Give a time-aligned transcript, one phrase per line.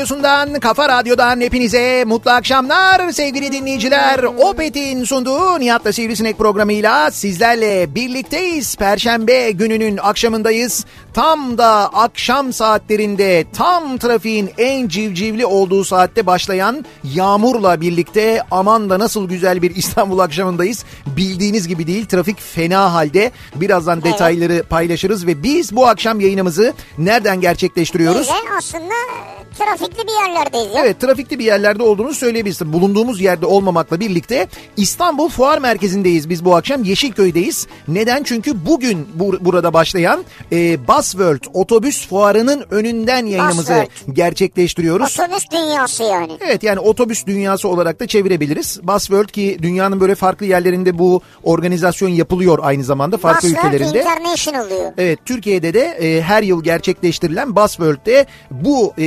[0.00, 4.22] radyosundan, kafa radyodan hepinize mutlu akşamlar sevgili dinleyiciler.
[4.22, 8.76] Opet'in sunduğu Nihat'la Sivrisinek programıyla sizlerle birlikteyiz.
[8.76, 10.84] Perşembe gününün akşamındayız.
[11.14, 18.98] Tam da akşam saatlerinde tam trafiğin en civcivli olduğu saatte başlayan yağmurla birlikte aman da
[18.98, 20.84] nasıl güzel bir İstanbul akşamındayız.
[21.06, 23.32] Bildiğiniz gibi değil trafik fena halde.
[23.54, 28.28] Birazdan detayları paylaşırız ve biz bu akşam yayınımızı nereden gerçekleştiriyoruz?
[28.28, 30.84] De aslında e, trafikli bir yerlerdeyiz ya.
[30.84, 32.72] Evet trafikli bir yerlerde olduğunu söyleyebiliriz.
[32.72, 36.84] Bulunduğumuz yerde olmamakla birlikte İstanbul Fuar Merkezi'ndeyiz biz bu akşam.
[36.84, 37.66] Yeşilköy'deyiz.
[37.88, 38.22] Neden?
[38.22, 43.88] Çünkü bugün bu, burada başlayan e, Busworld otobüs fuarının önünden yayınımızı Busworld.
[44.12, 45.20] gerçekleştiriyoruz.
[45.20, 46.32] Otobüs dünyası yani.
[46.40, 48.80] Evet yani otobüs dünyası olarak da çevirebiliriz.
[48.82, 53.98] Busworld ki dünyanın böyle farklı yerlerinde bu organizasyon yapılıyor aynı zamanda farklı Busworld ülkelerinde.
[54.00, 54.92] International diyor.
[54.98, 59.04] Evet Türkiye'de de e, her yıl gerçekleştirilen Busworld'de bu e,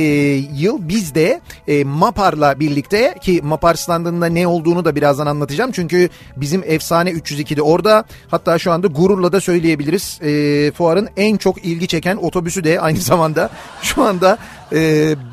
[0.54, 5.72] yıl biz de e, MAPAR'la birlikte ki MAPAR standında ne olduğunu da birazdan anlatacağım.
[5.72, 10.18] Çünkü bizim efsane 302'de orada hatta şu anda gururla da söyleyebiliriz.
[10.22, 13.50] E, fuarın en çok ilgi çeken otobüsü de aynı zamanda
[13.82, 14.38] şu anda
[14.72, 14.78] e,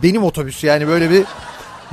[0.03, 1.25] benim otobüs yani böyle bir Ya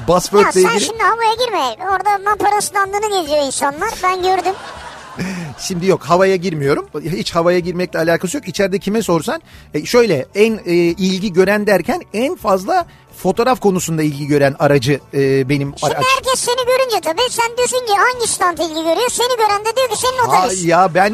[0.08, 1.84] Busworld'le sen şimdi havaya girme.
[1.92, 3.90] Orada mapara standını geziyor insanlar.
[4.02, 4.54] Ben gördüm.
[5.58, 6.86] Şimdi yok havaya girmiyorum.
[7.04, 8.48] Hiç havaya girmekle alakası yok.
[8.48, 9.42] İçeride kime sorsan
[9.74, 12.86] e, şöyle en e, ilgi gören derken en fazla
[13.22, 16.04] fotoğraf konusunda ilgi gören aracı e, benim Şimdi araç.
[16.16, 19.08] herkes seni görünce tabii sen diyorsun ki hangi stand ilgi görüyor?
[19.10, 20.64] Seni gören de diyor ki senin Ha, otobüs.
[20.64, 21.12] ya ben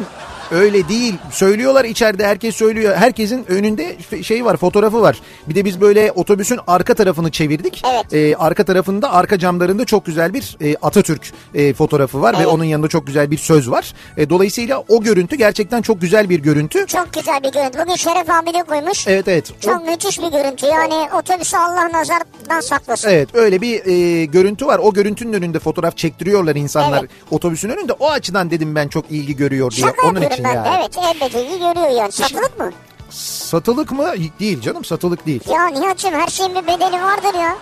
[0.51, 1.13] öyle değil.
[1.31, 2.95] Söylüyorlar içeride herkes söylüyor.
[2.95, 5.21] Herkesin önünde şey var fotoğrafı var.
[5.49, 7.83] Bir de biz böyle otobüsün arka tarafını çevirdik.
[7.93, 8.13] Evet.
[8.13, 12.47] E, arka tarafında arka camlarında çok güzel bir e, Atatürk e, fotoğrafı var ve Evet.
[12.47, 13.93] onun yanında çok güzel bir söz var.
[14.17, 16.85] E, dolayısıyla o görüntü gerçekten çok güzel bir görüntü.
[16.87, 17.79] Çok güzel bir görüntü.
[17.79, 19.07] Bugün Şeref abi de koymuş.
[19.07, 19.51] Evet evet.
[19.57, 20.65] O- Çok müthiş bir görüntü.
[20.65, 23.09] Yani otobüsü Allah nazardan saklasın.
[23.09, 24.79] Evet öyle bir e, görüntü var.
[24.83, 27.09] O görüntünün önünde fotoğraf çektiriyorlar insanlar Evet.
[27.31, 27.93] otobüsün önünde.
[27.93, 29.85] O açıdan dedim ben çok ilgi görüyor diye.
[29.87, 30.67] Şaka Onun yapıyorum için ben yani.
[30.79, 32.11] Evet elbette ilgi görüyor yani.
[32.11, 32.71] Satılık mı?
[33.09, 34.13] Satılık mı?
[34.39, 35.41] Değil canım satılık değil.
[35.49, 37.57] Ya Nihat'cığım her şeyin bir bedeli vardır ya.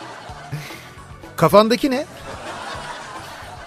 [1.36, 2.06] Kafandaki ne?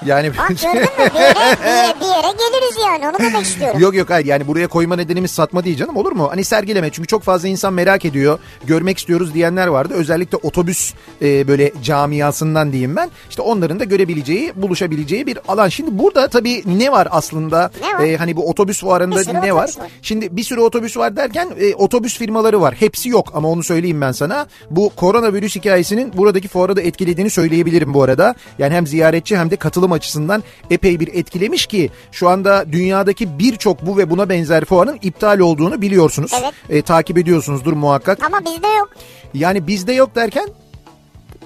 [0.06, 0.87] Yani Bak gördün mü?
[0.99, 3.09] Bir yere, bir yere, bir yere geliriz yani.
[3.09, 3.81] Onu demek istiyorum.
[3.81, 6.28] Yok yok hayır yani buraya koyma nedenimiz satma değil canım olur mu?
[6.31, 8.39] Hani sergileme çünkü çok fazla insan merak ediyor.
[8.65, 9.94] Görmek istiyoruz diyenler vardı.
[9.94, 13.11] Özellikle otobüs e, böyle camiasından diyeyim ben.
[13.31, 15.69] İşte onların da görebileceği, buluşabileceği bir alan.
[15.69, 17.70] Şimdi burada tabii ne var aslında?
[17.81, 18.05] Ne var?
[18.05, 19.62] E, hani bu otobüs fuarında ne var?
[19.62, 19.70] var.
[20.02, 22.75] Şimdi bir sürü otobüs var derken e, otobüs firmaları var.
[22.79, 24.47] Hepsi yok ama onu söyleyeyim ben sana.
[24.70, 28.35] Bu koronavirüs hikayesinin buradaki fuarı da etkilediğini söyleyebilirim bu arada.
[28.59, 33.87] Yani hem ziyaretçi hem de katılım açısından epey bir etkilemiş ki şu anda dünyadaki birçok
[33.87, 36.32] bu ve buna benzer fuarın iptal olduğunu biliyorsunuz.
[36.40, 36.54] Evet.
[36.69, 38.25] E, takip ediyorsunuzdur muhakkak.
[38.25, 38.90] Ama bizde yok.
[39.34, 40.48] Yani bizde yok derken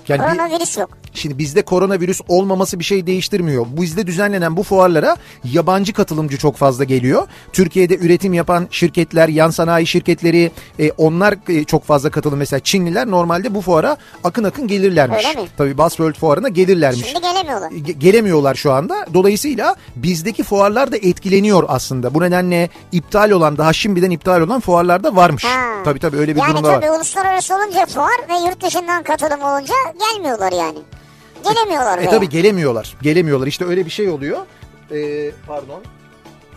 [0.08, 0.90] yani bir- Koronavirüs yok.
[1.14, 3.66] Şimdi bizde koronavirüs olmaması bir şey değiştirmiyor.
[3.70, 7.28] Bizde düzenlenen bu fuarlara yabancı katılımcı çok fazla geliyor.
[7.52, 12.38] Türkiye'de üretim yapan şirketler, yan sanayi şirketleri e, onlar e, çok fazla katılım.
[12.38, 15.26] Mesela Çinliler normalde bu fuara akın akın gelirlermiş.
[15.26, 15.48] Öyle mi?
[15.56, 17.06] Tabii Buzzworld fuarına gelirlermiş.
[17.06, 17.70] Şimdi gelemiyorlar.
[17.70, 19.06] Ge- gelemiyorlar şu anda.
[19.14, 22.14] Dolayısıyla bizdeki fuarlar da etkileniyor aslında.
[22.14, 25.44] Bu nedenle iptal olan daha şimdiden iptal olan fuarlar da varmış.
[25.44, 25.82] Ha.
[25.84, 26.80] Tabii tabii öyle bir yani durumda var.
[26.80, 30.78] tabii uluslararası olunca fuar ve yurt dışından katılım olunca gelmiyorlar yani.
[31.44, 32.96] Gelemiyorlar E tabii gelemiyorlar.
[33.02, 33.46] Gelemiyorlar.
[33.46, 34.38] İşte öyle bir şey oluyor.
[34.90, 35.82] Ee, pardon.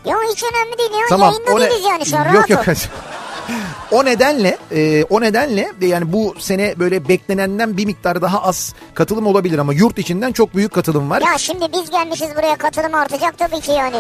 [0.05, 1.05] Yo hiç önemli değil ya.
[1.09, 1.33] Tamam.
[1.33, 2.63] Yayında o ne- değiliz yani şu an Yok yok.
[3.91, 8.73] o nedenle e, o nedenle de yani bu sene böyle beklenenden bir miktar daha az
[8.93, 11.21] katılım olabilir ama yurt içinden çok büyük katılım var.
[11.21, 13.97] Ya şimdi biz gelmişiz buraya katılım artacak tabii ki yani.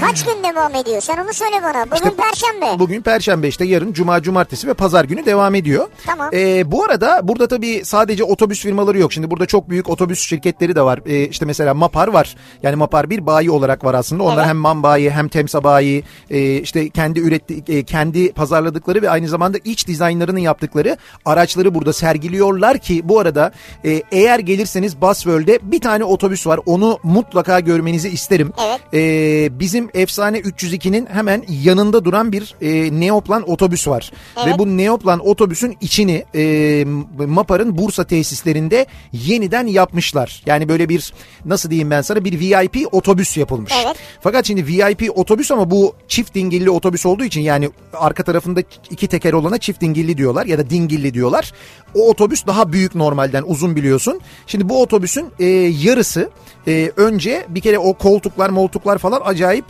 [0.00, 1.00] Kaç gün devam ediyor?
[1.00, 1.84] Sen onu söyle bana.
[1.86, 2.78] Bugün İşte Perşembe.
[2.78, 5.88] Bugün Perşembe işte yarın Cuma, Cumartesi ve Pazar günü devam ediyor.
[6.06, 6.30] Tamam.
[6.32, 9.12] Ee, bu arada burada tabii sadece otobüs firmaları yok.
[9.12, 11.00] Şimdi burada çok büyük otobüs şirketleri de var.
[11.06, 12.36] Ee, işte mesela Mapar var.
[12.62, 14.22] Yani Mapar bir bayi olarak var aslında.
[14.22, 14.46] Onlar Evet.
[14.46, 19.28] hem Man bayi hem Temsa bayi e, işte kendi üretti e, kendi pazarladıkları ve aynı
[19.28, 23.52] zamanda iç dizaynlarını yaptıkları araçları burada sergiliyorlar ki bu arada
[23.84, 26.60] e, eğer gelirseniz Busworld'e bir tane otobüs var.
[26.66, 28.52] Onu mutlaka görmenizi isterim.
[28.66, 28.80] Evet.
[28.94, 34.12] Ee, bizim efsane 302'nin hemen yanında duran bir e, Neoplan otobüs var.
[34.36, 34.46] Evet.
[34.46, 36.84] Ve bu Neoplan otobüsün içini e,
[37.26, 40.42] Mapar'ın Bursa tesislerinde yeniden yapmışlar.
[40.46, 41.12] Yani böyle bir
[41.44, 43.72] nasıl diyeyim ben sana bir VIP otobüs yapılmış.
[43.84, 43.96] Evet.
[44.20, 49.06] Fakat şimdi VIP otobüs ama bu çift dingilli otobüs olduğu için yani arka tarafında iki
[49.06, 51.52] teker olana çift dingilli diyorlar ya da dingilli diyorlar.
[51.94, 54.20] O otobüs daha büyük normalden uzun biliyorsun.
[54.46, 55.46] Şimdi bu otobüsün e,
[55.82, 56.30] yarısı
[56.66, 59.64] e, önce bir kere o koltuklar moltuklar falan acayip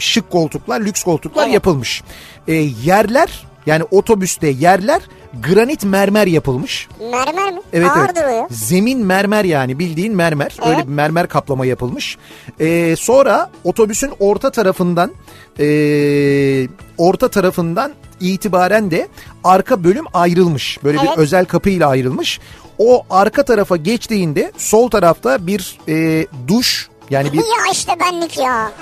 [0.00, 1.54] şık koltuklar, lüks koltuklar Evet.
[1.54, 2.02] yapılmış.
[2.48, 2.54] E,
[2.84, 5.02] yerler yani otobüste yerler
[5.48, 6.88] granit mermer yapılmış.
[7.00, 7.60] Mermer mi?
[7.72, 8.16] Evet Ağır evet.
[8.16, 8.46] duruyor.
[8.50, 10.56] Zemin mermer yani bildiğin mermer.
[10.58, 10.68] Evet.
[10.68, 12.18] Öyle bir mermer kaplama yapılmış.
[12.60, 15.10] Ee, sonra otobüsün orta tarafından
[15.60, 16.68] ee,
[16.98, 19.08] orta tarafından itibaren de
[19.44, 20.78] arka bölüm ayrılmış.
[20.84, 21.10] Böyle Evet.
[21.12, 22.40] bir özel kapıyla ayrılmış.
[22.78, 28.72] O arka tarafa geçtiğinde sol tarafta bir ee, duş yani bir Ya işte benlik ya.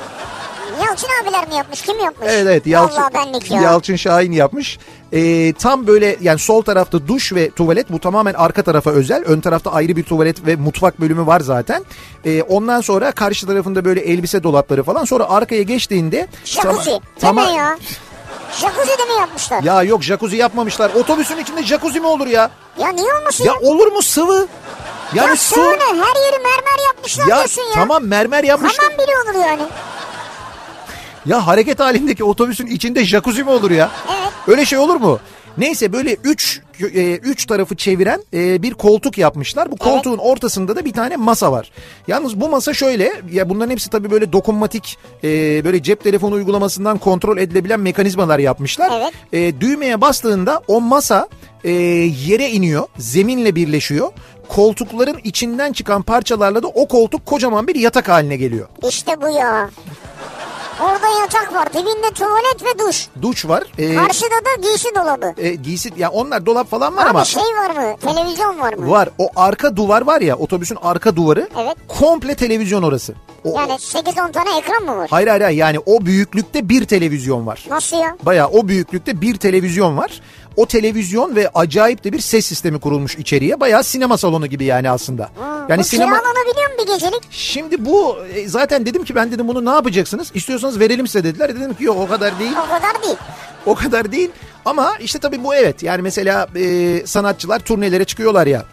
[0.87, 1.83] Yalçın abiler mi yapmış?
[1.83, 2.29] Kim yapmış?
[2.31, 3.03] Evet evet Yalçın,
[3.51, 3.61] ya.
[3.63, 4.79] Yalçın Şahin yapmış.
[5.13, 9.23] Ee, tam böyle yani sol tarafta duş ve tuvalet bu tamamen arka tarafa özel.
[9.25, 11.85] Ön tarafta ayrı bir tuvalet ve mutfak bölümü var zaten.
[12.25, 15.05] Ee, ondan sonra karşı tarafında böyle elbise dolapları falan.
[15.05, 16.29] Sonra arkaya geçtiğinde...
[16.45, 16.91] Jacuzzi.
[17.21, 17.79] Tama- Deme tama- ya.
[18.53, 19.63] Jacuzzi de mi yapmışlar?
[19.63, 20.91] Ya, Ya yok jacuzzi yapmamışlar.
[20.95, 22.51] Otobüsün içinde jacuzzi mi olur ya?
[22.95, 23.53] niye olmasın ya?
[23.53, 24.47] Ya olur mu sıvı?
[25.15, 25.61] Yani ya su...
[25.61, 25.85] ne?
[25.85, 27.75] Her yeri mermer yapmışlar Ya diyorsun ya.
[27.75, 28.85] tamam mermer yapmışlar.
[28.91, 29.63] Tamam bile olur yani.
[31.27, 33.91] Ya hareket halindeki otobüsün içinde jacuzzi mi olur ya?
[34.09, 34.33] Evet.
[34.47, 35.19] Öyle şey olur mu?
[35.59, 36.61] Neyse böyle üç,
[36.95, 39.71] e, üç tarafı çeviren e, bir koltuk yapmışlar.
[39.73, 41.71] Bu koltuğun ortasında da bir tane masa var.
[42.09, 45.29] Yalnız bu masa şöyle ya bunların hepsi tabii böyle dokunmatik e,
[45.65, 48.93] böyle cep telefonu uygulamasından kontrol edilebilen mekanizmalar yapmışlar.
[49.01, 49.13] Evet.
[49.33, 51.29] E, düğmeye bastığında o masa
[51.65, 51.71] e,
[52.27, 54.09] yere iniyor zeminle birleşiyor.
[54.49, 58.69] Koltukların içinden çıkan parçalarla da o koltuk kocaman bir yatak haline geliyor.
[58.89, 59.71] İşte bu ya.
[60.81, 61.73] Orada yatak var.
[61.73, 63.07] Dibinde tuvalet ve duş.
[63.23, 63.65] Duş var.
[63.79, 65.35] E, Karşıda da giysi dolabı.
[65.43, 67.97] e, giysi ya onlar dolap falan var Abi ama şey var mı?
[68.01, 68.91] Televizyon var mı?
[68.91, 69.09] var.
[69.19, 71.77] O arka duvar var ya otobüsün arka duvarı Evet.
[71.89, 73.15] komple televizyon orası.
[73.45, 75.07] O, Yani 8-10 tane ekran mı var?
[75.11, 77.65] Hayır hayır yani o büyüklükte bir televizyon var.
[77.71, 78.17] Nasıl ya?
[78.23, 80.21] Baya o büyüklükte bir televizyon var.
[80.59, 83.61] O televizyon ve acayip de bir ses sistemi kurulmuş içeriye.
[83.61, 85.31] Baya sinema salonu gibi yani aslında.
[85.41, 87.23] Yani Yani sinema kiralanabiliyor mu bir gecelik?
[87.31, 90.31] Şimdi bu e, zaten dedim ki ben dedim bunu ne yapacaksınız?
[90.35, 91.57] İstiyorsanız verelim size dediler.
[91.57, 92.53] Dedim ki yok o kadar değil.
[92.67, 93.17] O kadar değil.
[93.67, 94.31] O kadar değil.
[94.65, 95.83] Ama işte tabii bu evet.
[95.83, 98.65] Yani mesela e, sanatçılar turnelere çıkıyorlar ya.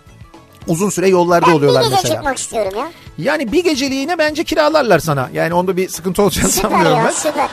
[0.68, 2.16] Uzun süre yollarda Ben bir oluyorlar gece mesela.
[2.16, 2.92] çıkmak istiyorum ya.
[3.18, 5.30] Yani bir geceliğine bence kiralarlar sana.
[5.34, 7.12] Yani onda bir sıkıntı olacağını Süper sanmıyorum ya ben.
[7.12, 7.50] süper.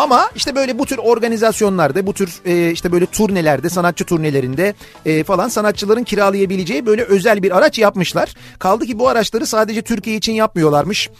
[0.00, 4.74] Ama işte böyle bu tür organizasyonlarda, bu tür e, işte böyle turnelerde, sanatçı turnelerinde
[5.06, 8.34] e, falan sanatçıların kiralayabileceği böyle özel bir araç yapmışlar.
[8.58, 11.10] Kaldı ki bu araçları sadece Türkiye için yapmıyorlarmış.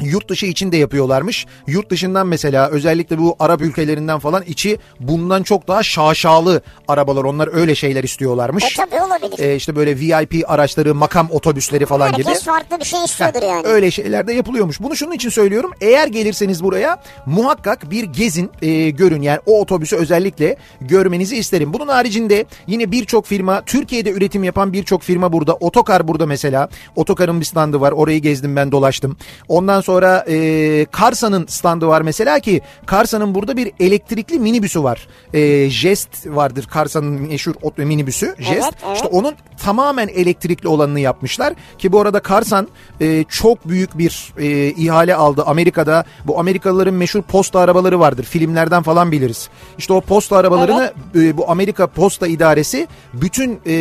[0.00, 1.46] Yurt dışı için de yapıyorlarmış.
[1.66, 7.24] Yurt dışından mesela özellikle bu Arap ülkelerinden falan içi bundan çok daha şaşalı arabalar.
[7.24, 8.64] Onlar öyle şeyler E istiyorlarmış.
[8.76, 9.38] tabii olabilir.
[9.38, 12.24] E, işte böyle VIP araçları, makam otobüsleri falan gibi.
[12.26, 13.66] Herkes farklı bir şey istiyordur yani.
[13.66, 14.80] Öyle şeyler de yapılıyormuş.
[14.80, 15.70] Bunu şunun için söylüyorum.
[15.80, 19.22] Eğer gelirseniz buraya muhakkak bir gezin, e, görün.
[19.22, 21.72] Yani o otobüsü özellikle görmenizi isterim.
[21.72, 25.54] Bunun haricinde yine birçok firma, Türkiye'de üretim yapan birçok firma burada.
[25.54, 26.68] Otokar burada mesela.
[26.96, 27.92] Otokar'ın bir standı var.
[27.92, 29.16] Orayı gezdim ben dolaştım.
[29.48, 35.08] Ondan sonra sonra e, Karsa'nın standı var mesela ki Karsa'nın burada bir elektrikli minibüsü var.
[35.34, 38.34] E, Jest vardır Karsa'nın meşhur ot- minibüsü.
[38.38, 38.72] Jest.
[38.86, 38.94] evet.
[38.94, 41.54] İşte onun tamamen elektrikli olanını yapmışlar.
[41.78, 42.68] Ki bu arada Karsan
[43.00, 46.04] e, çok büyük bir e, ihale aldı Amerika'da.
[46.26, 48.24] Bu Amerikalıların meşhur posta arabaları vardır.
[48.24, 49.48] Filmlerden falan biliriz.
[49.78, 53.72] İşte o posta arabalarını e, bu Amerika Posta İdaresi bütün e,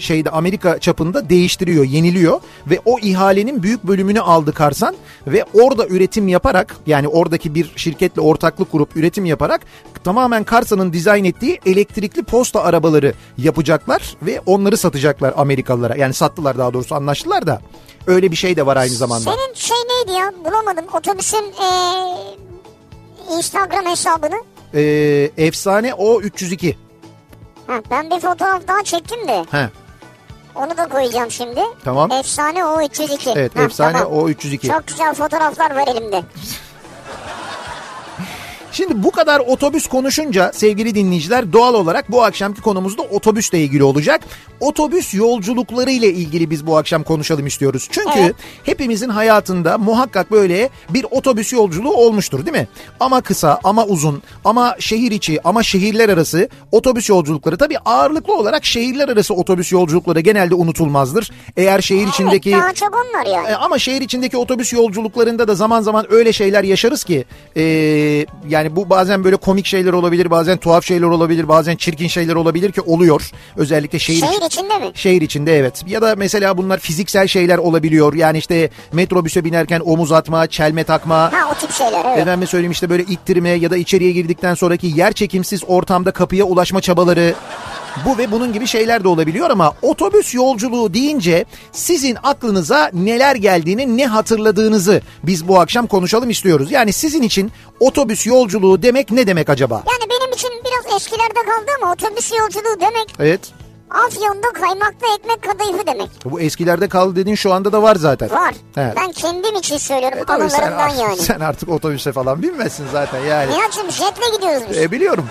[0.00, 4.94] şeyde Amerika çapında değiştiriyor, yeniliyor ve o ihalenin büyük bölümünü aldı Karsan
[5.26, 9.60] ve orada üretim yaparak yani oradaki bir şirketle ortaklık kurup üretim yaparak
[10.04, 15.96] tamamen Karsan'ın dizayn ettiği elektrikli posta arabaları yapacaklar ve onları satacaklar Amerikalılara.
[15.96, 17.60] Yani sattılar daha doğrusu anlaştılar da.
[18.06, 19.24] Öyle bir şey de var aynı zamanda.
[19.24, 24.36] Senin şey neydi ya bulamadım otobüsün eee, Instagram hesabını.
[24.74, 26.78] Ee, efsane o 302.
[27.66, 29.68] Ha, ben bir fotoğraf daha çektim de He.
[30.54, 31.60] Onu da koyacağım şimdi.
[31.84, 32.12] Tamam.
[32.12, 33.30] Efsane o 302.
[33.30, 34.12] Evet Ha, efsane tamam.
[34.18, 34.68] o 302.
[34.68, 36.22] Çok güzel fotoğraflar var elimde.
[38.74, 43.84] Şimdi bu kadar otobüs konuşunca sevgili dinleyiciler doğal olarak bu akşamki konumuz da otobüsle ilgili
[43.84, 44.20] olacak.
[44.60, 47.88] Otobüs yolculukları ile ilgili biz bu akşam konuşalım istiyoruz.
[47.90, 48.34] Çünkü Evet.
[48.64, 52.68] hepimizin hayatında muhakkak böyle bir otobüs yolculuğu olmuştur değil mi?
[53.00, 58.64] Ama kısa ama uzun ama şehir içi ama şehirler arası otobüs yolculukları tabii ağırlıklı olarak
[58.64, 61.30] şehirler arası otobüs yolculukları genelde unutulmazdır.
[61.56, 63.48] Eğer şehir içindeki Evet daha çok onlar yani.
[63.48, 67.24] e, ama şehir içindeki otobüs yolculuklarında da zaman zaman öyle şeyler yaşarız ki
[67.56, 67.62] e,
[68.48, 72.72] yani bu bazen böyle komik şeyler olabilir bazen tuhaf şeyler olabilir bazen çirkin şeyler olabilir
[72.72, 73.30] ki oluyor.
[73.56, 74.90] Özellikle şehir, Şehir içi- içinde mi?
[74.94, 75.82] Şehir içinde evet.
[75.86, 78.14] Ya da mesela bunlar fiziksel şeyler olabiliyor.
[78.14, 81.16] Yani işte metrobüse binerken omuz atma çelme takma.
[81.32, 82.18] Ha o tip şeyler evet.
[82.18, 86.80] Efendime söyleyeyim işte böyle ittirme ya da içeriye girdikten sonraki yer çekimsiz ortamda kapıya ulaşma
[86.80, 87.34] çabaları
[88.06, 93.96] bu ve bunun gibi şeyler de olabiliyor ama otobüs yolculuğu deyince sizin aklınıza neler geldiğini
[93.96, 96.70] ne hatırladığınızı biz bu akşam konuşalım istiyoruz.
[96.70, 99.74] Yani sizin için otobüs yolculuğu demek ne demek acaba?
[99.74, 103.40] Yani benim için biraz eskilerde kaldı ama otobüs yolculuğu demek Evet.
[104.06, 106.08] Afyon'da kaymaklı ekmek kadayıfı demek.
[106.24, 108.30] Bu eskilerde kaldı dediğin şu anda da var zaten.
[108.30, 108.54] Var.
[108.76, 108.94] Evet.
[108.96, 111.16] Ben kendim için söylüyorum E sen, anılarımdan yani.
[111.16, 113.50] sen artık otobüse falan binmezsin zaten yani.
[113.52, 114.78] Nihat'cığım jetle gidiyoruz biz.
[114.78, 115.26] E, biliyorum.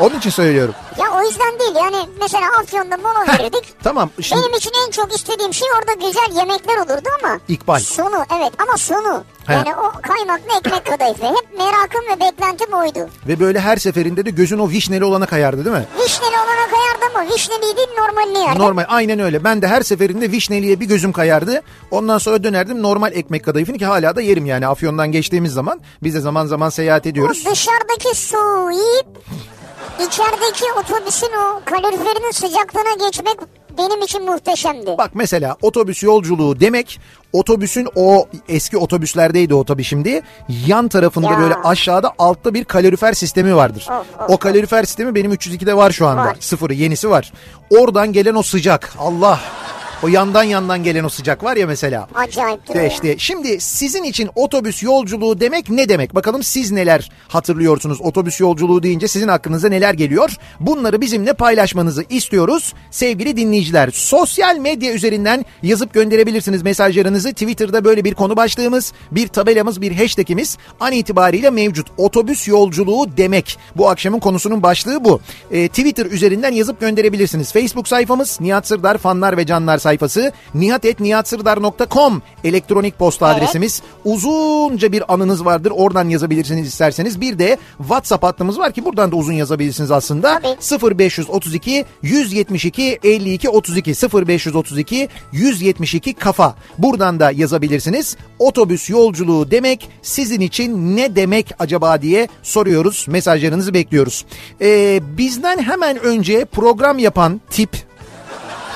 [0.00, 0.74] Onun için söylüyorum.
[0.98, 3.74] Ya o yüzden değil yani mesela Afyon'da mola verirdik.
[3.82, 4.10] Tamam.
[4.20, 7.40] Şimdi Benim için en çok istediğim şey orada güzel yemekler olurdu ama.
[7.48, 7.78] İkbal.
[7.78, 9.24] Sonu evet ama sonu.
[9.46, 9.52] He.
[9.52, 11.26] Yani o kaymaklı ekmek kadayıfı.
[11.26, 13.10] Hep merakım ve beklentim oydu.
[13.28, 15.86] Ve böyle her seferinde de gözün o vişneli olana kayardı değil mi?
[16.04, 18.62] Vişneli olana kayardı ama vişneli değil normalini yerdim.
[18.62, 19.44] Normal aynen öyle.
[19.44, 21.62] Ben de her seferinde vişneliye bir gözüm kayardı.
[21.90, 24.66] Ondan sonra dönerdim normal ekmek kadayıfını ki hala da yerim yani.
[24.66, 27.44] Afyon'dan geçtiğimiz zaman biz de zaman zaman seyahat o ediyoruz.
[27.50, 29.06] dışarıdaki su yiyip
[30.00, 33.36] içerideki otobüsün o kaloriferinin sıcaklığına geçmek
[33.78, 34.94] benim için muhteşemdi.
[34.98, 37.00] Bak mesela otobüs yolculuğu demek
[37.32, 40.22] otobüsün o eski otobüslerdeydi o tabii şimdi
[40.66, 41.40] yan tarafında Ya.
[41.40, 43.86] böyle aşağıda altta bir kalorifer sistemi vardır.
[43.90, 46.24] Of, of, o kalorifer sistemi benim 302'de var şu anda.
[46.24, 46.36] Var.
[46.40, 47.32] Sıfırı yenisi var.
[47.70, 49.40] Oradan gelen o sıcak Allah
[50.02, 52.08] o yandan yandan gelen o sıcak var ya mesela.
[52.14, 56.14] Acayip İşte, işte şimdi sizin için otobüs yolculuğu demek ne demek?
[56.14, 60.36] Bakalım siz neler hatırlıyorsunuz otobüs yolculuğu deyince sizin aklınıza neler geliyor?
[60.60, 63.90] Bunları bizimle paylaşmanızı istiyoruz sevgili dinleyiciler.
[63.92, 67.32] Sosyal medya üzerinden yazıp gönderebilirsiniz mesajlarınızı.
[67.32, 71.86] Twitter'da böyle bir konu başlığımız, bir tabelamız, bir hashtagimiz an itibariyle mevcut.
[71.96, 73.58] Otobüs yolculuğu demek.
[73.76, 75.20] Bu akşamın konusunun başlığı bu.
[75.50, 77.52] Ee, Twitter üzerinden yazıp gönderebilirsiniz.
[77.52, 83.38] Facebook sayfamız Nihat Sırdar fanlar ve canlar sayfası nihatetnihatsırdar.com elektronik posta Evet.
[83.42, 83.82] adresimiz.
[84.04, 87.20] Uzunca bir anınız vardır oradan yazabilirsiniz isterseniz.
[87.20, 90.40] Bir de WhatsApp hattımız var ki buradan da uzun yazabilirsiniz aslında.
[90.40, 90.96] Tabii.
[90.98, 93.90] 0532 172 52 32
[94.26, 96.54] 0532 172 kafa.
[96.78, 98.16] Buradan da yazabilirsiniz.
[98.38, 103.06] Otobüs yolculuğu demek sizin için ne demek acaba diye soruyoruz.
[103.08, 104.24] Mesajlarınızı bekliyoruz.
[104.60, 107.87] Ee, bizden hemen önce program yapan tip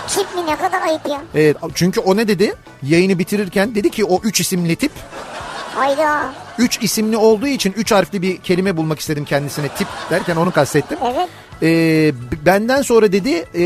[0.09, 1.23] Tip mi ne kadar ayıp ya.
[1.35, 2.55] Evet çünkü o ne dedi?
[2.83, 4.93] Yayını bitirirken dedi ki o üç isimli tip
[5.75, 6.33] Hayda.
[6.59, 10.99] üç isimli olduğu için üç harfli bir kelime bulmak istedim kendisine tip derken onu kastettim.
[11.05, 11.29] Evet.
[11.63, 12.13] Ee,
[12.47, 13.65] benden sonra dedi e,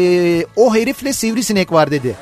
[0.56, 2.14] o herifle sivrisinek var dedi.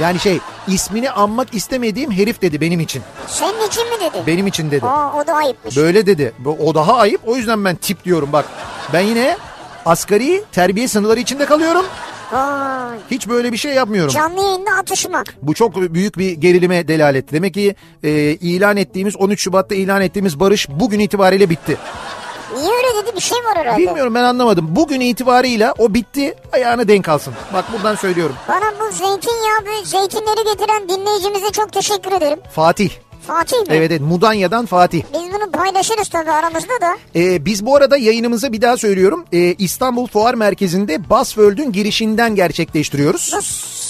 [0.00, 3.02] Yani şey ismini anmak istemediğim herif dedi benim için.
[3.26, 4.22] Senin için mi dedi?
[4.26, 4.86] Benim için dedi.
[4.86, 5.76] Aa, o da ayıpmış.
[5.76, 6.32] Böyle dedi.
[6.60, 8.44] O daha ayıp o yüzden ben tip diyorum bak.
[8.92, 9.36] Ben yine
[9.86, 11.84] asgari terbiye sınırları içinde kalıyorum.
[12.32, 12.98] Vay.
[13.10, 14.12] Hiç böyle bir şey yapmıyorum.
[14.14, 15.24] Canlı yayında atışma.
[15.42, 17.32] Bu çok büyük bir gerilime delalet.
[17.32, 21.76] Demek ki e, ilan ettiğimiz 13 Şubat'ta ilan ettiğimiz barış bugün itibariyle bitti.
[22.56, 23.78] Niye öyle dedi bir şey var herhalde.
[23.82, 24.66] Bilmiyorum ben anlamadım.
[24.70, 27.34] Bugün itibarıyla o bitti ayağına denk alsın.
[27.52, 28.36] Bak buradan söylüyorum.
[28.48, 32.38] Bana bu zeytinyağı ve zeytinleri getiren dinleyicimize çok teşekkür ederim.
[32.52, 32.90] Fatih.
[33.26, 33.64] Fatih mi?
[33.70, 35.02] Evet evet Mudanya'dan Fatih.
[35.14, 36.96] Biz bunu paylaşırız tabii aramızda da.
[37.16, 39.24] Ee, biz bu arada yayınımızı bir daha söylüyorum.
[39.32, 43.32] Ee, İstanbul Fuar Merkezi'nde Basworld'ün girişinden gerçekleştiriyoruz.
[43.36, 43.42] Bu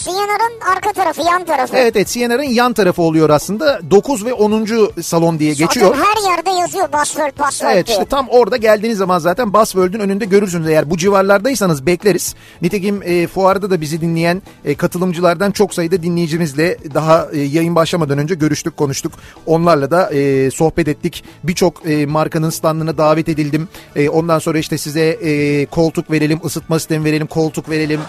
[0.05, 1.77] Siyanar'ın arka tarafı, yan tarafı.
[1.77, 3.81] Evet evet CNR'ın yan tarafı oluyor aslında.
[3.91, 4.91] 9 ve 10.
[5.03, 5.97] salon diye geçiyor.
[5.97, 7.97] Zaten her yerde yazıyor Basworld, Basworld Evet diye.
[7.97, 10.69] işte tam orada geldiğiniz zaman zaten Basworld'ün önünde görürsünüz.
[10.69, 12.35] Eğer bu civarlardaysanız bekleriz.
[12.63, 18.19] Nitekim e, fuarda da bizi dinleyen e, katılımcılardan çok sayıda dinleyicimizle daha e, yayın başlamadan
[18.19, 19.13] önce görüştük konuştuk.
[19.47, 21.25] Onlarla da e, sohbet ettik.
[21.45, 23.69] Birçok e, markanın standına davet edildim.
[23.97, 28.01] E, ondan sonra işte size e, koltuk verelim, ısıtma sistemi verelim, koltuk verelim.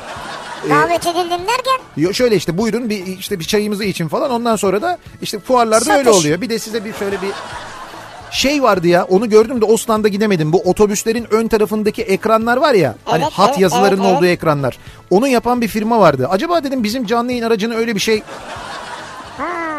[0.69, 4.81] Davet edildim derken Yo, şöyle işte buyurun bir işte bir çayımızı için falan ondan sonra
[4.81, 5.99] da işte fuarlarda Satış.
[5.99, 6.41] öyle oluyor.
[6.41, 7.29] Bir de size bir şöyle bir
[8.31, 10.53] şey vardı ya onu gördüm de o standa gidemedim.
[10.53, 14.37] Bu otobüslerin ön tarafındaki ekranlar var ya hani Evet, hat evet, yazıların evet, olduğu evet.
[14.37, 14.77] ekranlar.
[15.09, 16.27] Onu yapan bir firma vardı.
[16.29, 18.23] Acaba dedim bizim canlı yayın aracına öyle bir şey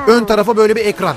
[0.06, 1.16] ön tarafa böyle bir ekran.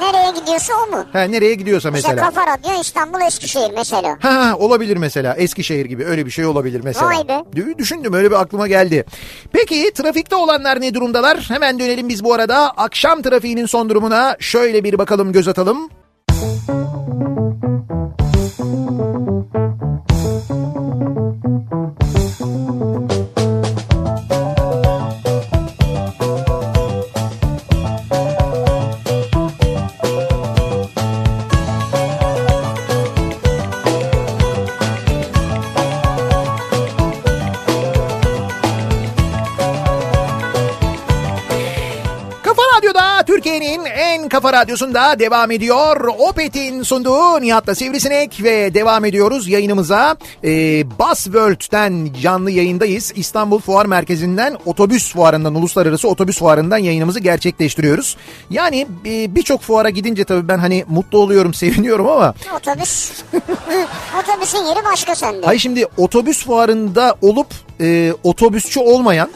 [0.00, 1.04] nereye gidiyorsa o mu?
[1.12, 2.24] Ha nereye gidiyorsa İşte mesela.
[2.30, 4.18] Kafa Radyo İstanbul Eskişehir mesela.
[4.22, 7.06] Ha, olabilir mesela Eskişehir gibi öyle bir şey olabilir mesela.
[7.06, 7.42] Vay be.
[7.56, 9.04] Dü- Düşündüm öyle bir aklıma geldi.
[9.52, 11.38] Peki trafikte olanlar ne durumdalar?
[11.48, 15.88] Hemen dönelim biz bu arada akşam trafiğinin son durumuna şöyle bir bakalım göz atalım.
[16.28, 16.81] Kafa
[44.62, 46.08] radyosunda devam ediyor.
[46.18, 50.16] Opet'in sunduğu Nihat'la Sivrisinek ve devam ediyoruz yayınımıza.
[50.44, 50.48] Ee,
[50.98, 53.12] Buzzworld'den canlı yayındayız.
[53.16, 58.16] İstanbul Fuar Merkezi'nden otobüs fuarından, uluslararası otobüs fuarından yayınımızı gerçekleştiriyoruz.
[58.50, 63.12] Yani e, birçok fuara gidince tabii ben hani mutlu oluyorum, seviniyorum ama Otobüs.
[64.22, 65.46] Otobüsün yeri başka sende.
[65.46, 67.48] Ay şimdi otobüs fuarında olup
[67.80, 69.30] e, otobüsçü olmayan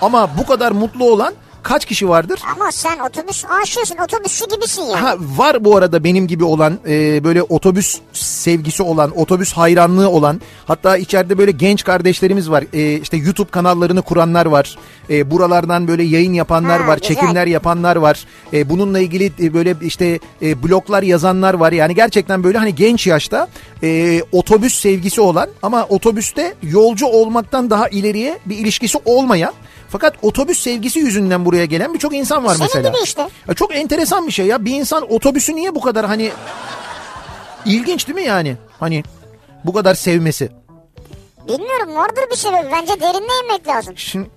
[0.00, 2.40] ama bu kadar mutlu olan kaç kişi vardır?
[2.56, 3.96] Ama sen otobüs aşıyorsun.
[4.04, 5.02] Otobüsçü gibisin ya.
[5.02, 10.40] Ha, var bu arada benim gibi olan e, böyle otobüs sevgisi olan, otobüs hayranlığı olan
[10.66, 12.64] hatta içeride böyle genç kardeşlerimiz var.
[12.72, 14.78] E, işte YouTube kanallarını kuranlar var.
[15.10, 17.08] E, buralardan böyle yayın yapanlar Ha, var, güzel.
[17.14, 18.24] çekimler yapanlar var.
[18.52, 21.72] E, bununla ilgili e, böyle işte e, bloglar yazanlar var.
[21.72, 23.48] Yani gerçekten böyle hani genç yaşta
[23.82, 29.52] e, otobüs sevgisi olan ama otobüste yolcu olmaktan daha ileriye bir ilişkisi olmayan
[29.90, 32.88] fakat otobüs sevgisi yüzünden buraya gelen birçok insan var Senin mesela.
[32.88, 33.28] gibi işte.
[33.48, 34.64] Ya çok enteresan bir şey ya.
[34.64, 36.30] Bir insan otobüsü niye bu kadar hani
[37.64, 38.56] ilginç değil mi yani?
[38.80, 39.04] Hani
[39.64, 40.50] bu kadar sevmesi.
[41.48, 42.68] Bilmiyorum vardır bir sebebi.
[42.72, 43.94] Bence derine inmek lazım.
[43.96, 44.30] Şimdi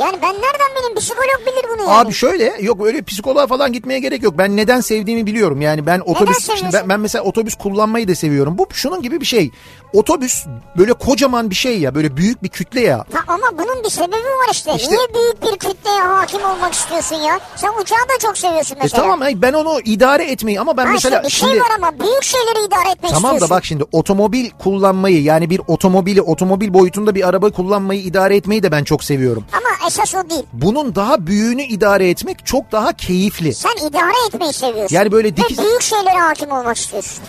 [0.00, 1.90] Yani ben nereden bileyim psikolog bilir bunu yani.
[1.98, 4.38] abi şöyle yok öyle psikoloğa falan gitmeye gerek yok.
[4.38, 5.60] Ben neden sevdiğimi biliyorum.
[5.60, 8.58] Yani ben otobüs şimdi ben, ben mesela otobüs kullanmayı da seviyorum.
[8.58, 9.50] Bu şunun gibi bir şey.
[9.92, 10.46] Otobüs
[10.78, 11.94] böyle kocaman bir şey ya.
[11.94, 12.98] Böyle büyük bir kütle ya.
[13.12, 14.72] Ha, ama bunun bir sebebi var işte.
[14.76, 17.40] İşte- Niye büyük bir kütleye hakim olmak istiyorsun ya?
[17.56, 19.02] Sen uçağı da çok seviyorsun E mesela.
[19.02, 21.70] tamam ay ben onu idare etmeyi ama ben Ha, mesela işte bir şey şimdi var
[21.78, 23.56] ama büyük şeyleri idare etmek Tamam da istiyorsun.
[23.56, 28.72] bak şimdi otomobil kullanmayı yani bir otomobili otomobil boyutunda bir araba kullanmayı idare etmeyi de
[28.72, 29.44] ben çok seviyorum.
[29.52, 30.42] Ama esas o değil.
[30.52, 33.54] Bunun daha büyüğünü idare etmek çok daha keyifli.
[33.54, 34.96] Sen idare etmeyi seviyorsun.
[34.96, 35.58] Yani böyle Ve dikiz...
[35.58, 37.24] büyük şeylere hakim olmak istiyorsun.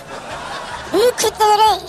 [0.94, 1.80] Büyük kitlelere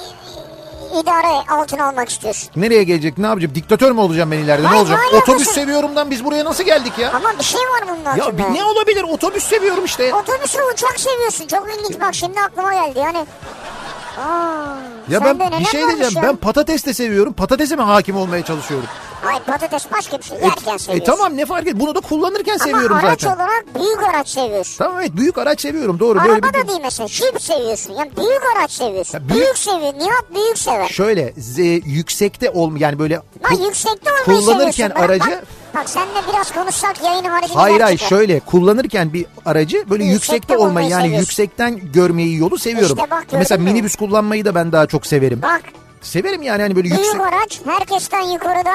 [1.03, 2.51] idare altına almak istiyorsun.
[2.57, 4.99] Nereye gelecek ne yapacağım diktatör mü olacağım ben ileride ne Hayır, olacak?
[5.13, 5.55] ne Otobüs alakası?
[5.55, 7.13] seviyorumdan biz buraya nasıl geldik ya?
[7.13, 8.25] Ama bir şey var bunun altında.
[8.27, 10.15] Ya bir ne olabilir otobüs seviyorum işte.
[10.15, 11.47] Otobüsü uçak seviyorsun.
[11.47, 13.19] Çok ilginç bak şimdi aklıma geldi yani.
[13.19, 14.75] Aa,
[15.09, 16.23] Ya ben bir şey diyeceğim ya?
[16.23, 18.89] ben patates de seviyorum patatese mi hakim olmaya çalışıyorum?
[19.29, 20.39] Ay patates başka bir şey.
[20.39, 21.13] E, Yerken e seviyorsun.
[21.17, 23.37] tamam ne fark et bunu da kullanırken Ama seviyorum araç zaten.
[23.37, 24.79] olarak büyük araç seviyorsun.
[24.85, 26.19] Tamam evet büyük araç seviyorum doğru.
[26.21, 26.55] böyle Araba bir...
[26.65, 27.09] da değil mesela.
[27.09, 27.93] Jeep seviyorsun.
[27.99, 29.19] Yani büyük araç seviyorsun.
[29.19, 29.59] Ya büyük- büyük...
[29.59, 29.95] seviyor.
[29.95, 30.89] Nihat büyük sever.
[30.89, 36.51] Şöyle z- yüksekte olma yani böyle ku- yüksekte olmayı kullanırken aracı Bak, bak seninle biraz
[36.53, 37.59] konuşsak yayın haricinde.
[37.59, 41.21] Hayır hayır şöyle kullanırken bir aracı böyle Yüksekte yüksekte olmayı yani seviyorsun.
[41.21, 42.97] yüksekten görmeyi yolu seviyorum.
[42.99, 43.71] İşte bak, Mesela mü?
[43.71, 45.43] minibüs kullanmayı da ben daha çok severim.
[45.43, 45.63] Bak
[46.01, 47.05] Severim yani hani böyle yüksek.
[47.05, 48.75] büyük araç herkesten yukarıda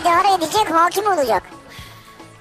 [0.00, 1.42] idare edecek hakim olacak.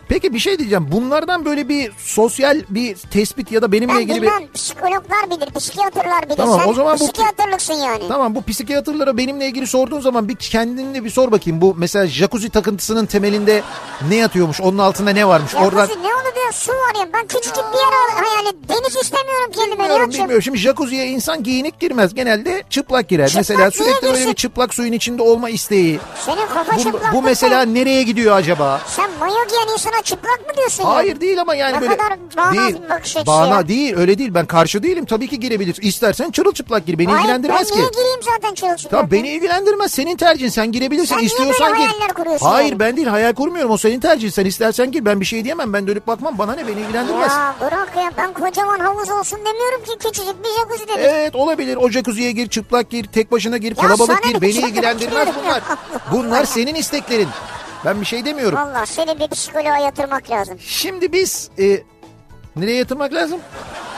[0.09, 0.87] Peki bir şey diyeceğim.
[0.91, 5.53] Bunlardan böyle bir sosyal bir tespit ya da benimle Ben ilgili bir bilmem psikologlar bilir,
[5.59, 6.35] psikiyatrlar bilir.
[6.37, 8.07] Tamam, Sen o zaman bu- psikiyatrlıksın yani.
[8.07, 11.61] Tamam bu psikiyatrlara benimle ilgili sorduğun zaman bir kendine bir sor bakayım.
[11.61, 13.61] Bu mesela jacuzzi takıntısının temelinde
[14.09, 14.61] ne yatıyormuş?
[14.61, 15.53] Onun altında ne varmış?
[15.53, 18.55] Ya Oradan ne oldu diyor su var ya ben küçücük bir yer et.
[18.69, 20.41] Deniz istemiyorum kendime Bilmiyorum, bilmiyorum.
[20.41, 22.13] Şimdi jacuzziye insan giyinik girmez.
[22.13, 23.27] Genelde çıplak girer.
[23.27, 24.29] Çıplak mesela sürekli böyle girsin?
[24.31, 25.99] bir çıplak suyun içinde olma isteği.
[26.25, 27.75] Senin kafa Bu, çıplak bu mesela sen?
[27.75, 28.81] nereye gidiyor acaba?
[28.87, 31.21] Sen mayo giyen insana bana çıplak mı diyorsun Hayır yani?
[31.21, 32.75] değil ama yani ne böyle kadar bağnaz değil.
[32.83, 33.67] bir bakış açısı Bağna ya.
[33.67, 35.81] değil öyle değil ben karşı değilim tabii ki girebilirsin.
[35.83, 37.79] İstersen çırılçıplak gir beni Hayır, ilgilendirmez ben ki.
[37.79, 38.91] niye gireyim zaten çırılçıplak?
[38.91, 41.85] Tamam beni ilgilendirmez senin tercihin sen girebilirsin Sen istiyorsan gir.
[41.85, 42.79] hayaller kuruyorsun Hayır yani?
[42.79, 45.87] ben değil hayal kurmuyorum o senin tercihin sen istersen gir ben bir şey diyemem ben
[45.87, 47.31] dönüp bakmam bana ne beni ilgilendirmez.
[47.31, 51.01] Ya bırak ya ben kocaman havuz olsun demiyorum ki küçücük bir jacuzzi dedim.
[51.09, 54.51] Evet olabilir o jacuzziye gir çıplak gir tek başına gir sana kalabalık ne gir beni
[54.51, 55.33] ilgilendirmez ya?
[55.43, 55.61] bunlar.
[56.11, 57.27] Bunlar senin isteklerin.
[57.85, 58.57] Ben bir şey demiyorum.
[58.59, 60.57] Valla seni bir psikoloğa yatırmak lazım.
[60.59, 61.83] Şimdi biz e,
[62.55, 63.39] nereye yatırmak lazım?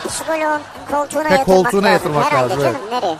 [0.07, 1.93] Psikoloğun koltuğuna He, yatırmak koltuğuna lazım.
[1.93, 3.17] yatırmak Herhalde lazım, canım nereye?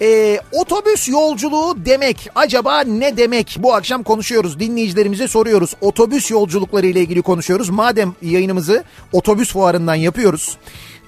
[0.00, 3.56] Ee, otobüs yolculuğu demek acaba ne demek?
[3.58, 4.60] Bu akşam konuşuyoruz.
[4.60, 5.74] Dinleyicilerimize soruyoruz.
[5.80, 7.68] Otobüs yolculukları ile ilgili konuşuyoruz.
[7.70, 10.56] Madem yayınımızı otobüs fuarından yapıyoruz.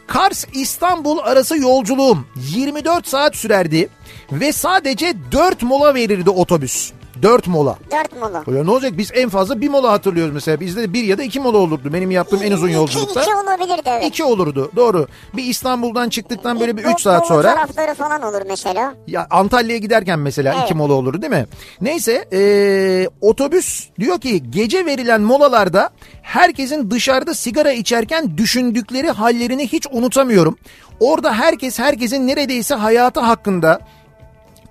[0.07, 3.89] Kars İstanbul arası yolculuğum 24 saat sürerdi
[4.33, 6.93] ve sadece 4 mola verirdi otobüs.
[7.25, 7.79] 4 mola.
[7.93, 8.57] Dört mola.
[8.59, 10.61] Ya ne olacak biz en fazla bir mola hatırlıyoruz mesela.
[10.61, 13.23] Bizde de bir ya da iki mola olurdu benim yaptığım en uzun İki- yolculukta.
[13.23, 14.05] İki olabilirdi evet.
[14.07, 15.07] İki olurdu doğru.
[15.37, 17.55] Bir İstanbul'dan çıktıktan böyle bir 3 saat sonra.
[17.55, 18.95] tarafları falan olur mesela.
[19.07, 20.65] Ya Antalya'ya giderken mesela Evet.
[20.65, 21.47] iki mola olur değil mi?
[21.81, 25.91] Neyse ee, otobüs diyor ki gece verilen molalarda
[26.23, 30.59] herkesin dışarıda sigara içerken düşündükleri hallerini hiç unutamıyorum.
[31.01, 33.81] Orada herkes herkesin neredeyse hayatı hakkında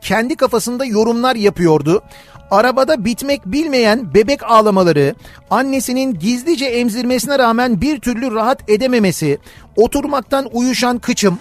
[0.01, 2.03] kendi kafasında yorumlar yapıyordu.
[2.51, 5.15] Arabada bitmek bilmeyen bebek ağlamaları,
[5.49, 9.37] annesinin gizlice emzirmesine rağmen bir türlü rahat edememesi,
[9.75, 11.39] oturmaktan uyuşan kıçım,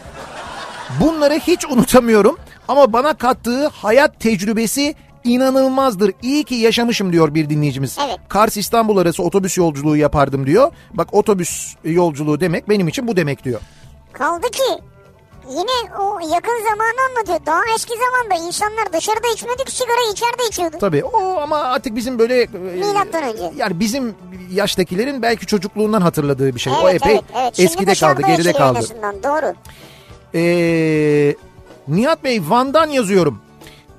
[1.00, 2.38] Bunları hiç unutamıyorum
[2.68, 6.12] ama bana kattığı hayat tecrübesi inanılmazdır.
[6.22, 7.98] İyi ki yaşamışım diyor bir dinleyicimiz.
[8.06, 8.18] Evet.
[8.28, 10.72] Kars İstanbul arası otobüs yolculuğu yapardım diyor.
[10.94, 13.60] Bak otobüs yolculuğu demek benim için bu demek diyor.
[14.12, 14.62] Kaldı ki
[15.50, 17.38] yine o yakın zamanı anlatıyor.
[17.46, 20.76] Daha eski zamanda insanlar dışarıda içmedik sigara içeride içiyordu.
[20.80, 22.42] Tabii o ama artık bizim böyle...
[22.42, 23.52] e, Milattan önce.
[23.56, 24.14] Yani bizim
[24.52, 26.72] yaştakilerin belki çocukluğundan hatırladığı bir şey.
[26.72, 27.56] o Evet epey evet evet.
[27.56, 28.80] Şimdi eskide kaldı geride kaldı.
[29.24, 29.54] Doğru.
[30.34, 31.34] Ee,
[31.88, 33.38] Nihat Bey Van'dan yazıyorum.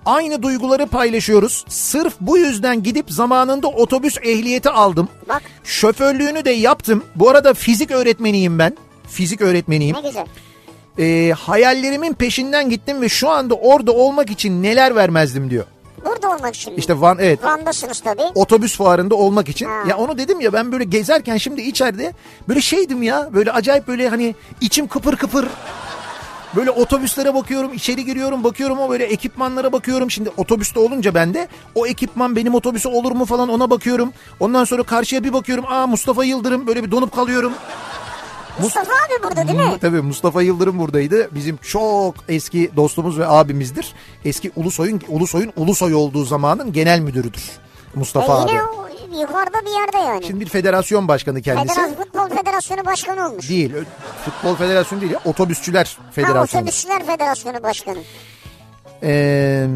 [0.05, 1.65] Aynı duyguları paylaşıyoruz.
[1.67, 5.09] Sırf bu yüzden gidip zamanında otobüs ehliyeti aldım.
[5.29, 7.03] Bak Şoförlüğünü de yaptım.
[7.15, 8.77] Bu arada fizik öğretmeniyim ben.
[9.07, 9.95] Fizik öğretmeniyim.
[9.95, 10.25] ne güzel.
[10.99, 15.65] Ee, hayallerimin peşinden gittim ve şu anda orada olmak için neler vermezdim diyor.
[16.05, 16.75] Burada olmak için.
[16.75, 18.21] İşte Van evet Van'dasınız tabii.
[18.35, 19.65] otobüs fuarında olmak için.
[19.65, 19.83] Ha.
[19.89, 22.13] Ya onu dedim ya ben böyle gezerken şimdi içeride
[22.47, 25.45] böyle şeydim ya böyle acayip böyle hani içim kıpır kıpır.
[26.55, 30.11] Böyle otobüslere bakıyorum, içeri giriyorum, bakıyorum o böyle ekipmanlara bakıyorum.
[30.11, 34.13] Şimdi otobüste olunca ben de o ekipman benim otobüse olur mu falan ona bakıyorum.
[34.39, 35.65] Ondan sonra karşıya bir bakıyorum.
[35.67, 37.53] Aa Mustafa Yıldırım böyle bir donup kalıyorum.
[38.61, 39.77] Mustafa abi burada değil mi?
[39.81, 41.29] Tabii Mustafa Yıldırım buradaydı.
[41.35, 43.93] Bizim çok eski dostumuz ve abimizdir.
[44.25, 47.43] Eski Ulusoy'un Ulusoy'un Ulusoy olduğu zamanın genel müdürüdür.
[47.95, 48.51] E Mustafa abi.
[48.51, 48.87] yine o
[49.21, 50.25] yukarıda bir yerde yani.
[50.25, 51.75] Şimdi bir federasyon başkanı kendisi.
[51.75, 53.49] Federasyon, Futbol Federasyonu Başkanı olmuş.
[53.49, 53.73] Değil.
[54.25, 55.19] Futbol Federasyonu değil ya.
[55.25, 56.43] Otobüsçüler Ha, Federasyonu.
[56.63, 57.97] Otobüsçüler Federasyonu Başkanı.
[59.03, 59.67] Ee,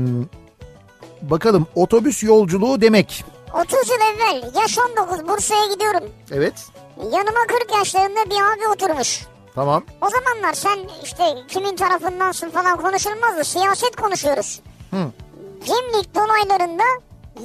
[1.22, 3.26] bakalım otobüs yolculuğu demek.
[3.54, 6.04] 30 yıl evvel yaş 19 Bursa'ya gidiyorum.
[6.32, 6.54] Evet.
[7.04, 9.26] Yanıma 40 yaşlarında bir abi oturmuş.
[9.56, 9.84] Tamam.
[10.02, 13.44] O zamanlar sen işte kimin tarafındansın falan konuşulmazdı.
[13.44, 14.60] Siyaset konuşuyoruz.
[14.92, 14.98] Hı.
[15.66, 16.84] Gemlik dolaylarında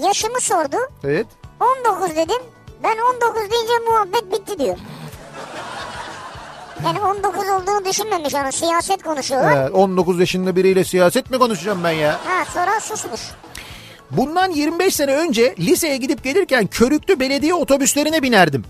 [0.06, 0.76] yaşımı sordu.
[1.04, 1.26] Evet.
[1.60, 2.42] 19 dedim.
[2.82, 4.76] Ben 19 deyince muhabbet bitti diyor.
[6.84, 9.70] Yani 19 olduğunu düşünmemiş yani siyaset konuşuyorlar.
[9.70, 12.12] Ee, 19 yaşında biriyle siyaset mi konuşacağım ben ya?
[12.24, 13.20] Ha sonra susmuş.
[14.10, 18.64] Bundan 25 sene önce liseye gidip gelirken körüklü belediye otobüslerine binerdim.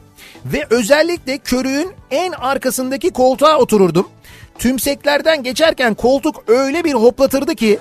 [0.46, 4.08] Ve özellikle körüğün en arkasındaki koltuğa otururdum.
[4.58, 7.78] Tümseklerden geçerken koltuk öyle bir hoplatırdı ki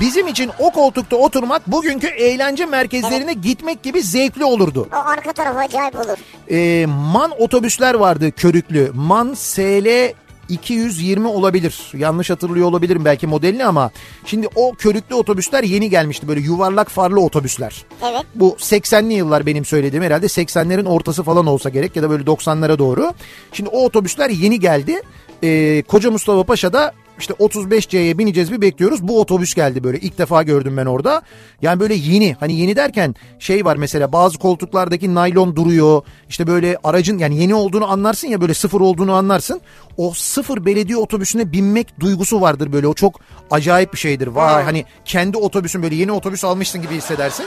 [0.00, 4.88] bizim için o koltukta oturmak bugünkü eğlence merkezlerine gitmek gibi zevkli olurdu.
[4.92, 6.18] O arka taraf acayip olur.
[6.50, 8.90] Ee, MAN otobüsler vardı körüklü.
[8.94, 10.12] MAN SL
[10.48, 11.92] 220 olabilir.
[11.94, 13.90] Yanlış hatırlıyor olabilirim belki modelini ama
[14.24, 17.84] şimdi o körüklü otobüsler yeni gelmişti böyle yuvarlak farlı otobüsler.
[18.02, 18.22] Evet.
[18.34, 22.78] Bu 80'li yıllar benim söylediğim herhalde 80'lerin ortası falan olsa gerek ya da böyle 90'lara
[22.78, 23.12] doğru.
[23.52, 25.02] Şimdi o otobüsler yeni geldi.
[25.42, 29.08] Ee, Koca Mustafa Paşa'da işte 35C'ye bineceğiz bir bekliyoruz.
[29.08, 31.22] Bu otobüs geldi böyle ilk defa gördüm ben orada.
[31.62, 36.02] Yani böyle yeni hani yeni derken şey var mesela bazı koltuklardaki naylon duruyor.
[36.28, 39.60] İşte böyle aracın yani yeni olduğunu anlarsın ya böyle sıfır olduğunu anlarsın.
[39.96, 44.26] O sıfır belediye otobüsüne binmek duygusu vardır böyle o çok acayip bir şeydir.
[44.26, 47.46] Vay hani kendi otobüsün böyle yeni otobüs almışsın gibi hissedersin.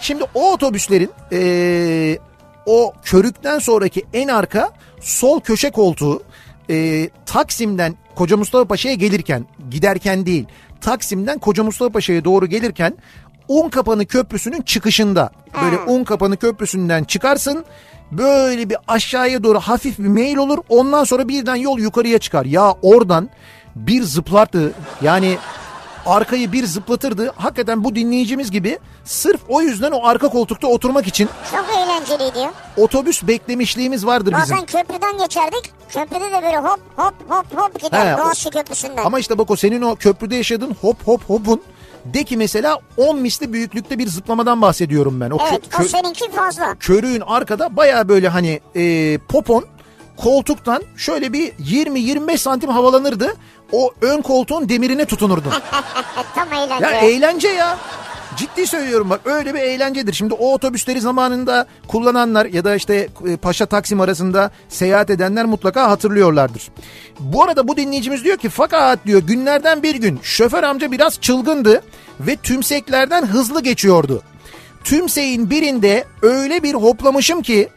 [0.00, 2.18] Şimdi o otobüslerin eee,
[2.66, 6.22] o körükten sonraki en arka sol köşe koltuğu
[6.70, 10.46] eee, Taksim'den Koca Mustafa Paşa'ya gelirken giderken değil
[10.80, 12.94] Taksim'den Koca Mustafa Paşa'ya doğru gelirken
[13.48, 15.30] Unkapanı Köprüsü'nün çıkışında.
[15.62, 15.82] Böyle Ha.
[15.86, 17.64] Unkapanı Köprüsü'nden çıkarsın.
[18.12, 20.58] Böyle bir aşağıya doğru hafif bir meyil olur.
[20.68, 22.44] Ondan sonra birden yol yukarıya çıkar.
[22.44, 23.30] Ya oradan
[23.76, 24.72] bir zıplardı.
[25.02, 25.36] Yani
[26.06, 27.32] arkayı bir zıplatırdı.
[27.36, 32.52] Hakikaten bu dinleyicimiz gibi sırf o yüzden o arka koltukta oturmak için Çok eğlenceliydi ya.
[32.76, 34.56] otobüs beklemişliğimiz vardır bizim.
[34.56, 35.72] Bazen köprüden geçerdik.
[35.88, 39.04] Köprüde de böyle hop hop hop hop gider He, o- Boğaziçi Köprüsü'nden.
[39.04, 41.62] Ama işte bak o senin o köprüde yaşadığın hop hop hopun
[42.04, 45.30] de ki mesela 10 misli büyüklükte bir zıplamadan bahsediyorum ben.
[45.30, 46.74] O kö- evet o kö- seninki fazla.
[46.74, 49.64] körüğün arkada baya böyle hani e, popon
[50.20, 53.34] koltuktan şöyle bir 20-25 santim havalanırdı.
[53.72, 55.48] O ön koltuğun demirine tutunurdu.
[56.34, 56.86] Tam eğlence.
[56.86, 57.78] ya eğlence ya.
[58.36, 60.12] Ciddi söylüyorum bak öyle bir eğlencedir.
[60.12, 65.90] Şimdi o otobüsleri zamanında kullananlar ya da işte e, Paşa Taksim arasında seyahat edenler mutlaka
[65.90, 66.68] hatırlıyorlardır.
[67.20, 71.82] Bu arada bu dinleyicimiz diyor ki fakat diyor günlerden bir gün şoför amca biraz çılgındı
[72.20, 74.22] ve tümseklerden hızlı geçiyordu.
[74.84, 77.68] Tümseyin birinde öyle bir hoplamışım ki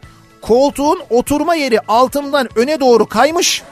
[0.48, 3.64] koltuğun oturma yeri altımdan öne doğru kaymış.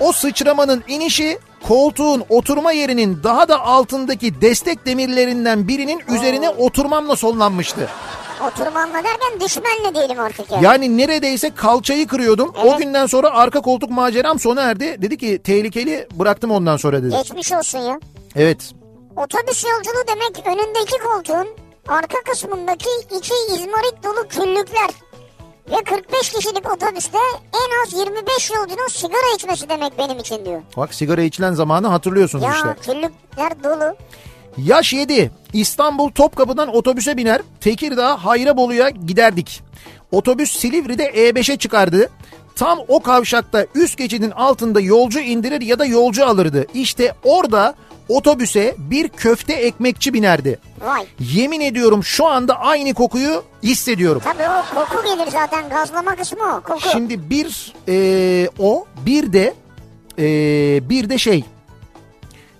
[0.00, 7.88] O sıçramanın inişi koltuğun oturma yerinin daha da altındaki destek demirlerinden birinin üzerine oturmamla sonlanmıştı.
[8.46, 10.64] Oturmamla derken düşmenle diyelim artık yani.
[10.64, 12.54] Yani neredeyse kalçayı kırıyordum.
[12.64, 12.78] O Evet.
[12.78, 15.02] günden sonra arka koltuk maceram sona erdi.
[15.02, 17.16] Dedi ki tehlikeli bıraktım ondan sonra dedi.
[17.16, 18.00] Geçmiş olsun ya.
[18.36, 18.70] Evet.
[19.16, 21.48] Otobüs yolculuğu demek önündeki koltuğun
[21.88, 24.90] arka kısmındaki iki izmarit dolu küllükler.
[25.70, 27.18] Ve 45 kişilik otobüste
[27.54, 30.62] en az 25 yolcunun sigara içmesi demek benim için diyor.
[30.76, 32.74] Bak sigara içilen zamanı hatırlıyorsunuz Ya işte.
[32.92, 33.96] küllükler dolu.
[34.58, 35.30] Yaş 7.
[35.52, 37.42] İstanbul Topkapı'dan otobüse biner.
[37.60, 39.62] Tekirdağ Hayrabolu'ya giderdik.
[40.12, 42.10] Otobüs Silivri'de E5'e çıkardı.
[42.56, 46.66] Tam o kavşakta üst geçidin altında yolcu indirir ya da yolcu alırdı.
[46.74, 47.74] İşte orada
[48.08, 50.58] otobüse bir köfte ekmekçi binerdi.
[50.80, 51.06] Vay.
[51.20, 54.22] Yemin ediyorum şu anda aynı kokuyu hissediyorum.
[54.24, 54.42] Tabii
[54.76, 56.88] o koku gelir zaten gazlama kısmı o koku.
[56.92, 59.54] Şimdi bir e, o bir de
[60.18, 60.24] e,
[60.88, 61.44] bir de şey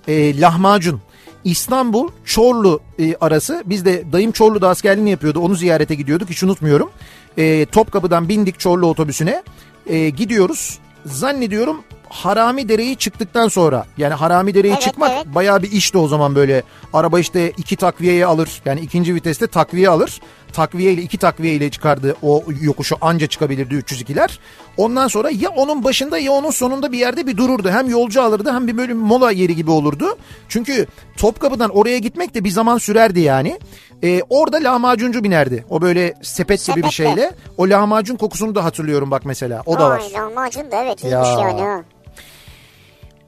[0.08, 1.00] e, lahmacun.
[1.44, 6.90] İstanbul Çorlu e, arası biz de dayım Çorlu'da askerliğini yapıyordu onu ziyarete gidiyorduk hiç unutmuyorum.
[7.38, 9.42] E, Topkapı'dan bindik Çorlu otobüsüne
[9.86, 11.82] e, gidiyoruz zannediyorum
[12.16, 15.26] Harami Dere'yi çıktıktan sonra yani Harami Dere'yi Evet, çıkmak evet.
[15.34, 19.88] bayağı bir işti o zaman böyle araba işte iki takviyeye alır yani ikinci viteste takviye
[19.88, 20.20] alır
[20.52, 24.30] takviye ile iki takviye ile çıkardı o yokuşu anca çıkabilirdi 302'ler.
[24.76, 27.70] Ondan sonra ya onun başında ya onun sonunda bir yerde bir dururdu.
[27.70, 30.18] Hem yolcu alırdı hem bir böyle mola yeri gibi olurdu.
[30.48, 33.58] Çünkü Topkapı'dan oraya gitmek de bir zaman sürerdi yani.
[34.04, 35.64] Ee, orada lahmacuncu binerdi.
[35.70, 37.32] O böyle sepet gibi bir şeyle.
[37.58, 39.62] O lahmacun kokusunu da hatırlıyorum bak mesela.
[39.66, 40.00] O da var.
[40.00, 41.10] Ay lahmacun da evet Ya.
[41.10, 41.82] iyiymiş yani ha.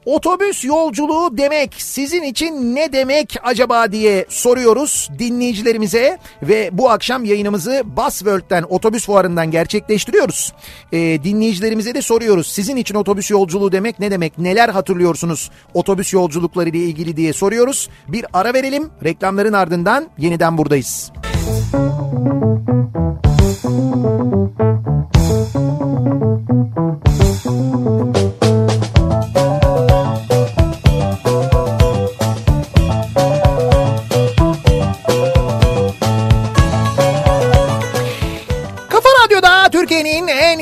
[0.09, 7.83] Otobüs yolculuğu demek sizin için ne demek acaba diye soruyoruz dinleyicilerimize ve bu akşam yayınımızı
[7.97, 10.53] Busworld'den otobüs fuarından gerçekleştiriyoruz.
[10.91, 16.69] Ee, dinleyicilerimize de soruyoruz sizin için otobüs yolculuğu demek ne demek neler hatırlıyorsunuz otobüs yolculukları
[16.69, 17.89] ile ilgili diye soruyoruz.
[18.07, 21.11] Bir ara verelim reklamların ardından yeniden buradayız.
[21.73, 22.48] Kafa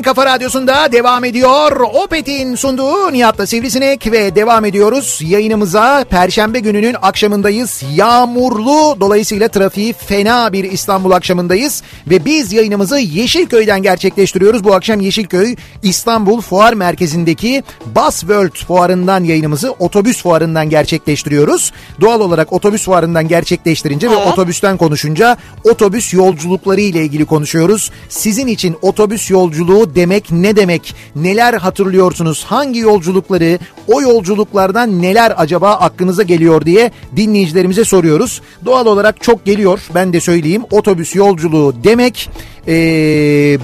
[0.07, 1.79] kafa radyosunda devam ediyor.
[1.81, 5.19] Opet'in sunduğu Nihat'la Sivrisinek ve devam ediyoruz.
[5.23, 7.83] Yayınımıza Perşembe gününün akşamındayız.
[7.95, 11.83] Yağmurlu dolayısıyla trafiği fena bir İstanbul akşamındayız.
[12.07, 14.63] Ve biz yayınımızı Yeşilköy'den gerçekleştiriyoruz.
[14.63, 21.71] Bu akşam Yeşilköy İstanbul Fuar Merkezi'ndeki Bus World fuarından yayınımızı otobüs fuarından gerçekleştiriyoruz.
[22.01, 24.27] Doğal olarak otobüs fuarından gerçekleştirince ve Evet.
[24.27, 27.91] otobüsten konuşunca otobüs yolculukları ile ilgili konuşuyoruz.
[28.09, 30.95] Sizin için otobüs yolculuğu demek ne demek?
[31.15, 32.43] Neler hatırlıyorsunuz?
[32.43, 38.41] Hangi yolculukları, o yolculuklardan neler acaba aklınıza geliyor diye dinleyicilerimize soruyoruz.
[38.65, 39.79] Doğal olarak çok geliyor.
[39.95, 40.63] Ben de söyleyeyim.
[40.71, 42.29] Otobüs yolculuğu demek
[42.67, 42.73] ee,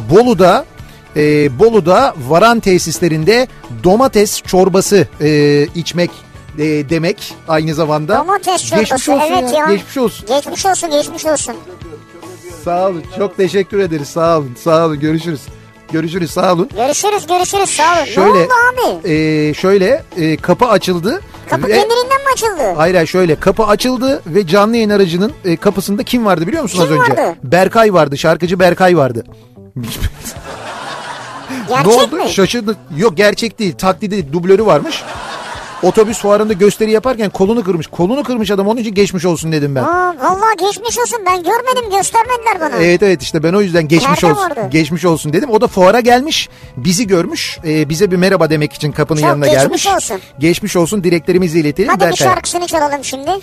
[0.09, 0.65] Bolu'da
[1.15, 3.47] ee, Bolu'da varan tesislerinde
[3.83, 6.11] domates çorbası ee, içmek
[6.57, 8.17] ee, demek aynı zamanda.
[8.17, 9.65] Domates çorbası Geçmiş olsun evet ya.
[9.65, 10.25] Geçmiş olsun.
[10.27, 11.55] Geçmiş olsun geçmiş olsun.
[12.63, 13.03] Sağ olun.
[13.17, 14.07] Çok teşekkür ederiz.
[14.07, 14.55] Sağ olun.
[14.63, 14.99] Sağ olun.
[14.99, 15.41] Görüşürüz.
[15.93, 16.31] Görüşürüz.
[16.31, 16.69] Sağ olun.
[16.75, 18.05] Görüşürüz görüşürüz sağ olun.
[18.05, 18.53] Şöyle, ne oldu
[19.03, 19.09] abi?
[19.13, 21.21] e, şöyle e, kapı açıldı.
[21.49, 22.73] Kapı ve- kendiliğinden mi açıldı?
[22.77, 26.85] Hayır hayır şöyle kapı açıldı ve canlı yayın aracının e, kapısında kim vardı biliyor musun
[26.85, 27.21] Kim az önce?
[27.21, 27.35] vardı?
[27.43, 28.17] Berkay vardı.
[28.17, 29.23] Şarkıcı Berkay vardı.
[31.69, 32.15] Gerçek ne oldu?
[32.15, 32.29] mi?
[32.29, 32.75] Şaşırdı.
[32.97, 33.75] Yok gerçek değil.
[33.77, 35.03] Taklidi dublörü varmış.
[35.83, 37.87] Otobüs fuarında gösteri yaparken kolunu kırmış.
[37.87, 39.83] Kolunu kırmış adam onun için geçmiş olsun dedim ben.
[39.83, 42.75] Aa, vallahi geçmiş olsun ben görmedim göstermediler bana.
[42.83, 44.49] Evet evet işte ben o yüzden geçmiş Nerede olsun.
[44.49, 44.67] vardı?
[44.71, 45.49] Geçmiş olsun dedim.
[45.49, 46.49] O da fuara gelmiş.
[46.77, 47.59] Bizi görmüş.
[47.67, 49.87] e, bize bir merhaba demek için kapının Çok yanına geçmiş gelmiş.
[50.11, 50.21] olsun.
[50.39, 51.03] Geçmiş olsun.
[51.03, 51.89] Dileklerimizi iletelim.
[51.89, 52.27] Hadi bir Berkay.
[52.27, 53.29] şarkısını çalalım şimdi.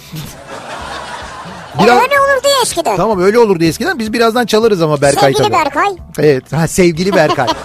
[1.83, 2.97] Biraz- E, öyle olurdu ya eskiden.
[2.97, 3.99] Tamam öyle olurdu eskiden.
[3.99, 5.53] Biz birazdan çalarız ama Berkay Sevgili tabii.
[5.53, 5.89] Berkay.
[6.19, 6.53] Evet.
[6.53, 7.47] Ha, sevgili Berkay.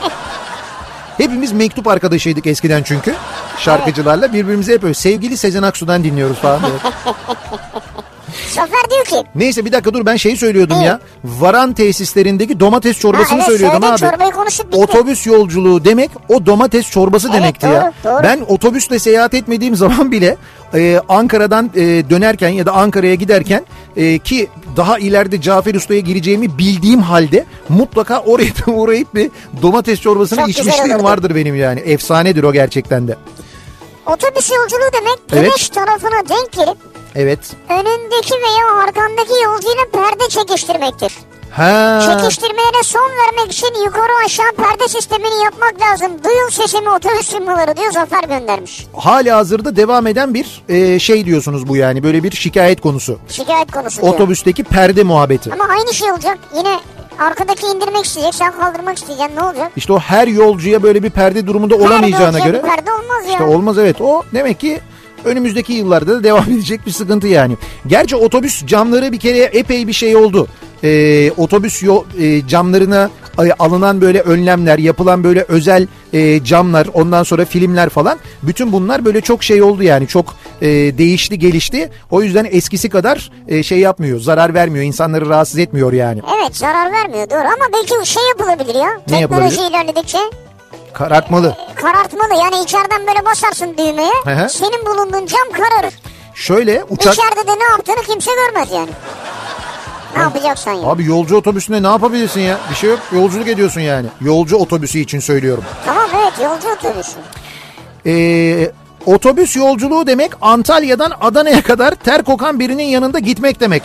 [1.17, 3.15] Hepimiz mektup arkadaşıydık eskiden çünkü.
[3.59, 6.61] Şarkıcılarla birbirimize hep öyle sevgili Sezen Aksu'dan dinliyoruz falan.
[6.61, 6.71] diye.
[8.51, 10.87] Zafer diyor ki Neyse bir dakika dur ben şeyi söylüyordum Evet.
[10.87, 10.99] ya.
[11.23, 13.97] Varan tesislerindeki domates çorbasını Ha, evet, söylüyordum abi.
[13.99, 14.77] çorbayı konuşup bitti.
[14.77, 17.93] Otobüs yolculuğu demek o domates çorbası Evet, demekti doğru, ya.
[18.03, 18.23] doğru.
[18.23, 20.37] Ben otobüsle seyahat etmediğim zaman bile
[20.73, 23.65] e, Ankara'dan e, dönerken ya da Ankara'ya giderken
[23.97, 30.39] e, ki daha ileride Cafer Usta'ya gireceğimi bildiğim halde mutlaka oraya uğrayıp bir domates çorbasını
[30.39, 31.79] Çok içmişliğim vardır benim yani.
[31.79, 33.15] Efsanedir o gerçekten de.
[34.05, 35.43] otobüs yolculuğu demek Evet.
[35.45, 36.77] güneş tarafına denk gelip
[37.15, 37.39] Evet.
[37.69, 41.13] önündeki veya arkandaki yolcuyla perde çekiştirmektir.
[41.51, 42.01] Ha.
[42.05, 46.11] Çekiştirmeye son vermek için yukarı aşağı perde sistemini yapmak lazım.
[46.23, 48.87] Duyun sesimi otobüs firmaları diyor Zafer göndermiş.
[48.97, 53.19] Hala hazırda devam eden bir e, şey diyorsunuz bu yani böyle bir şikayet konusu.
[53.29, 54.13] Şikayet konusu diyor.
[54.13, 55.53] Otobüsteki perde muhabbeti.
[55.53, 56.37] Ama aynı şey olacak.
[56.57, 56.79] Yine
[57.19, 59.71] arkadaki indirmek isteyecek sen kaldırmak isteyeceksin ne olacak?
[59.75, 62.61] İşte o her yolcuya böyle bir perde durumunda olamayacağına Perde göre.
[62.61, 63.31] Perde olmaz ya.
[63.31, 64.79] İşte olmaz evet o demek ki
[65.25, 67.57] önümüzdeki yıllarda da devam edecek bir sıkıntı yani.
[67.87, 70.47] Gerçi otobüs camları bir kere epey bir şey oldu.
[70.83, 73.09] Ee, otobüs yol, e, camlarına
[73.59, 78.17] alınan böyle önlemler, yapılan böyle özel e, camlar, ondan sonra filmler falan.
[78.43, 81.89] Bütün bunlar böyle çok şey oldu yani çok e, değişti, gelişti.
[82.11, 86.21] O yüzden eskisi kadar e, şey yapmıyor, zarar vermiyor, insanları rahatsız etmiyor yani.
[86.41, 88.89] Evet zarar vermiyor doğru ama belki şey yapılabilir ya.
[89.09, 89.21] Ne Teknoloji
[89.55, 89.69] yapılabilir?
[89.69, 90.17] ilerledikçe
[90.97, 91.57] Karartmalı.
[91.75, 94.49] karartmalı yani içeriden böyle basarsın düğmeye Hı hı.
[94.49, 95.93] senin bulunduğun cam kararır.
[96.35, 97.13] Şöyle uçak...
[97.13, 98.89] İçeride de ne yaptığını kimse görmez yani.
[100.15, 100.87] Ne yapacaksan ya.
[100.89, 102.57] Abi yolcu otobüsünde ne yapabilirsin ya?
[102.69, 102.99] Bir şey yok.
[103.11, 104.07] Yolculuk ediyorsun yani.
[104.21, 105.63] Yolcu otobüsü için söylüyorum.
[105.85, 107.11] Tamam evet yolcu otobüsü.
[108.05, 108.71] Ee,
[109.05, 113.83] otobüs yolculuğu demek Antalya'dan Adana'ya kadar ter kokan birinin yanında gitmek demek.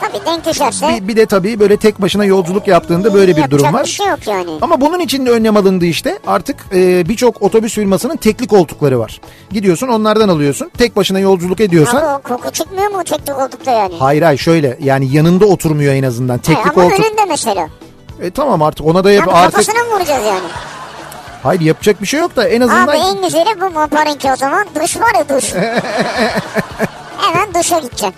[0.00, 3.72] Tabii denk düşerse Bir, bir de tabii böyle tek başına yolculuk yaptığında böyle bir durum
[3.72, 3.82] var.
[3.84, 4.50] bir şey yok yani.
[4.62, 6.18] Ama bunun için de önlem alındı işte.
[6.26, 9.20] Artık e, birçok otobüs firmasının tekli koltukları var.
[9.50, 10.70] Gidiyorsun onlardan alıyorsun.
[10.78, 11.96] Tek başına yolculuk ediyorsan.
[11.98, 13.94] Abi o koku çıkmıyor mu tek koltukta yani?
[13.98, 16.36] Hayır hayır şöyle yani yanında oturmuyor en azından.
[16.36, 17.00] He, Tekli ama koltuk.
[17.00, 17.68] önünde mesela.
[18.22, 19.52] E, tamam artık ona da yap Yani artık.
[19.52, 20.48] kafasına mı vuracağız yani?
[21.42, 22.88] Hayır yapacak bir şey yok da en azından.
[22.88, 24.66] Abi en güzeli bu Moparinki o zaman.
[24.82, 25.54] Duş var ya duş.
[27.20, 28.14] Hemen duşa gideceksin.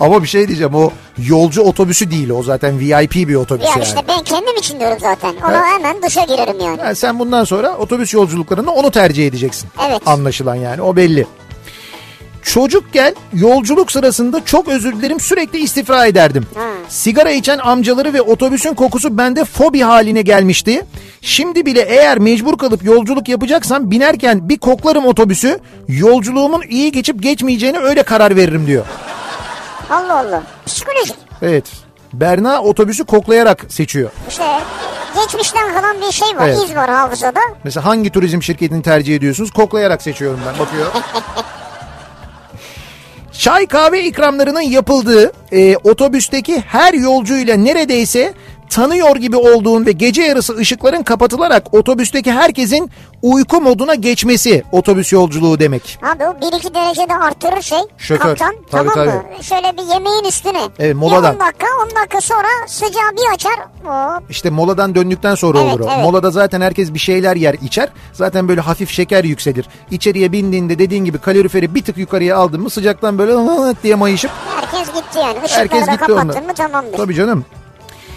[0.00, 3.82] Ama bir şey diyeceğim o yolcu otobüsü değil o zaten VIP bir otobüs Ya yani.
[3.84, 5.34] işte ben kendim için diyorum zaten.
[5.44, 5.64] Ona Evet.
[5.72, 6.78] hemen duşa girerim yani.
[6.80, 9.70] Yani sen bundan sonra otobüs yolculuklarında onu tercih edeceksin.
[9.88, 10.02] Evet.
[10.06, 11.26] Anlaşılan yani o belli.
[12.42, 16.46] Çocukken yolculuk sırasında çok özür dilerim sürekli istifra ederdim.
[16.88, 20.84] Sigara içen amcaları ve otobüsün kokusu bende fobi haline gelmişti.
[21.20, 27.78] Şimdi bile eğer mecbur kalıp yolculuk yapacaksam binerken bir koklarım otobüsü yolculuğumun iyi geçip geçmeyeceğine
[27.78, 28.84] öyle karar veririm diyor.
[29.90, 30.42] Allah Allah.
[30.66, 31.16] Psikolojik.
[31.42, 31.64] Evet.
[32.12, 34.10] Berna otobüsü koklayarak seçiyor.
[34.28, 34.44] İşte
[35.20, 36.48] geçmişten kalan bir şey var.
[36.48, 36.58] Evet.
[36.64, 37.40] iz var hafızada.
[37.64, 39.50] Mesela hangi turizm şirketini tercih ediyorsunuz?
[39.50, 40.58] Koklayarak seçiyorum ben.
[40.58, 40.86] Bakıyor.
[43.32, 48.34] Çay kahve ikramlarının yapıldığı e, otobüsteki her yolcuyla neredeyse
[48.72, 52.90] tanıyor gibi olduğun ve gece yarısı ışıkların kapatılarak otobüsteki herkesin
[53.22, 55.98] uyku moduna geçmesi otobüs yolculuğu demek.
[56.02, 57.78] Abi o 1-2 derecede artırır şey.
[57.98, 58.18] Şoför.
[58.36, 58.54] Kaptan.
[58.70, 59.22] Tabii, tamam mı?
[59.34, 59.42] tabii.
[59.42, 60.60] Şöyle bir yemeğin üstüne.
[60.78, 61.34] Evet, moladan.
[61.34, 63.52] Bir 10 dakika 10 dakika sonra sıcağı bir açar.
[63.84, 64.30] Hop.
[64.30, 65.88] İşte moladan döndükten sonra Evet, olur o.
[65.94, 66.02] evet.
[66.04, 67.88] Molada zaten herkes bir şeyler yer içer.
[68.12, 69.68] Zaten böyle hafif şeker yükselir.
[69.90, 73.32] İçeriye bindiğinde dediğin gibi kaloriferi bir tık yukarıya aldın mı sıcaktan böyle
[73.82, 75.36] diye mayışıp Herkes gitti yani.
[75.44, 76.40] Işıkları herkes da gitti kapattın onda.
[76.40, 76.96] mı tamamdır.
[76.96, 77.44] Tabii canım.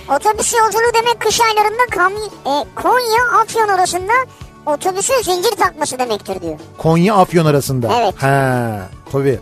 [0.09, 4.13] Otobüs yolculuğu demek kış aylarında Kam- e, Konya Afyon arasında
[4.65, 6.59] otobüsün zincir takması demektir diyor.
[6.77, 7.91] Konya Afyon arasında.
[8.01, 8.15] Evet.
[8.23, 9.39] Ha, tabii.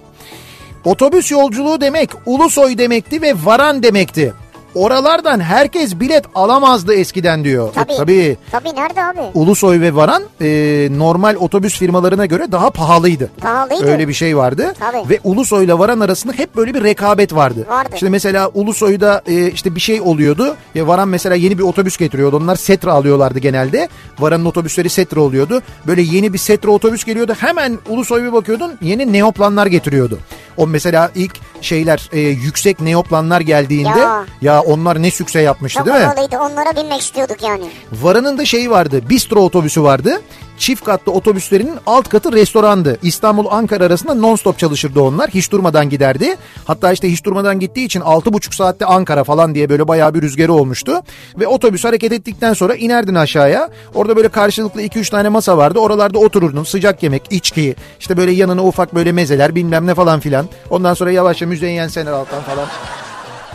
[0.86, 4.34] Otobüs yolculuğu demek Ulusoy demekti ve Varan demekti.
[4.76, 7.70] Oralardan herkes bilet alamazdı eskiden diyor.
[7.70, 7.98] E, Tabii.
[7.98, 8.38] tabii.
[8.52, 9.20] Tabii nerede abi?
[9.34, 10.48] Ulusoy ve Varan e,
[10.92, 13.32] normal otobüs firmalarına göre daha pahalıydı.
[13.42, 13.86] Pahalıydı.
[13.86, 14.74] Öyle bir şey vardı.
[14.80, 15.10] Tabii.
[15.10, 17.66] Ve Ulusoy ile Varan arasında hep böyle bir rekabet vardı.
[17.70, 17.90] Vardı.
[17.94, 20.56] İşte mesela Ulusoy'da e, işte bir şey oluyordu.
[20.76, 22.38] Ya Varan mesela yeni bir otobüs getiriyordu.
[22.38, 23.90] Onlar Setra alıyorlardı genelde.
[24.20, 25.62] Varan'ın otobüsleri Setra oluyordu.
[25.88, 27.34] Böyle yeni bir Setra otobüs geliyordu.
[27.40, 30.20] Hemen Ulusoy bir bakıyordun yeni neoplanlar getiriyordu.
[30.58, 34.26] O mesela ilk şeyler e, yüksek neoplanlar geldiğinde ya.
[34.42, 34.62] Ya.
[34.62, 36.04] onlar ne sükse yapmıştı Çok değil mi?
[36.04, 37.66] havalıydı onlara binmek istiyorduk yani.
[37.92, 39.02] Varan'ın da şeyi vardı.
[39.10, 40.22] Bistro otobüsü vardı.
[40.58, 42.98] Çift katlı otobüslerinin alt katı restorandı.
[43.02, 45.30] İstanbul Ankara arasında non stop çalışırdı onlar.
[45.30, 46.36] Hiç durmadan giderdi.
[46.66, 50.54] Hatta işte hiç durmadan gittiği için 6,5 saatte Ankara falan diye böyle bayağı bir rüzgarı
[50.54, 51.02] olmuştu.
[51.40, 53.70] Ve otobüs hareket ettikten sonra inerdin aşağıya.
[53.94, 55.80] Orada böyle karşılıklı 2-3 tane masa vardı.
[55.80, 56.64] Oralarda otururdun.
[56.64, 60.46] Sıcak yemek, içki, işte böyle yanına ufak böyle mezeler bilmem ne falan filan.
[60.70, 62.66] Ondan sonra yavaşça müzeyyen sener alttan falan.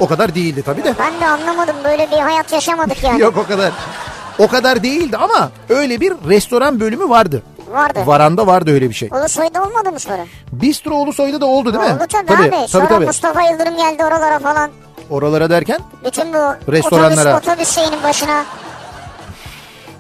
[0.01, 0.95] O kadar değildi tabii de.
[0.99, 3.21] Ben de anlamadım böyle bir hayat yaşamadık yani.
[3.21, 3.73] Yok o kadar.
[4.39, 7.43] O kadar değildi ama öyle bir restoran bölümü vardı.
[7.71, 8.01] Vardı.
[8.07, 9.09] Varanda vardı öyle bir şey.
[9.13, 10.25] Ulusoy'da olmadı mı sonra?
[10.53, 11.91] Bistro Ulusoy'da da oldu değil mi?
[11.97, 12.69] Oldu tabii, abi.
[12.69, 13.07] Sonra tabii.
[13.07, 14.71] Mustafa Yıldırım geldi oralara falan.
[15.11, 17.37] Oralara derken Bütün bu Restoranlara.
[17.37, 18.45] otobüs, otobüs şeyinin başına.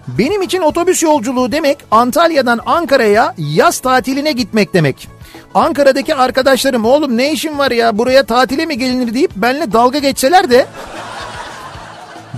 [0.08, 5.08] benim için otobüs yolculuğu demek Antalya'dan Ankara'ya yaz tatiline gitmek demek.
[5.54, 10.50] Ankara'daki arkadaşlarım oğlum ne işin var ya buraya tatile mi gelinir deyip benimle dalga geçseler
[10.50, 10.66] de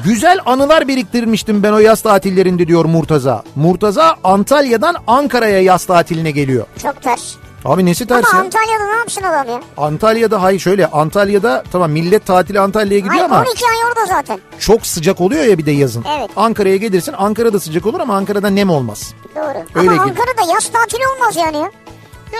[0.04, 3.42] güzel anılar biriktirmiştim ben o yaz tatillerinde diyor Murtaza.
[3.56, 6.66] Murtaza Antalya'dan Ankara'ya yaz tatiline geliyor.
[6.82, 7.34] Çok ters.
[7.64, 8.44] Abi nesi ters Ama ya?
[8.44, 9.60] Antalya'da ne yapsın adam ya?
[9.76, 14.40] Antalya'da hayır şöyle Antalya'da tamam millet tatili Antalya'ya gidiyor Hayır ama 12 ay orada zaten.
[14.58, 16.04] çok sıcak oluyor ya bir de yazın.
[16.18, 16.30] Evet.
[16.36, 19.14] Ankara'ya gelirsin Ankara'da sıcak olur ama Ankara'da nem olmaz.
[19.36, 19.44] Doğru.
[19.74, 20.00] Öyle Ama gibi.
[20.02, 21.70] Ankara'da yaz tatili olmaz yani ya.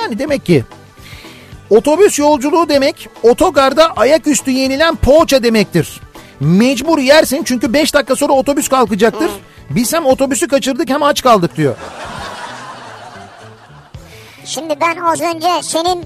[0.02, 0.64] Yani demek ki
[1.70, 6.00] otobüs yolculuğu demek otogarda ayaküstü yenilen poğaça demektir.
[6.40, 9.30] Mecbur yersin çünkü 5 dakika sonra otobüs kalkacaktır.
[9.70, 11.76] Biz hem otobüsü kaçırdık hem aç kaldık diyor.
[14.44, 16.04] Şimdi ben az önce senin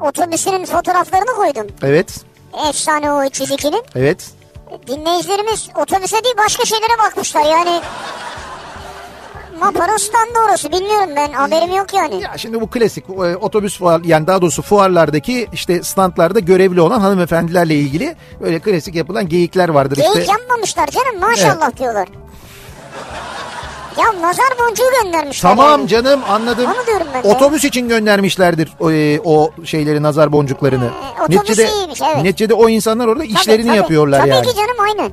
[0.00, 1.66] otobüsünün fotoğraflarını koydum.
[1.82, 2.24] Evet,
[2.68, 3.82] Efsane o 302'nin.
[3.96, 4.30] evet.
[4.86, 7.80] Dinleyicilerimiz otobüse değil başka şeylere bakmışlar yani.
[9.60, 12.22] Mapara standı orası bilmiyorum ben haberim yok yani.
[12.22, 17.00] Ya şimdi bu klasik e, otobüs fuar yani daha doğrusu fuarlardaki işte standlarda görevli olan
[17.00, 20.32] hanımefendilerle ilgili böyle klasik yapılan geyikler vardır Geyik işte.
[20.32, 22.08] yapmamışlar canım maşallah diyorlar.
[23.98, 25.88] Ya nazar boncuğu göndermişler Tamam yani.
[25.88, 26.66] canım anladım.
[26.66, 27.28] Onu diyorum ben de.
[27.28, 30.90] Otobüs için göndermişlerdir o, e, o şeyleri nazar boncuklarını.
[31.18, 32.22] Ee, otobüs iyiymiş, evet.
[32.22, 33.76] neticede o insanlar orada Tabii, işlerini tabii.
[33.76, 34.46] yapıyorlar tabii yani.
[34.46, 35.12] ki canım aynen.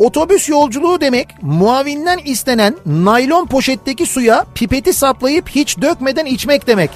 [0.00, 6.90] Otobüs yolculuğu demek muavinden istenen naylon poşetteki suya pipeti saplayıp hiç dökmeden içmek demek.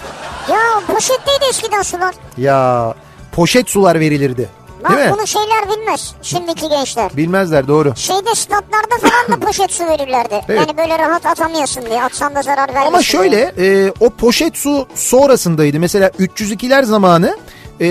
[0.50, 2.14] Ya poşetteydi eskiden sular.
[2.38, 2.94] Ya
[3.32, 4.48] poşet sular verilirdi.
[4.84, 5.12] Bak Değil mi?
[5.12, 7.10] bunu şeyler bilmez şimdiki gençler.
[7.16, 7.92] Bilmezler doğru.
[7.96, 10.40] Şeyde statlarda falan da poşet su verirlerdi.
[10.48, 10.60] Evet.
[10.60, 12.02] Yani böyle rahat atamıyorsun diye.
[12.02, 15.80] Atsan da zarar vermesin Ama şöyle e, o poşet su sonrasındaydı.
[15.80, 17.36] Mesela 302'ler zamanı
[17.80, 17.86] e,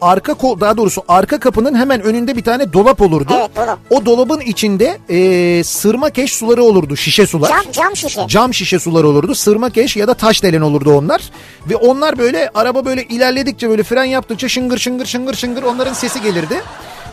[0.00, 3.32] arka kol daha doğrusu arka kapının hemen önünde bir tane dolap olurdu.
[3.40, 3.78] Evet, dolap.
[3.90, 7.48] O dolabın içinde e, sırma keş suları olurdu şişe sular.
[7.48, 8.20] Cam, cam şişe.
[8.28, 9.34] Cam şişe suları olurdu.
[9.34, 11.22] Sırma keş ya da taş delen olurdu onlar.
[11.70, 16.22] Ve onlar böyle araba böyle ilerledikçe böyle fren yaptıkça şıngır şıngır şıngır şıngır onların sesi
[16.22, 16.62] gelirdi.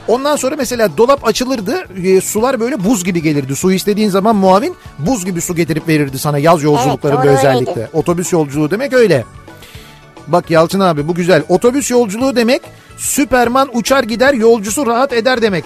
[0.07, 1.85] Ondan sonra mesela dolap açılırdı.
[2.03, 3.55] e, sular böyle buz gibi gelirdi.
[3.55, 7.71] Su istediğin zaman muavin buz gibi su getirip verirdi sana yaz yolculuklarında doğru özellikle.
[7.71, 7.89] öyleydi.
[7.93, 9.23] Otobüs yolculuğu demek öyle.
[10.27, 11.43] Bak Yalçın abi bu güzel.
[11.49, 12.61] Otobüs yolculuğu demek
[12.97, 15.65] Süperman uçar gider yolcusu rahat eder demek.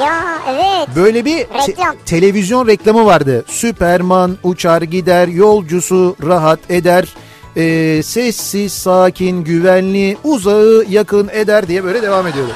[0.00, 0.88] Ya evet.
[0.96, 1.96] Böyle bir te- Reklam.
[2.06, 3.44] televizyon reklamı vardı.
[3.48, 7.08] Süperman uçar gider yolcusu rahat eder.
[7.56, 12.52] Ee, sessiz sakin güvenli uzağı yakın eder diye böyle devam ediyordu.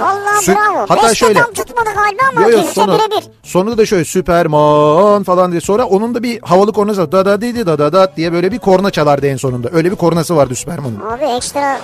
[0.00, 0.86] Vallahi Sü- bravo.
[0.88, 3.24] Hatta Beşte şöyle- tam tutmadı galiba ama Yo, yo, sonu, birebir.
[3.42, 7.54] sonunda da şöyle Süperman falan diye sonra onun da bir havalı kornası da da di
[7.54, 9.68] di da da da diye böyle bir korna çalardı en sonunda.
[9.72, 11.00] Öyle bir kornası vardı Süperman'ın.
[11.10, 11.80] Abi ekstra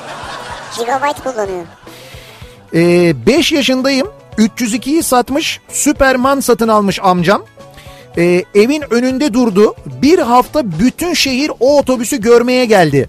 [0.78, 1.64] gigabyte kullanıyor.
[3.26, 4.08] 5 yaşındayım.
[4.38, 5.60] 302'yi satmış.
[5.68, 7.42] Süperman satın almış amcam.
[8.18, 9.74] Ee, evin önünde durdu.
[9.86, 13.08] Bir hafta bütün şehir o otobüsü görmeye geldi.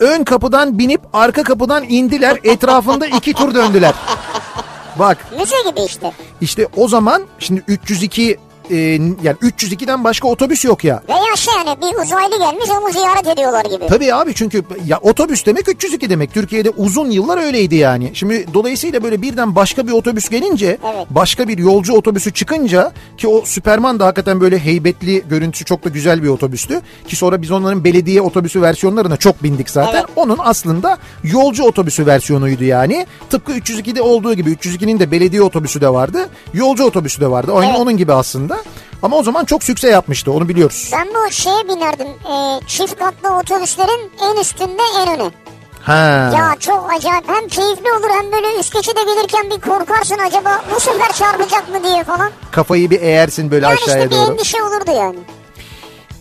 [0.00, 2.38] Ön kapıdan binip arka kapıdan indiler.
[2.44, 3.94] Etrafında iki tur döndüler.
[4.98, 6.12] Bak Müze gibi işte.
[6.40, 8.38] işte o zaman şimdi 302
[8.70, 8.76] e,
[9.22, 11.02] yani 302'den başka otobüs yok ya.
[11.08, 13.86] Veya şey yani bir uzaylı gelmiş onu ziyaret ediyorlar gibi.
[13.86, 16.34] Tabii abi çünkü ya otobüs demek 302 demek.
[16.34, 18.10] Türkiye'de uzun yıllar öyleydi yani.
[18.14, 21.06] Şimdi dolayısıyla böyle birden başka bir otobüs gelince Evet.
[21.10, 25.88] başka bir yolcu otobüsü çıkınca ki o Süperman da hakikaten böyle heybetli görüntüsü çok da
[25.88, 26.80] güzel bir otobüstü.
[27.08, 29.94] Ki sonra biz onların belediye otobüsü versiyonlarına çok bindik zaten.
[29.98, 30.04] Evet.
[30.16, 33.06] Onun aslında yolcu otobüsü versiyonuydu yani.
[33.30, 36.28] Tıpkı 302'de olduğu gibi 302'nin de belediye otobüsü de vardı.
[36.54, 37.52] Yolcu otobüsü de vardı.
[37.54, 37.80] Aynı Evet.
[37.80, 38.53] onun gibi aslında.
[39.02, 40.90] Ama o zaman çok sükse yapmıştı onu biliyoruz.
[40.92, 42.06] Ben bu şeye binerdim.
[42.06, 45.30] e, çift katlı otobüslerin en üstünde en öne.
[45.82, 45.94] Ha.
[46.36, 47.24] Ya çok acayip.
[47.28, 51.84] Hem keyifli olur hem böyle üst geçide gelirken bir korkarsın acaba bu sefer çarpacak mı
[51.84, 52.30] diye falan.
[52.52, 54.32] Kafayı bir eğersin böyle Yani aşağıya işte bir doğru.
[54.32, 55.18] endişe olurdu yani.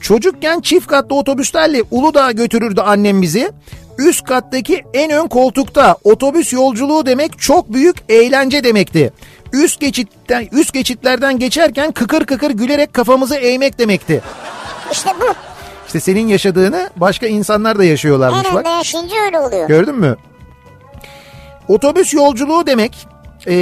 [0.01, 3.51] Çocukken çift katlı otobüslerle Uludağ'a götürürdü annem bizi.
[3.97, 9.13] Üst kattaki en ön koltukta otobüs yolculuğu demek çok büyük eğlence demekti.
[9.53, 14.21] Üst geçitten üst geçitlerden geçerken kıkır kıkır gülerek kafamızı eğmek demekti.
[14.91, 15.33] İşte bu.
[15.87, 18.65] İşte senin yaşadığını başka insanlar da yaşıyorlarmış En bak.
[18.65, 19.67] yaşayınca öyle oluyor.
[19.67, 20.15] Gördün mü?
[21.67, 23.07] Otobüs yolculuğu demek
[23.47, 23.53] e,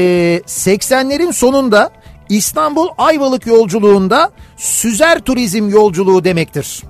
[0.47, 1.89] 80'lerin sonunda
[2.29, 6.83] İstanbul Ayvalık yolculuğunda süzer turizm yolculuğu demektir.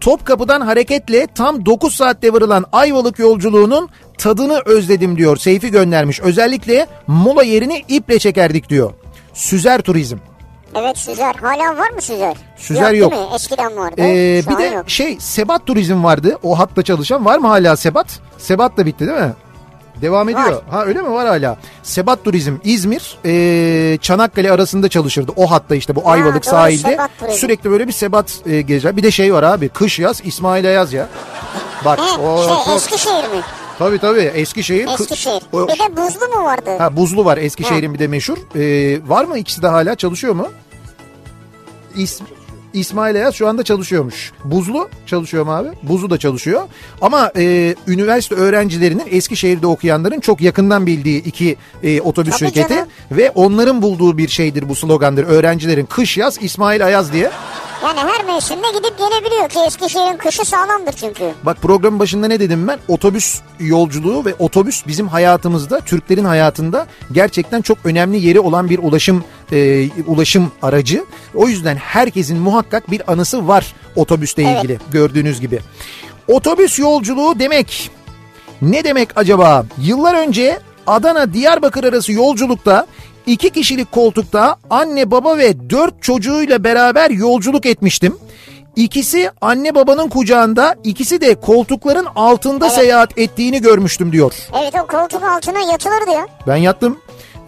[0.00, 3.88] Topkapı'dan hareketle tam 9 saatte varılan Ayvalık yolculuğunun
[4.18, 5.36] tadını özledim diyor.
[5.36, 6.20] Seyfi göndermiş.
[6.20, 8.92] Özellikle mola yerini iple çekerdik diyor.
[9.34, 10.16] Süzer turizm.
[10.74, 11.34] Evet Süzer.
[11.34, 12.36] Hala var mı Süzer?
[12.56, 13.12] Süzer yok.
[13.12, 13.30] yok.
[13.34, 14.00] Eskiden vardı.
[14.00, 14.90] Ee, Şu bir de yok.
[14.90, 16.38] şey Sebat Turizm vardı.
[16.42, 18.06] O hatta çalışan var mı hala Sebat?
[18.38, 19.32] Sebat da bitti değil mi?
[20.02, 20.52] Devam ediyor.
[20.52, 20.62] Var.
[20.70, 21.56] Ha öyle mi var hala?
[21.82, 25.32] Sebat Turizm İzmir ee, Çanakkale arasında çalışırdı.
[25.36, 26.98] O hatta işte bu Ayvalık doğru, sahilde
[27.30, 28.96] sürekli böyle bir Sebat e, gezer.
[28.96, 31.08] Bir de şey var abi kış yaz İsmail Ayaz ya.
[31.84, 33.40] Bak He, o şey, çok- Eskişehir mi?
[33.78, 34.86] Tabii tabii Eskişehir.
[35.00, 35.42] Eskişehir.
[35.52, 36.70] o- Bir de buzlu mu vardı?
[36.78, 38.36] Ha buzlu var Eskişehir'in bir de meşhur.
[38.56, 40.48] Ee, var mı ikisi de hala çalışıyor mu?
[41.96, 42.20] İs
[42.72, 44.32] İsmail Ayaz şu anda çalışıyormuş.
[44.44, 45.68] Buzlu çalışıyor mu abi?
[45.82, 46.62] Buzlu da çalışıyor.
[47.00, 52.74] Ama e, üniversite öğrencilerinin Eskişehir'de okuyanların çok yakından bildiği iki e, otobüs Tabii şirketi.
[52.74, 52.88] canım.
[53.12, 55.24] Ve onların bulduğu bir şeydir bu slogandır.
[55.24, 57.30] Öğrencilerin kış yaz İsmail Ayaz diye.
[57.82, 61.32] Yani her mevsimde gidip gelebiliyor ki Eskişehir'in kışı sağlamdır çünkü.
[61.42, 62.78] Bak programın başında ne dedim ben?
[62.88, 69.24] Otobüs yolculuğu ve otobüs bizim hayatımızda, Türklerin hayatında gerçekten çok önemli yeri olan bir ulaşım
[69.52, 71.04] e, ulaşım aracı.
[71.34, 74.64] O yüzden herkesin muhakkak bir anısı var otobüsle Evet.
[74.64, 75.60] ilgili gördüğünüz gibi.
[76.28, 77.90] Otobüs yolculuğu demek
[78.62, 79.66] ne demek acaba?
[79.78, 82.86] Yıllar önce Adana Diyarbakır arası yolculukta
[83.28, 88.16] iki kişilik koltukta anne baba ve dört çocuğuyla beraber yolculuk etmiştim.
[88.76, 94.32] İkisi anne babanın kucağında, ikisi de koltukların altında seyahat ettiğini görmüştüm diyor.
[94.62, 96.26] Evet o koltuk altına yatılırdı ya.
[96.46, 96.98] Ben yattım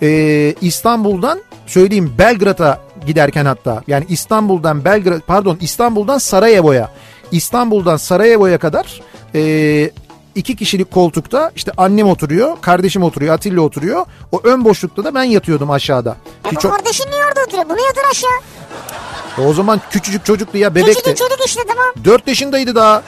[0.02, 6.90] Ee, İstanbul'dan söyleyeyim Belgrad'a giderken hatta yani İstanbul'dan Belgrad pardon İstanbul'dan Sarajevo'ya
[7.32, 9.00] İstanbul'dan Sarajevo'ya kadar
[9.34, 9.90] ee,
[10.34, 15.22] iki kişilik koltukta işte annem oturuyor kardeşim oturuyor Atilla oturuyor o ön boşlukta da ben
[15.24, 16.16] yatıyordum aşağıda.
[16.52, 17.68] E bu çok, kardeşin niye orada oturuyor?
[17.68, 19.46] Bunu yatır aşağı.
[19.48, 20.94] o zaman küçücük çocuktu ya bebekti.
[20.94, 21.94] Küçücük çocuk işte tamam.
[22.04, 23.02] 4 yaşındaydı daha.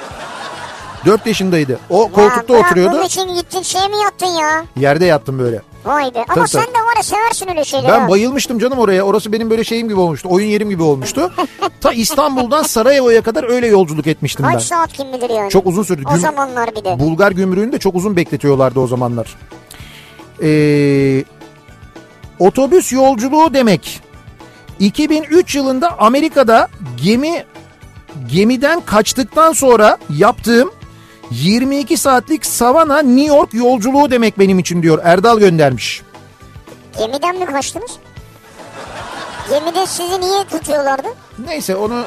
[1.07, 1.79] 4 yaşındaydı.
[1.91, 2.95] O koltukta bırak oturuyordu.
[2.95, 4.65] Bunun için gittin şey mi yattın ya?
[4.77, 5.63] Yerde yattım böyle.
[5.85, 6.19] Vay be.
[6.19, 6.75] Ama Tabii, sen tabii.
[6.75, 7.93] de var ya seversin öyle şeyleri.
[7.93, 9.03] Ben bayılmıştım canım oraya.
[9.03, 10.29] Orası benim böyle şeyim gibi olmuştu.
[10.33, 11.33] Oyun yerim gibi olmuştu.
[11.81, 14.53] Ta İstanbul'dan Sarajevo'ya kadar öyle yolculuk etmiştim ben.
[14.53, 15.51] Kaç saat kim bilir yani.
[15.51, 16.03] Çok uzun sürdü.
[16.07, 16.99] O Güm- zamanlar bir de.
[16.99, 19.37] Bulgar gümrüğünü de çok uzun bekletiyorlardı o zamanlar.
[20.43, 21.25] Ee,
[22.39, 24.01] otobüs yolculuğu demek.
[24.81, 26.69] 2003 yılında Amerika'da
[27.05, 27.45] gemi
[28.33, 30.71] gemiden kaçtıktan sonra yaptığım
[31.33, 34.99] 22 saatlik Savana New York yolculuğu demek benim için diyor.
[35.05, 36.03] Erdal göndermiş.
[36.99, 37.91] Gemiden mi kaçtınız?
[39.51, 41.09] Gemide sizi niye tutuyorlardı?
[41.47, 42.05] Neyse onu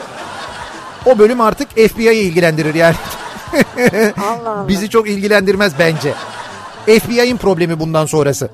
[1.06, 2.96] o bölüm artık FBI'yi ilgilendirir yani.
[4.30, 4.68] Allah Allah.
[4.68, 6.14] Bizi çok ilgilendirmez bence.
[6.86, 8.50] FBI'nin problemi bundan sonrası.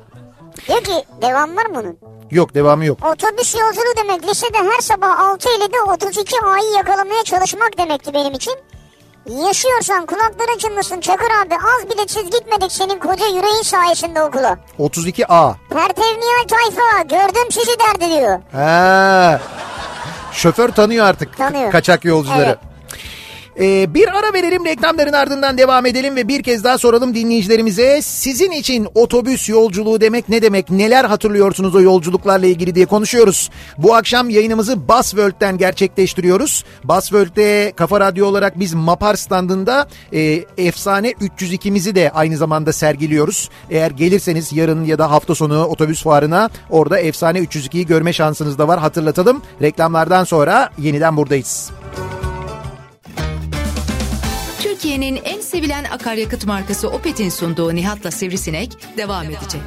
[0.67, 1.97] Diyor ki devam var mı bunun?
[2.32, 2.99] Yok devamı yok.
[3.05, 8.34] Otobüs yolculuğu demek lisede her sabah 6 ile de 32 A'yı yakalamaya çalışmak demekti benim
[8.34, 8.53] için.
[9.30, 14.57] Yaşıyorsan kulakları çınlasın Çakır abi az bile siz gitmedik senin koca yüreğin sayesinde okula.
[14.80, 15.53] 32A.
[15.69, 18.39] Pertevniyal tayfa gördüm sizi derdi diyor.
[18.51, 19.39] Ha.
[20.32, 21.72] Şoför tanıyor artık Tanıyor.
[21.72, 22.41] kaçak yolcuları.
[22.45, 22.70] Evet.
[23.62, 28.01] Ee, bir ara verelim reklamların ardından devam edelim ve bir kez daha soralım dinleyicilerimize.
[28.01, 30.70] Sizin için otobüs yolculuğu demek ne demek?
[30.70, 33.49] Neler hatırlıyorsunuz o yolculuklarla ilgili diye konuşuyoruz.
[33.78, 36.64] Bu akşam yayınımızı Basworld'den gerçekleştiriyoruz.
[36.84, 43.49] Basworld'de Kafa Radyo olarak biz Mapar standında e, efsane 302'mizi de aynı zamanda sergiliyoruz.
[43.70, 48.68] Eğer gelirseniz yarın ya da hafta sonu otobüs fuarına orada efsane 302'yi görme şansınız da
[48.68, 49.41] var hatırlatalım.
[49.62, 51.72] Reklamlardan sonra yeniden buradayız.
[54.82, 59.61] Türkiye'nin en sevilen akaryakıt markası Opet'in sunduğu Nihat'la Sivrisinek devam edecek.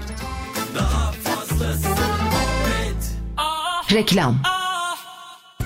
[3.92, 4.42] Reklam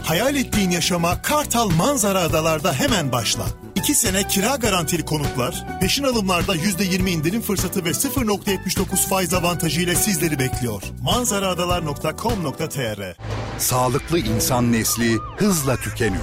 [0.04, 3.46] Hayal ettiğin yaşama Kartal Manzara Adalar'da hemen başla.
[3.74, 9.94] 2 sene kira garantili konutlar, peşin alımlarda %20 indirim fırsatı ve 0.79 faiz avantajı ile
[9.94, 10.82] sizleri bekliyor.
[11.02, 13.16] manzaraadalar.com.tr
[13.58, 16.22] Sağlıklı insan nesli hızla tükeniyor.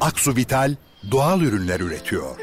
[0.00, 0.74] Aksu Vital
[1.10, 2.36] doğal ürünler üretiyor.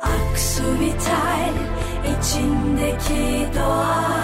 [0.00, 1.54] Aksu Vital
[2.02, 4.22] içindeki doğa.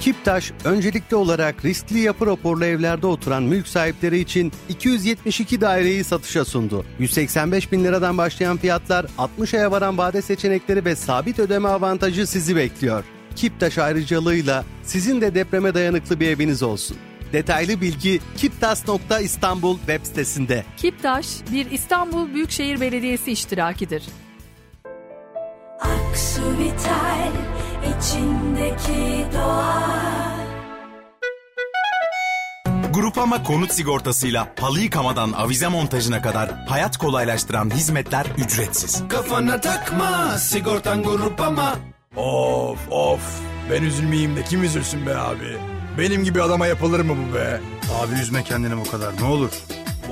[0.00, 6.84] Kiptaş öncelikli olarak riskli yapı raporlu evlerde oturan mülk sahipleri için 272 daireyi satışa sundu.
[6.98, 12.56] 185 bin liradan başlayan fiyatlar 60 aya varan vade seçenekleri ve sabit ödeme avantajı sizi
[12.56, 13.04] bekliyor.
[13.36, 16.96] Kiptaş ayrıcalığıyla sizin de depreme dayanıklı bir eviniz olsun.
[17.32, 20.64] Detaylı bilgi kiptas.istanbul web sitesinde.
[20.76, 24.02] Kiptaş bir İstanbul Büyükşehir Belediyesi iştirakidir.
[25.80, 27.32] Aksu vital
[27.98, 29.90] içindeki doğar
[32.92, 39.02] Grupama konut sigortasıyla halı yıkamadan avize montajına kadar hayat kolaylaştıran hizmetler ücretsiz.
[39.08, 41.76] Kafana takma sigortan Grupama.
[42.16, 45.79] Of of ben üzülmeyeyim de kim üzülsün be abi.
[46.00, 47.60] Benim gibi adama yapılır mı bu be?
[48.00, 49.50] Abi üzme kendini bu kadar ne olur.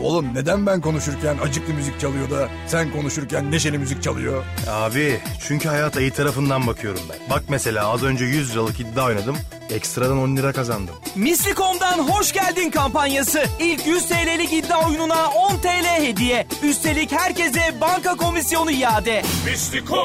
[0.03, 4.45] Oğlum neden ben konuşurken acıklı müzik çalıyor da sen konuşurken neşeli müzik çalıyor?
[4.71, 7.31] Abi çünkü hayata iyi tarafından bakıyorum ben.
[7.31, 9.37] Bak mesela az önce 100 liralık iddia oynadım.
[9.71, 10.95] Ekstradan 10 lira kazandım.
[11.17, 13.45] Mislikom'dan hoş geldin kampanyası.
[13.61, 16.47] İlk 100 TL'lik iddia oyununa 10 TL hediye.
[16.63, 19.23] Üstelik herkese banka komisyonu iade.
[19.51, 19.99] Mislikom.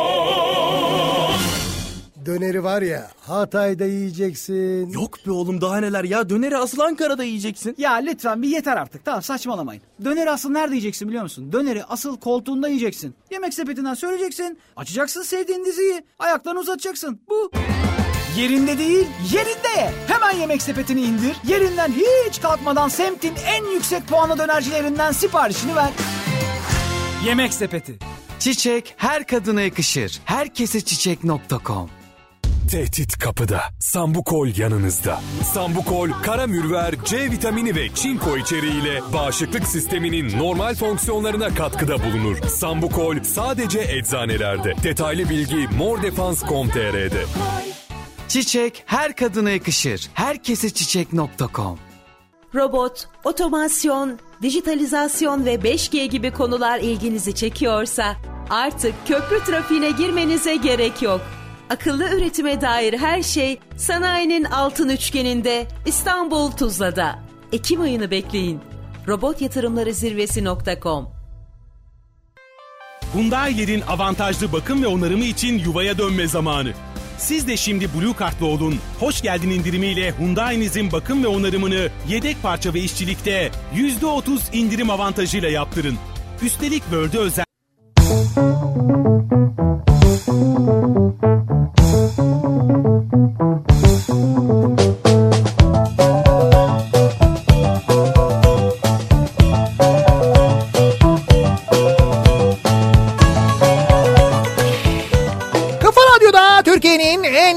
[2.25, 4.89] Döneri var ya Hatay'da yiyeceksin.
[4.89, 7.75] Yok be oğlum daha neler ya döneri asıl Ankara'da yiyeceksin.
[7.77, 9.81] Ya lütfen bir yeter artık tamam saçmalamayın.
[10.03, 11.51] Döneri asıl nerede yiyeceksin biliyor musun?
[11.51, 13.15] Döneri asıl koltuğunda yiyeceksin.
[13.31, 14.57] Yemek sepetinden söyleyeceksin.
[14.75, 16.03] Açacaksın sevdiğin diziyi.
[16.19, 17.19] Ayaklarını uzatacaksın.
[17.29, 17.51] Bu.
[18.37, 19.91] Yerinde değil, yerinde ye.
[20.07, 21.35] Hemen yemek sepetini indir.
[21.47, 25.89] Yerinden hiç kalkmadan semtin en yüksek puanlı dönercilerinden siparişini ver.
[27.25, 27.99] Yemek sepeti.
[28.39, 30.21] Çiçek her kadına yakışır.
[30.25, 31.89] Herkese çiçek.com
[32.71, 33.61] Tehdit kapıda.
[33.79, 35.21] Sambukol yanınızda.
[35.53, 42.37] Sambukol, kara mürver, C vitamini ve çinko içeriğiyle bağışıklık sisteminin normal fonksiyonlarına katkıda bulunur.
[42.47, 44.73] Sambukol sadece eczanelerde.
[44.83, 47.23] Detaylı bilgi mordefans.com.tr'de.
[48.27, 50.09] Çiçek her kadına yakışır.
[50.13, 51.79] Herkese çiçek.com
[52.55, 58.15] Robot, otomasyon, dijitalizasyon ve 5G gibi konular ilginizi çekiyorsa
[58.49, 61.21] artık köprü trafiğine girmenize gerek yok.
[61.69, 67.19] Akıllı üretime dair her şey sanayinin altın üçgeninde İstanbul Tuzla'da.
[67.51, 68.59] Ekim ayını bekleyin.
[69.07, 71.09] Robot yatırımları zirvesi.com
[73.13, 76.73] Hyundai'lerin avantajlı bakım ve onarımı için yuvaya dönme zamanı.
[77.17, 78.75] Siz de şimdi Blue Kart'lı olun.
[78.99, 85.97] Hoş geldin indirimiyle Hyundai'nizin bakım ve onarımını yedek parça ve işçilikte %30 indirim avantajıyla yaptırın.
[86.41, 87.45] Üstelik World'e özel...
[90.03, 90.43] Kafa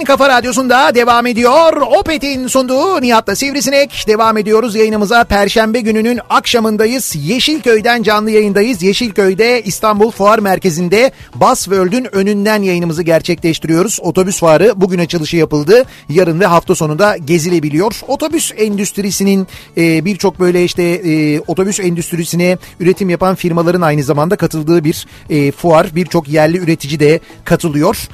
[0.06, 1.72] kafa radyosunda devam ediyor.
[1.98, 4.04] Opet'in sunduğu Nihat'la Sivrisinek.
[4.08, 5.24] Devam ediyoruz yayınımıza.
[5.24, 7.16] Perşembe gününün akşamındayız.
[7.16, 8.82] Yeşilköy'den canlı yayındayız.
[8.82, 13.98] Yeşilköy'de İstanbul Fuar Merkezi'nde Basworld'ün önünden yayınımızı gerçekleştiriyoruz.
[14.02, 15.84] Otobüs fuarı bugün açılışı yapıldı.
[16.08, 18.00] Yarın ve hafta sonunda gezilebiliyor.
[18.08, 19.46] Otobüs endüstrisinin
[19.76, 25.52] e, birçok böyle işte e, otobüs endüstrisine üretim yapan firmaların aynı zamanda katıldığı bir e,
[25.52, 25.94] fuar.
[25.94, 28.08] Birçok yerli üretici de katılıyor.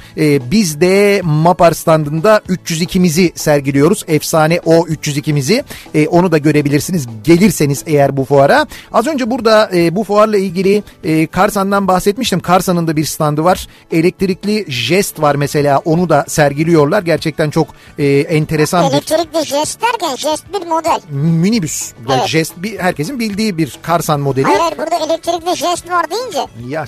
[0.51, 4.03] Biz de Mapar standında 302'mizi sergiliyoruz.
[4.07, 5.63] Efsane o 302'mizi.
[5.95, 8.67] E, onu da görebilirsiniz gelirseniz eğer bu fuara.
[8.91, 12.39] Az önce burada e, bu fuarla ilgili e, Karsan'dan bahsetmiştim.
[12.39, 13.67] Karsan'ın da bir standı var.
[13.91, 15.79] Elektrikli jest var mesela.
[15.85, 17.01] Onu da sergiliyorlar.
[17.03, 17.67] Gerçekten çok
[17.99, 20.99] e, enteresan bir Elektrikli jest derken jest bir model.
[21.11, 21.91] minibüs.
[22.09, 22.29] Yani Evet.
[22.29, 24.45] jest bir, herkesin bildiği bir Karsan modeli.
[24.45, 26.39] Hayır hayır burada elektrikli jest var deyince.
[26.69, 26.85] Ya,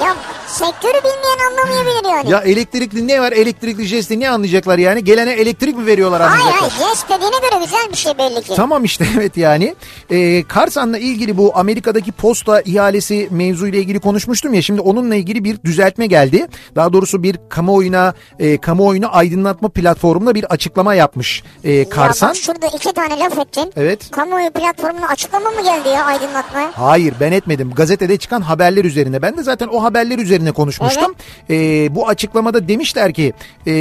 [0.00, 2.30] ya sektörü bilmeyen anlamayabilir yani.
[2.30, 3.32] ya elektrikli ne var?
[3.32, 5.04] Elektrikli jesti ne anlayacaklar yani?
[5.04, 6.70] Gelene elektrik mi veriyorlar hayır anlayacaklar?
[6.70, 8.52] hayır jest dediğine göre güzel bir şey belli ki.
[8.56, 9.74] Tamam işte evet yani.
[10.10, 14.62] Ee, Karsan'la ilgili bu Amerika'daki posta ihalesi mevzuyla ilgili konuşmuştum ya.
[14.62, 16.46] Şimdi onunla ilgili bir düzeltme geldi.
[16.74, 22.26] Daha doğrusu bir kamuoyuna e, kamuoyunu aydınlatma platformuna bir açıklama yapmış e, Karsan.
[22.26, 23.72] Ya bak şurada iki tane laf ettin.
[23.76, 24.10] Evet.
[24.10, 26.72] Kamuoyu platformuna açıklama mı geldi ya aydınlatmaya?
[26.74, 27.70] Hayır ben etmedim.
[27.70, 29.22] Gazetede çıkan haberler üzerine.
[29.22, 31.14] Ben de zaten o haberler üzerine konuşmuştum.
[31.50, 33.32] Ee, bu açıklamada demişler ki
[33.66, 33.72] e,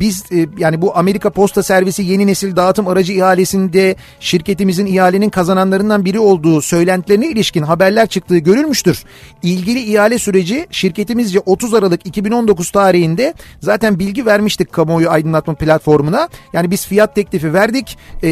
[0.00, 6.04] biz e, yani bu Amerika Posta Servisi yeni nesil dağıtım aracı ihalesinde şirketimizin ihalenin kazananlarından
[6.04, 9.04] biri olduğu söylentilerine ilişkin haberler çıktığı görülmüştür.
[9.42, 16.28] İlgili ihale süreci şirketimizce 30 Aralık 2019 tarihinde zaten bilgi vermiştik kamuoyu aydınlatma platformuna.
[16.52, 18.28] Yani biz fiyat teklifi verdik ee,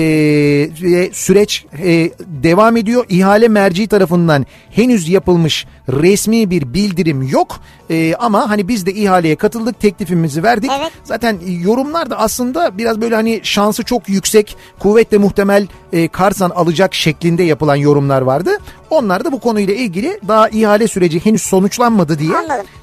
[0.82, 3.04] ve süreç e, devam ediyor.
[3.08, 7.60] İhale merci tarafından henüz yapılmış resmi bir bildirim yok.
[7.90, 10.70] Ee, ama hani biz de ihaleye katıldık teklifimizi verdik.
[11.04, 16.94] Zaten yorumlar da aslında biraz böyle hani şansı çok yüksek kuvvetle muhtemel e, Karsan alacak
[16.94, 18.50] şeklinde yapılan yorumlar vardı.
[18.90, 22.32] Onlar da bu konuyla ilgili daha ihale süreci henüz sonuçlanmadı diye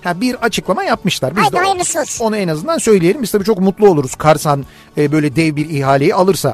[0.03, 1.35] ha, bir açıklama yapmışlar.
[1.35, 2.25] Biz Haydi de hayırlısı olsun.
[2.25, 3.21] onu en azından söyleyelim.
[3.21, 4.65] Biz tabii çok mutlu oluruz Karsan
[4.97, 6.53] e, böyle dev bir ihaleyi alırsa.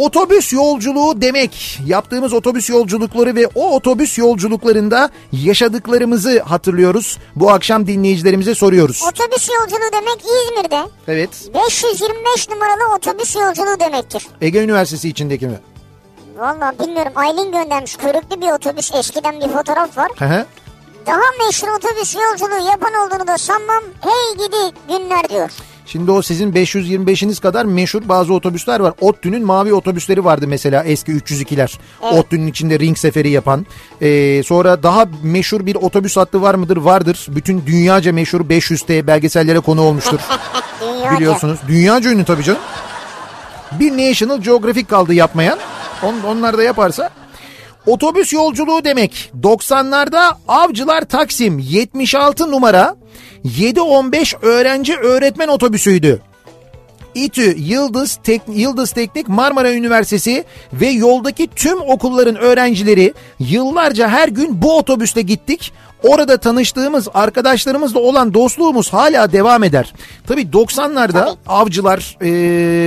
[0.00, 1.80] Otobüs yolculuğu demek.
[1.86, 7.18] Yaptığımız otobüs yolculukları ve o otobüs yolculuklarında yaşadıklarımızı hatırlıyoruz.
[7.36, 9.02] Bu akşam dinleyicilerimize soruyoruz.
[9.02, 10.90] Otobüs yolculuğu demek İzmir'de.
[11.08, 11.30] Evet.
[11.54, 14.26] 525 numaralı otobüs yolculuğu demektir.
[14.40, 15.58] Ege Üniversitesi içindeki mi?
[16.38, 17.96] Vallahi bilmiyorum Aylin göndermiş.
[17.96, 20.10] Körüklü bir otobüs eskiden bir fotoğraf var.
[20.18, 20.46] Hı hı.
[21.10, 23.82] Daha meşhur otobüs yolculuğu yapan olduğunu da sanmam.
[24.00, 25.50] Hey gidi günler diyor.
[25.86, 28.94] Şimdi o sizin 525'iniz kadar meşhur bazı otobüsler var.
[29.00, 31.78] ODTÜ'nün mavi otobüsleri vardı mesela eski 302'ler.
[32.02, 32.14] Evet.
[32.14, 33.66] ODTÜ'nün içinde ring seferi yapan.
[34.02, 36.76] Ee, sonra daha meşhur bir otobüs hattı var mıdır?
[36.76, 37.26] Vardır.
[37.28, 40.20] Bütün dünyaca meşhur 500T belgesellere konu olmuştur.
[40.80, 41.16] Dünyaca.
[41.16, 41.58] Biliyorsunuz.
[41.68, 42.60] Dünyaca ünlü tabii canım.
[43.72, 45.58] Bir National Geographic kaldı yapmayan.
[46.02, 47.10] On, onlar da yaparsa.
[47.86, 49.32] Otobüs yolculuğu demek.
[49.42, 52.96] 90'larda Avcılar Taksim 76 numara
[53.44, 56.20] 715 öğrenci öğretmen otobüsüydü.
[57.14, 64.62] İTÜ, Yıldız, Tek, Yıldız Teknik, Marmara Üniversitesi ve yoldaki tüm okulların öğrencileri yıllarca her gün
[64.62, 65.72] bu otobüste gittik.
[66.02, 69.94] Orada tanıştığımız arkadaşlarımızla olan dostluğumuz hala devam eder.
[70.26, 72.28] Tabii 90'larda avcılar e,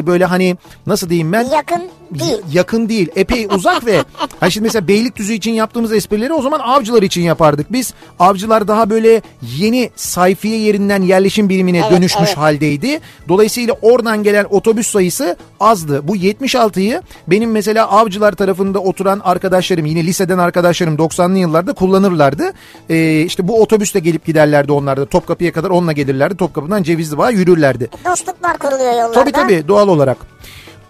[0.07, 1.43] böyle hani nasıl diyeyim ben?
[1.43, 1.83] Yakın
[2.19, 2.37] değil.
[2.53, 3.07] Yakın değil.
[3.15, 4.03] Epey uzak ve
[4.39, 7.71] hani şimdi mesela Beylikdüzü için yaptığımız esprileri o zaman avcılar için yapardık.
[7.71, 9.21] Biz avcılar daha böyle
[9.57, 12.37] yeni sayfiye yerinden yerleşim birimine Evet, dönüşmüş evet.
[12.37, 12.99] haldeydi.
[13.29, 16.07] Dolayısıyla oradan gelen otobüs sayısı azdı.
[16.07, 22.53] Bu 76'yı benim mesela avcılar tarafında oturan arkadaşlarım yine liseden arkadaşlarım 90'lı yıllarda kullanırlardı.
[22.89, 25.05] Ee, işte bu otobüsle gelip giderlerdi onlar da.
[25.05, 26.37] Topkapı'ya kadar onunla gelirlerdi.
[26.37, 27.89] Topkapı'dan Cevizli Bağ'a yürürlerdi.
[28.05, 29.11] Dostluklar kuruluyor yollarda.
[29.13, 30.17] Tabii tabii doğal olarak.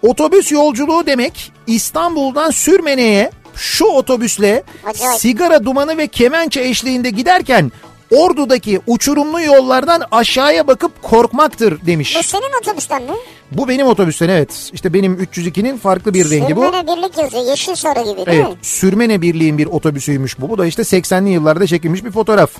[0.08, 5.20] Otobüs yolculuğu demek İstanbul'dan Sürmene'ye şu otobüsle Acayip.
[5.20, 7.72] sigara dumanı ve kemençe eşliğinde giderken
[8.10, 12.16] Ordu'daki uçurumlu yollardan aşağıya bakıp korkmaktır demiş.
[12.18, 13.10] Bu senin otobüsten mi?
[13.52, 14.70] Bu benim otobüsten evet.
[14.72, 16.62] İşte benim 302'nin farklı bir rengi bu.
[16.64, 17.44] Sürmene birlik yazıyor.
[17.44, 18.54] Yeşil sarı gibi değil Evet mi?
[18.62, 20.48] Sürmene Birliği'nin bir otobüsüymüş bu.
[20.50, 22.50] Bu da işte 80'li yıllarda çekilmiş bir fotoğraf.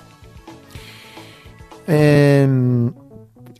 [1.88, 2.46] Ee,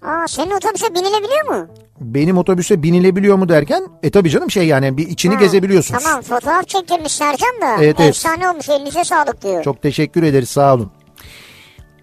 [0.03, 1.69] Aa senin otobüse binilebiliyor mu?
[2.01, 6.03] Benim otobüse binilebiliyor mu derken e tabii canım şey yani bir içini Ha, gezebiliyorsunuz.
[6.05, 7.77] Tamam fotoğraf çektirmiş Sercan da.
[7.79, 8.09] Evet, evet.
[8.11, 9.63] Efsane olmuş elinize sağlık diyor.
[9.65, 10.91] Çok teşekkür ederiz sağ olun.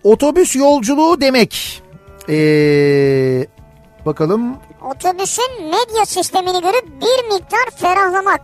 [0.03, 1.83] Otobüs yolculuğu demek.
[2.29, 3.45] Ee,
[4.05, 4.55] bakalım
[4.91, 8.41] Otobüsün medya sistemini görüp bir miktar ferahlamak.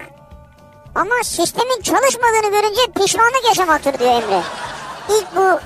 [0.95, 4.41] Ama sistemin çalışmadığını görünce pişmanlık yaşamaktır diyor Emre.
[5.09, 5.59] İlk bu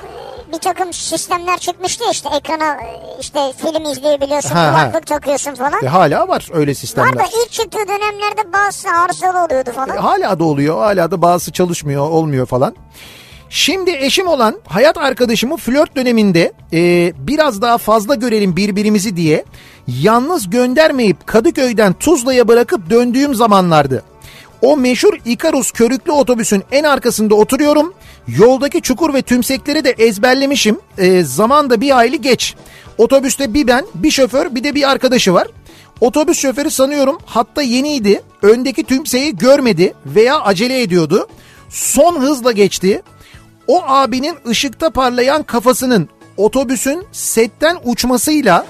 [0.53, 4.71] bir takım sistemler çıkmıştı işte ekrana e, işte film izleyebiliyorsun, Ha, ha.
[4.71, 5.83] kulaklık takıyorsun falan.
[5.83, 7.19] e, hala var öyle Var sistemler.
[7.19, 9.97] da ilk çıktığı dönemlerde bazı arızalı oluyordu falan.
[9.97, 12.75] E, hala da oluyor hala da bazısı çalışmıyor olmuyor falan.
[13.49, 19.45] Şimdi eşim olan hayat arkadaşımı flört döneminde e, biraz daha fazla görelim birbirimizi diye
[19.87, 24.03] yalnız göndermeyip Kadıköy'den Tuzla'ya bırakıp döndüğüm zamanlardı.
[24.61, 27.93] O meşhur Ikarus körüklü otobüsün en arkasında oturuyorum.
[28.27, 30.79] Yoldaki çukur ve tümsekleri de ezberlemişim.
[30.97, 32.55] E, zaman da bir hayli geç.
[32.97, 35.47] Otobüste bir ben, bir şoför, bir de bir arkadaşı var.
[36.01, 38.21] Otobüs şoförü sanıyorum hatta yeniydi.
[38.41, 41.27] Öndeki tümseyi görmedi veya acele ediyordu.
[41.69, 43.01] Son hızla geçti.
[43.67, 48.65] O abinin ışıkta parlayan kafasının otobüsün setten uçmasıyla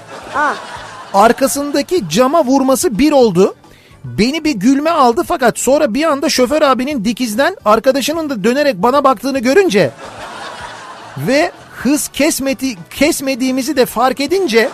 [1.14, 3.54] arkasındaki cama vurması bir oldu.
[4.04, 9.04] Beni bir gülme aldı fakat sonra bir anda şoför abinin dikizden arkadaşının da dönerek bana
[9.04, 9.90] baktığını görünce
[11.18, 14.68] ve hız kesmedi, kesmediğimizi de fark edince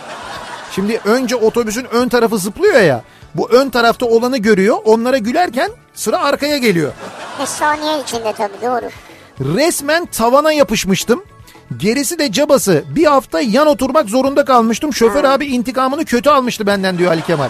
[0.74, 3.02] şimdi önce otobüsün ön tarafı zıplıyor ya
[3.34, 6.92] bu ön tarafta olanı görüyor onlara gülerken sıra arkaya geliyor.
[7.40, 8.90] Bir saniye içinde tabii doğru.
[9.56, 11.24] Resmen tavana yapışmıştım.
[11.76, 12.84] Gerisi de cabası.
[12.96, 14.94] Bir hafta yan oturmak zorunda kalmıştım.
[14.94, 17.48] Şoför abi intikamını kötü almıştı benden diyor Ali Kemal.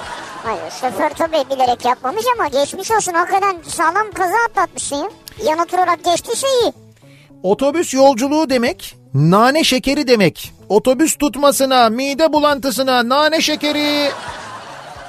[0.49, 5.09] Hayır şoför tabii bilerek yapmamış ama geçmiş olsun hakikaten sağlam kaza atlatmışsın ya.
[5.45, 6.73] Yan oturarak geçtiyse iyi.
[7.43, 10.53] Otobüs yolculuğu demek nane şekeri demek.
[10.69, 14.11] Otobüs tutmasına, mide bulantısına nane şekeri.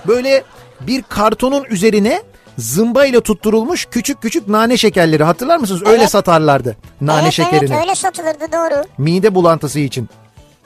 [0.08, 0.44] Böyle
[0.82, 2.24] bir kartonun üzerine
[2.58, 5.82] zımbayla tutturulmuş küçük küçük nane şekerleri hatırlar mısınız?
[5.86, 6.10] Öyle Evet.
[6.10, 7.74] satarlardı nane evet şekerini.
[7.74, 8.84] evet öyle satılırdı doğru.
[8.98, 10.10] Mide bulantısı için.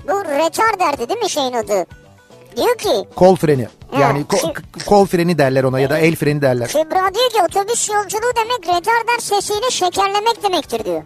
[0.07, 1.86] Bu retarderdi değil mi şeyin adı?
[2.58, 3.68] Diyor ki Kol freni.
[3.91, 6.68] Ha, Yani ko- şu- k- kol freni derler ona ya da el freni derler.
[6.68, 11.04] Kübra diyor ki otobüs yolculuğu demek retarder sesiyle şekerlemek demektir diyor.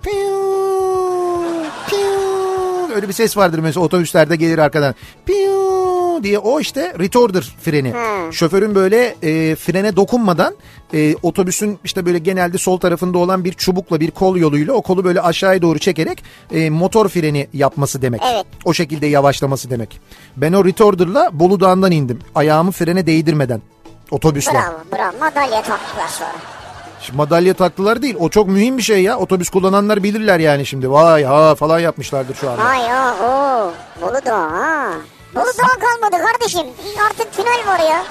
[2.97, 4.95] Öyle bir ses vardır mesela otobüslerde gelir arkadan.
[5.25, 7.93] Piu diye o işte retarder freni.
[7.93, 8.33] Hmm.
[8.33, 10.55] Şoförün böyle e, frene dokunmadan
[10.93, 15.03] e, otobüsün işte böyle genelde sol tarafında olan bir çubukla bir kol yoluyla o kolu
[15.03, 18.21] böyle aşağıya doğru çekerek e, motor freni yapması demek.
[18.33, 18.45] Evet.
[18.65, 20.01] O şekilde yavaşlaması demek.
[20.37, 22.19] Ben o retarder'la Bolu Dağı'ndan indim.
[22.35, 23.61] Ayağımı frene değdirmeden.
[24.11, 24.63] Otobüsler.
[24.63, 26.56] Bravo bravo madalya taktılar sonra.
[27.07, 28.15] Şimdi madalya taktılar değil.
[28.19, 29.17] O çok mühim bir şey ya.
[29.17, 30.91] Otobüs kullananlar bilirler yani şimdi.
[30.91, 32.65] Vay ha falan yapmışlardır şu anda.
[32.65, 34.89] Vay ya o Bolu Dağı ha.
[35.35, 36.67] Bolu Dağı kalmadı kardeşim.
[37.09, 38.03] Artık tünel var ya.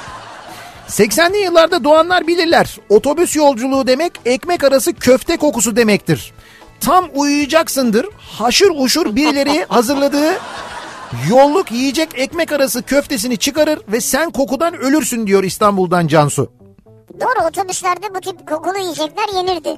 [0.89, 2.77] 80'li yıllarda doğanlar bilirler.
[2.89, 6.33] Otobüs yolculuğu demek ekmek arası köfte kokusu demektir.
[6.81, 8.07] Tam uyuyacaksındır.
[8.19, 10.33] Haşır uşur birileri hazırladığı
[11.31, 16.56] yolluk yiyecek ekmek arası köftesini çıkarır ve sen kokudan ölürsün diyor İstanbul'dan Cansu.
[17.21, 19.77] Doğru otobüslerde bu tip kokulu yiyecekler yenirdi.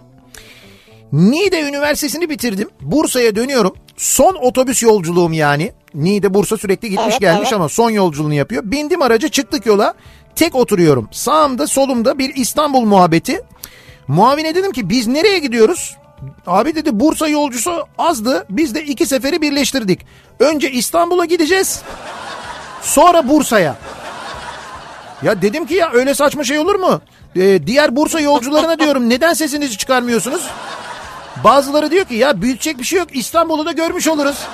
[1.12, 2.68] Niğde Üniversitesi'ni bitirdim.
[2.80, 3.74] Bursa'ya dönüyorum.
[3.97, 5.72] Son otobüs yolculuğum yani.
[5.95, 7.53] Niğde Bursa sürekli gitmiş Evet, gelmiş evet.
[7.53, 8.62] ama son yolculuğunu yapıyor.
[8.64, 9.95] Bindim araca çıktık yola.
[10.36, 11.09] Tek oturuyorum.
[11.12, 13.43] Sağımda solumda bir İstanbul muhabbeti.
[14.09, 15.97] Muavine dedim ki biz nereye gidiyoruz?
[16.47, 18.47] Abi dedi Bursa yolcusu azdı.
[18.51, 20.01] Biz de iki seferi birleştirdik.
[20.41, 21.82] Önce İstanbul'a gideceğiz.
[22.82, 23.76] Sonra Bursa'ya.
[25.22, 27.01] Ya dedim ki ya öyle saçma şey olur mu?
[27.37, 30.43] Ee, diğer Bursa yolcularına diyorum neden sesinizi çıkarmıyorsunuz?
[31.45, 34.39] Bazıları diyor ki ya büyütecek bir şey yok İstanbul'u da görmüş oluruz.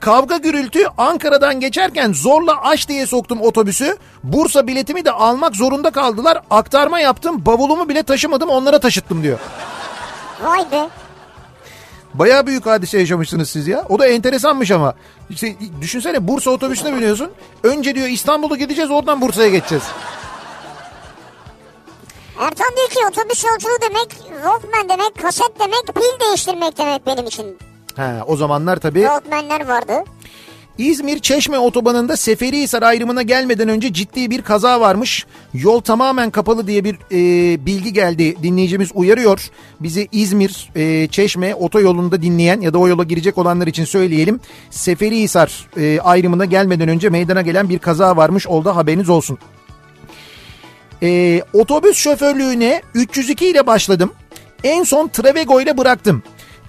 [0.00, 3.96] Kavga gürültü Ankara'dan geçerken zorla aç diye soktum otobüsü.
[4.24, 6.42] Bursa biletimi de almak zorunda kaldılar.
[6.50, 9.38] Aktarma yaptım bavulumu bile taşımadım onlara taşıttım diyor.
[10.42, 10.88] Vay be.
[12.14, 13.84] Bayağı büyük hadise yaşamışsınız siz ya.
[13.88, 14.94] O da enteresanmış ama.
[15.30, 17.30] İşte düşünsene Bursa otobüsüne biniyorsun.
[17.62, 19.84] Önce diyor İstanbul'a gideceğiz oradan Bursa'ya geçeceğiz.
[22.40, 27.58] Ertan diyor ki otobüs yolculuğu demek, Walkman demek, kaset demek, pil değiştirmek demek benim için.
[27.96, 29.00] Ha, o zamanlar tabii.
[29.00, 29.92] Walkman'ler vardı.
[30.78, 35.26] İzmir Çeşme otobanında Seferihisar ayrımına gelmeden önce ciddi bir kaza varmış.
[35.54, 38.36] Yol tamamen kapalı diye bir e, bilgi geldi.
[38.42, 39.50] Dinleyicimiz uyarıyor.
[39.80, 44.40] Bizi İzmir e, Çeşme otoyolunda dinleyen ya da o yola girecek olanlar için söyleyelim.
[44.70, 48.46] Seferihisar e, ayrımına gelmeden önce meydana gelen bir kaza varmış.
[48.46, 49.38] Oldu haberiniz olsun.
[51.02, 54.12] E, otobüs şoförlüğüne 302 ile başladım.
[54.64, 56.22] En son Travego ile bıraktım.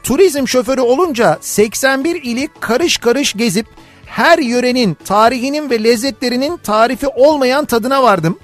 [0.04, 3.68] Turizm şoförü olunca 81 ili karış karış gezip
[4.14, 8.40] her yörenin tarihinin ve lezzetlerinin tarifi olmayan tadına vardım.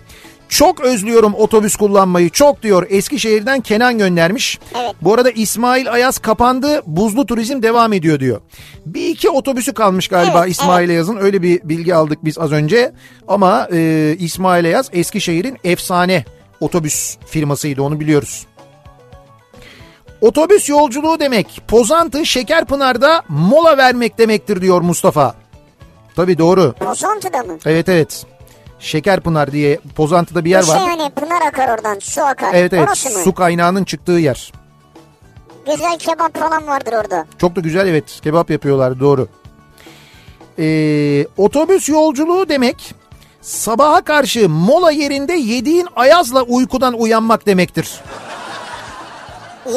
[0.50, 4.60] Çok özlüyorum otobüs kullanmayı çok diyor Eskişehir'den Kenan göndermiş.
[4.76, 4.96] Evet.
[5.02, 8.42] Bu arada İsmail Ayaz kapandı buzlu turizm devam ediyor diyor.
[8.86, 12.94] Bir iki otobüsü kalmış galiba Evet, İsmail Ayaz'ın öyle bir bilgi aldık biz az önce.
[13.28, 16.26] Ama e, İsmail Ayaz Eskişehir'in efsane
[16.60, 18.46] otobüs firmasıydı onu biliyoruz.
[20.22, 25.39] Otobüs yolculuğu demek Pozantı Şekerpınar'da mola vermek demektir diyor Mustafa.
[26.16, 26.74] Tabii doğru.
[26.80, 27.57] Pozantı'da mı?
[27.66, 28.26] Evet evet.
[28.80, 30.80] Şekerpınar diye Pozantı'da bir yer şey var.
[30.89, 32.53] yani pınar akar oradan su akar.
[32.53, 33.24] Evet evet Orası mı?
[33.24, 34.53] su kaynağının çıktığı yer.
[35.66, 37.26] Güzel kebap falan vardır orada.
[37.38, 39.28] Çok da güzel evet kebap yapıyorlar doğru.
[40.60, 42.95] Ee, otobüs yolculuğu demek
[43.41, 48.01] sabaha karşı mola yerinde yediğin ayazla uykudan uyanmak demektir.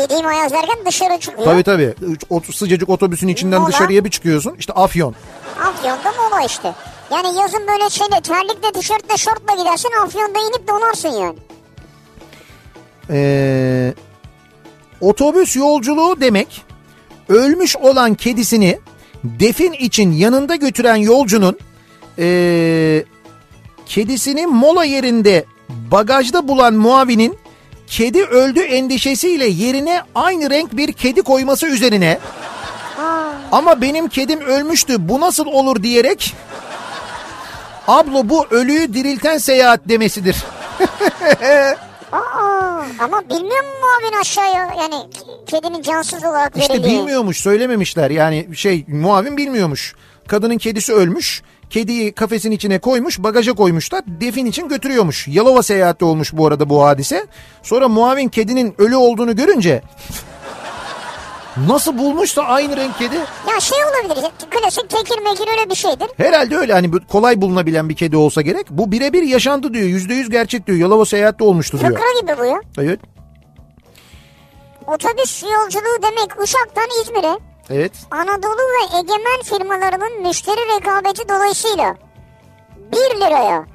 [0.00, 1.44] Yediğim ayaz derken dışarı çıkıyor.
[1.44, 1.94] Tabii tabii.
[2.30, 3.72] O sıcacık otobüsün içinden Mola.
[3.72, 4.54] dışarıya bir çıkıyorsun.
[4.58, 5.14] İşte Afyon.
[5.60, 6.74] Afyon'da mola işte.
[7.12, 11.38] Yani yazın böyle şeyle terlikle tişörtle şortla gidersin Afyon'da inip donarsın yani.
[13.10, 13.94] Ee,
[15.00, 16.62] otobüs yolculuğu demek
[17.28, 18.78] ölmüş olan kedisini
[19.24, 21.58] defin için yanında götüren yolcunun
[22.18, 23.04] ee,
[23.86, 27.38] kedisini mola yerinde bagajda bulan muavinin
[27.92, 32.18] kedi öldü endişesiyle yerine aynı renk bir kedi koyması üzerine
[33.52, 36.34] ama benim kedim ölmüştü bu nasıl olur diyerek
[37.88, 40.36] ablo bu ölüyü dirilten seyahat demesidir.
[42.12, 44.94] Aa, ama bilmiyor mu muavin aşağıya yani
[45.46, 46.98] kedinin cansız olarak İşte verildiğini?
[46.98, 49.94] bilmiyormuş söylememişler yani şey muavin bilmiyormuş.
[50.28, 51.42] Kadının kedisi ölmüş.
[51.72, 55.28] Kediyi kafesin içine koymuş bagaja koymuşlar defin için götürüyormuş.
[55.28, 57.26] Yalova seyahatte olmuş bu arada bu hadise.
[57.62, 59.82] Sonra muavin kedinin ölü olduğunu görünce
[61.68, 63.14] nasıl bulmuşsa aynı renk kedi.
[63.54, 66.08] Ya şey olabilir klasik tekir mekir öyle bir şeydir.
[66.16, 68.66] Herhalde öyle hani kolay bulunabilen bir kedi olsa gerek.
[68.70, 70.78] Bu birebir yaşandı diyor yüzde yüz gerçek diyor.
[70.78, 71.92] Yalova seyahatte olmuştu diyor.
[71.92, 72.60] Fıkra gibi bu ya.
[72.78, 73.00] Evet
[74.86, 77.92] Otobüs yolculuğu demek Uşak'tan İzmir'e evet.
[78.10, 81.96] Anadolu ve Egemen firmalarının müşteri rekabeti dolayısıyla
[82.92, 83.66] 1 liraya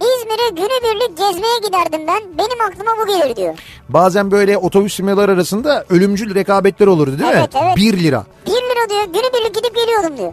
[0.00, 2.22] İzmir'e günübirlik gezmeye giderdim ben.
[2.38, 3.54] Benim aklıma bu gelir diyor.
[3.88, 7.60] Bazen böyle otobüs firmaları arasında ölümcül rekabetler olurdu değil Evet, mi?
[7.64, 7.76] evet.
[7.76, 8.24] 1 lira.
[8.46, 10.32] 1 lira diyor günübirlik gidip geliyordum diyor.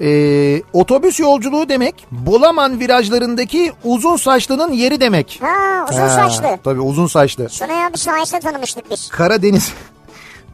[0.00, 5.40] Ee, otobüs yolculuğu demek Bolaman virajlarındaki uzun saçlının yeri demek.
[5.42, 6.58] Ha uzun Ha, saçlı.
[6.64, 7.48] Tabii uzun saçlı.
[7.48, 9.08] Sunay abi sayesinde tanımıştık biz.
[9.08, 9.72] Karadeniz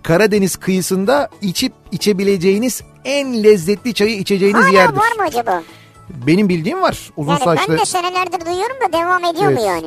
[0.03, 4.97] Karadeniz kıyısında içip içebileceğiniz en lezzetli çayı içeceğiniz Hala yerdir.
[4.97, 5.63] var mı acaba?
[6.11, 7.73] Benim bildiğim var uzun Yani saçlı.
[7.75, 9.63] ben de senelerdir duyuyorum da devam ediyor mu Evet.
[9.67, 9.87] yani?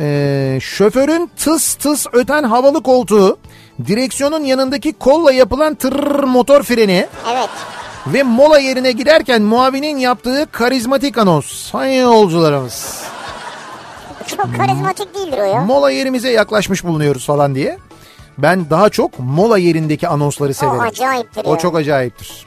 [0.00, 3.38] Ee, şoförün tıs tıs öten havalı koltuğu,
[3.86, 7.48] direksiyonun yanındaki kolla yapılan tır motor freni Evet.
[8.06, 11.46] ve mola yerine giderken muavinin yaptığı karizmatik anons.
[11.52, 13.02] Sayın yolcularımız.
[14.36, 15.60] Çok karizmatik değildir o ya.
[15.60, 17.78] Mola yerimize yaklaşmış bulunuyoruz falan diye.
[18.38, 20.80] Ben daha çok mola yerindeki anonsları severim.
[20.80, 21.58] acayiptir O ya.
[21.58, 22.46] çok acayiptir.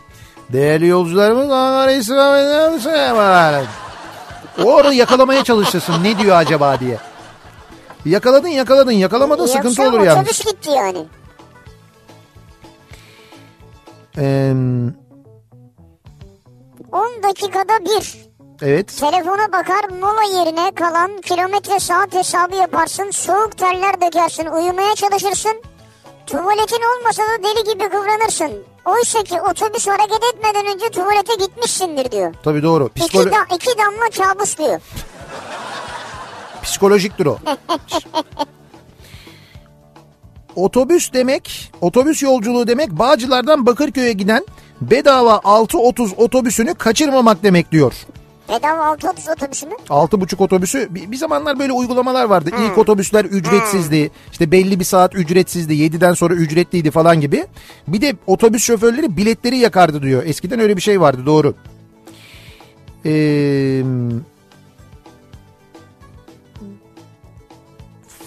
[0.53, 2.79] Değerli yolcularımız Ankara İstanbul
[4.65, 6.97] O arada yakalamaya çalışırsın ne diyor acaba diye.
[8.05, 10.21] Yakaladın yakaladın yakalamadın sıkıntı olur Yoksa yalnız.
[10.21, 11.05] otobüs gitti yani.
[14.17, 14.53] Ee,
[16.91, 18.15] 10 dakikada bir.
[18.61, 18.97] evet.
[18.99, 23.11] Telefona bakar mola yerine kalan kilometre saat hesabı yaparsın.
[23.11, 24.45] Soğuk terler dökersin.
[24.45, 25.61] Uyumaya çalışırsın.
[26.27, 28.51] Tuvaletin olmasa da deli gibi kıvranırsın.
[28.85, 32.33] Oysa ki otobüs hareket etmeden önce tuvalete gitmişsindir diyor.
[32.43, 32.89] Tabii doğru.
[32.95, 34.81] İki, Psikolo- da, iki damla kabus diyor.
[36.63, 37.37] psikolojiktir o.
[40.55, 44.45] Otobüs demek, otobüs yolculuğu demek Bağcılar'dan Bakırköy'e giden
[44.81, 47.93] bedava 6.30 otobüsünü kaçırmamak demek diyor.
[48.49, 49.73] Bedava 6.30 otobüsü mü?
[49.89, 52.49] 6.5 otobüsü bir, bir zamanlar böyle uygulamalar vardı.
[52.65, 54.11] İlk otobüsler ücretsizdi.
[54.31, 55.73] İşte belli bir saat ücretsizdi.
[55.73, 57.45] 7'den sonra ücretliydi falan gibi.
[57.87, 60.23] Bir de otobüs şoförleri biletleri yakardı diyor.
[60.25, 61.53] Eskiden öyle bir şey vardı doğru.
[63.05, 63.83] Eee...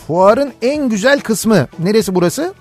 [0.07, 2.55] Fuarın en güzel kısmı neresi burası?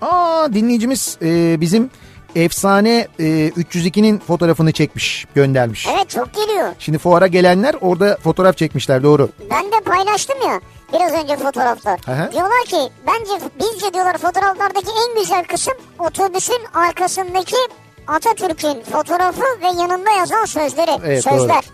[0.00, 1.90] Aa dinleyicimiz e, bizim
[2.34, 5.86] efsane e, 302'nin fotoğrafını çekmiş, göndermiş.
[5.94, 6.68] Evet çok geliyor.
[6.78, 9.28] Şimdi fuara gelenler orada fotoğraf çekmişler doğru.
[9.50, 10.60] Ben de paylaştım ya
[10.92, 12.00] biraz önce fotoğraflar.
[12.00, 12.32] Hı.
[12.32, 17.56] Diyorlar ki bence bizce diyorlar fotoğraflardaki en güzel kısım otobüsün arkasındaki
[18.06, 20.90] Atatürk'ün fotoğrafı ve yanında yazan sözleri.
[21.04, 21.64] Evet, Sözler.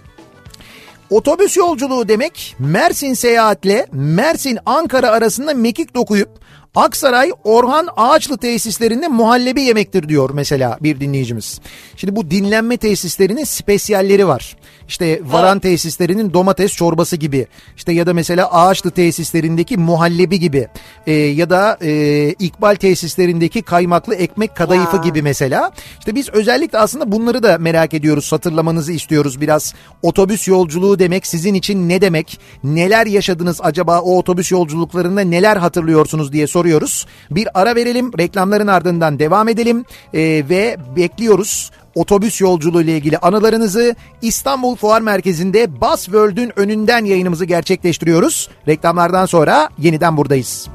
[1.11, 6.40] Otobüs yolculuğu demek Mersin seyahatle Mersin Ankara arasında mekik dokuyup
[6.75, 11.61] Aksaray Orhan Ağaçlı tesislerinde muhallebi yemektir diyor mesela bir dinleyicimiz.
[11.97, 14.57] Şimdi bu dinlenme tesislerinin spesiyalleri var.
[14.91, 17.47] İşte varan tesislerinin domates çorbası gibi.
[17.77, 20.69] İşte ya da mesela Ağaçlı tesislerindeki muhallebi gibi.
[21.07, 25.71] Ee, ya da e, İkbal tesislerindeki kaymaklı ekmek kadayıfı gibi mesela.
[25.99, 28.33] İşte biz özellikle aslında bunları da merak ediyoruz.
[28.33, 29.75] Hatırlamanızı istiyoruz biraz.
[30.03, 32.41] Otobüs yolculuğu demek sizin için ne demek?
[32.65, 37.07] Neler yaşadınız acaba o otobüs yolculuklarında neler hatırlıyorsunuz diye soruyoruz.
[37.31, 38.19] Bir ara verelim.
[38.19, 39.85] Reklamların ardından devam edelim.
[40.15, 41.71] Ee, ve bekliyoruz.
[41.95, 48.49] Otobüs yolculuğu ile ilgili anılarınızı İstanbul Fuar Merkezi'nde Bus World'ün önünden yayınımızı gerçekleştiriyoruz.
[48.69, 50.69] Reklamlardan sonra yeniden buradayız.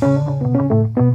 [0.00, 1.05] Kafa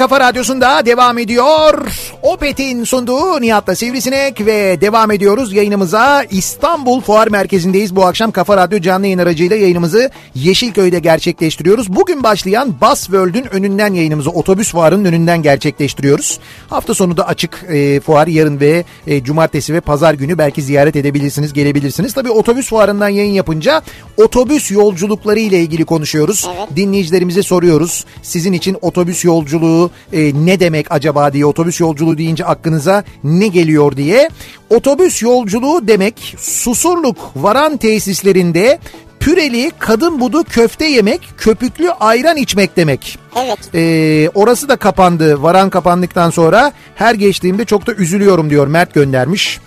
[0.00, 1.92] kafa radyosunda devam ediyor.
[2.22, 6.24] Opet'in sunduğu Nihat'la Sivrisinek ve devam ediyoruz yayınımıza.
[6.30, 7.96] İstanbul Fuar Merkezi'ndeyiz.
[7.96, 11.96] Bu akşam Kafa Radyo canlı yayın aracıyla yayınımızı Yeşilköy'de gerçekleştiriyoruz.
[11.96, 16.38] Bugün başlayan Bus World'ün önünden yayınımızı otobüs fuarının önünden gerçekleştiriyoruz.
[16.70, 20.96] Hafta sonu da açık e, fuar yarın ve e, cumartesi ve pazar günü belki ziyaret
[20.96, 22.14] edebilirsiniz, gelebilirsiniz.
[22.14, 23.82] Tabii otobüs fuarından yayın yapınca
[24.16, 26.48] otobüs yolculukları ile ilgili konuşuyoruz.
[26.76, 28.04] Dinleyicilerimize soruyoruz.
[28.22, 33.96] Sizin için otobüs yolculuğu e, ne demek acaba diye otobüs yolculuğu deyince aklınıza ne geliyor
[33.96, 34.28] diye.
[34.70, 38.78] Otobüs yolculuğu demek Susurluk varan tesislerinde
[39.20, 43.18] püreli kadın budu köfte yemek, köpüklü ayran içmek demek.
[43.36, 43.74] Evet.
[43.74, 45.42] Ee, orası da kapandı.
[45.42, 49.60] Varan kapandıktan sonra her geçtiğimde çok da üzülüyorum diyor Mert göndermiş.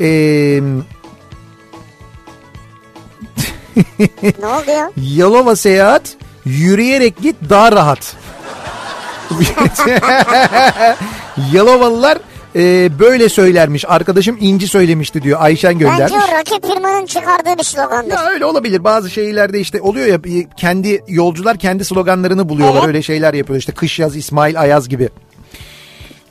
[0.00, 0.06] Ee,
[4.40, 4.90] ne oldu ya?
[4.96, 6.02] Yalova seyahat
[6.44, 8.16] yürüyerek git daha rahat.
[11.52, 12.18] Yalovalılar
[12.56, 13.84] e, böyle söylermiş.
[13.88, 15.38] Arkadaşım İnci söylemişti diyor.
[15.42, 16.12] Ayşen göndermiş.
[16.14, 18.10] Bence o rakip firmanın çıkardığı bir slogandır.
[18.10, 18.84] Ya öyle olabilir.
[18.84, 22.88] Bazı şehirlerde işte oluyor ya kendi yolcular kendi sloganlarını buluyorlar.
[22.88, 23.58] Öyle şeyler yapıyor.
[23.58, 25.08] İşte kış yaz İsmail Ayaz gibi.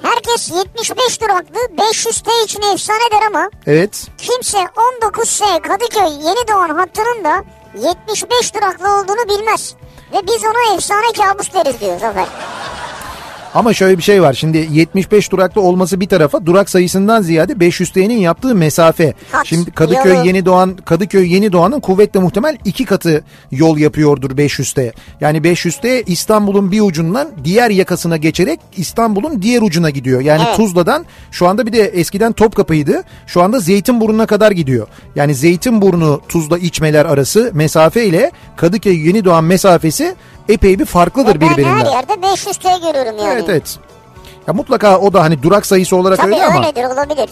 [0.02, 4.08] Herkes 75 duraklı 500 T için efsane der ama Evet.
[4.18, 7.44] kimse 19S Kadıköy Yeni Doğan hattının da
[7.88, 9.76] 75 duraklı olduğunu bilmez.
[10.14, 12.26] Ve biz ona efsane kabus deriz diyor Zafer.
[13.54, 14.34] Ama şöyle bir şey var.
[14.34, 19.14] Şimdi 75 duraklı olması bir tarafa durak sayısından ziyade 500T'nin yaptığı mesafe.
[19.32, 19.48] Kaç?
[19.48, 20.28] Şimdi Kadıköy Yolu.
[20.28, 24.92] Yeni Doğan Kadıköy Yeni Doğan'ın kuvvetle muhtemel iki katı yol yapıyordur 500T.
[25.22, 30.22] Yani 500T İstanbul'un bir ucundan diğer yakasına geçerek İstanbul'un diğer ucuna gidiyor.
[30.22, 30.58] Yani Evet.
[30.58, 33.04] Tuzla'dan şu anda bir de eskiden Topkapı'ydı.
[33.28, 34.88] Şu anda Zeytinburnu'na kadar gidiyor.
[35.16, 40.16] Yani Zeytinburnu Tuzla içmeler arası mesafe ile Kadıköy Yeni Doğan mesafesi
[40.50, 41.86] epey bir farklıdır Ben birbirinden.
[41.86, 43.34] her yerde 500T görüyorum yani.
[43.34, 43.80] Evet evet.
[44.48, 47.30] Ya mutlaka o da hani durak sayısı olarak Tabii öyle ama öyledir olabilir.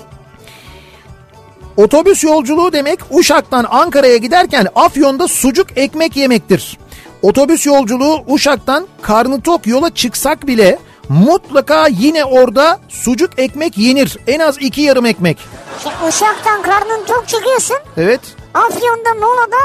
[1.77, 6.77] otobüs yolculuğu demek Uşak'tan Ankara'ya giderken Afyon'da sucuk ekmek yemektir.
[7.21, 10.79] Otobüs yolculuğu Uşak'tan karnı tok yola çıksak bile
[11.09, 14.17] mutlaka yine orada sucuk ekmek yenir.
[14.27, 15.37] En az iki yarım ekmek.
[15.83, 17.77] Şimdi Uşak'tan karnın tok çıkıyorsun.
[17.97, 18.21] Evet.
[18.53, 19.57] Afyon'da molada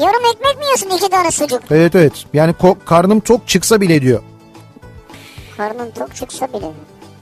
[0.00, 1.60] yarım ekmek mi yiyorsun iki tane sucuk?
[1.70, 2.12] Evet evet.
[2.32, 2.54] Yani
[2.86, 4.22] karnım tok çıksa bile diyor.
[5.56, 6.66] Karnın tok çıksa bile.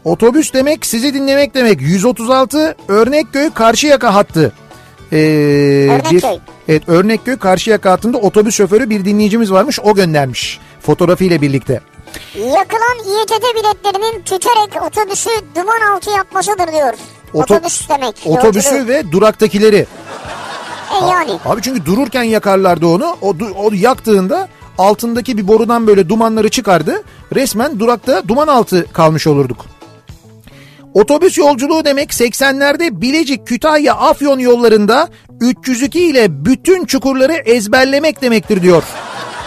[0.04, 1.80] Otobüs demek sizi dinlemek demek.
[1.80, 4.52] 136 Örnekköy Karşıyaka hattı.
[5.12, 5.16] Ee,
[5.90, 6.38] Örnekköy.
[6.68, 9.80] evet Örnekköy Karşıyaka hattında otobüs şoförü bir dinleyicimiz varmış.
[9.80, 11.80] O göndermiş fotoğrafıyla birlikte.
[12.34, 16.94] Yakılan İETT biletlerinin tüterek otobüsü duman altı yapmasıdır diyor.
[17.34, 18.22] Oto- Otobüs demek.
[18.26, 18.88] Otobüsü yolculuğu.
[18.88, 19.86] ve duraktakileri.
[20.90, 21.30] E yani.
[21.44, 23.16] Abi çünkü dururken yakarlardı onu.
[23.22, 27.02] O, o yaktığında altındaki bir borudan böyle dumanları çıkardı.
[27.34, 29.66] Resmen durakta duman altı kalmış olurduk.
[30.94, 35.08] Otobüs yolculuğu demek 80'lerde Bilecik, Kütahya, Afyon yollarında
[35.40, 38.82] 302 ile bütün çukurları ezberlemek demektir diyor.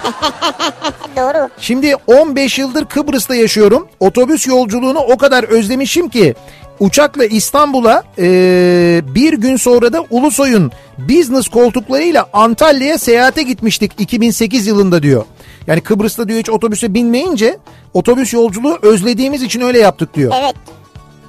[1.17, 1.49] Doğru.
[1.59, 3.87] Şimdi 15 yıldır Kıbrıs'ta yaşıyorum.
[3.99, 6.35] Otobüs yolculuğunu o kadar özlemişim ki
[6.83, 15.03] uçakla İstanbul'a eee, bir gün sonra da Ulusoy'un business koltuklarıyla Antalya'ya seyahate gitmiştik 2008 yılında
[15.03, 15.25] diyor.
[15.67, 17.57] Yani Kıbrıs'ta diyor hiç otobüse binmeyince
[17.93, 20.33] otobüs yolculuğu özlediğimiz için öyle yaptık diyor.
[20.41, 20.55] Evet.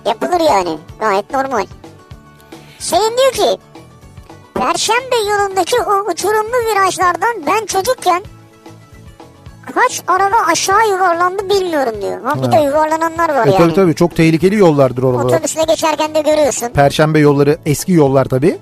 [0.07, 0.79] Yapılır yani.
[1.01, 1.67] Gayet normal.
[2.79, 3.61] Senin diyor ki
[4.55, 8.23] Perşembe yolundaki o uçurumlu virajlardan ben çocukken
[9.75, 12.23] kaç araba aşağı yuvarlandı bilmiyorum diyor.
[12.25, 12.63] Ha, bir de Ha.
[12.65, 13.59] yuvarlananlar var E, yani.
[13.59, 15.25] tabii tabii çok tehlikeli yollardır oralar.
[15.25, 16.69] Otobüsle geçerken de görüyorsun.
[16.69, 18.59] Perşembe yolları eski yollar tabii.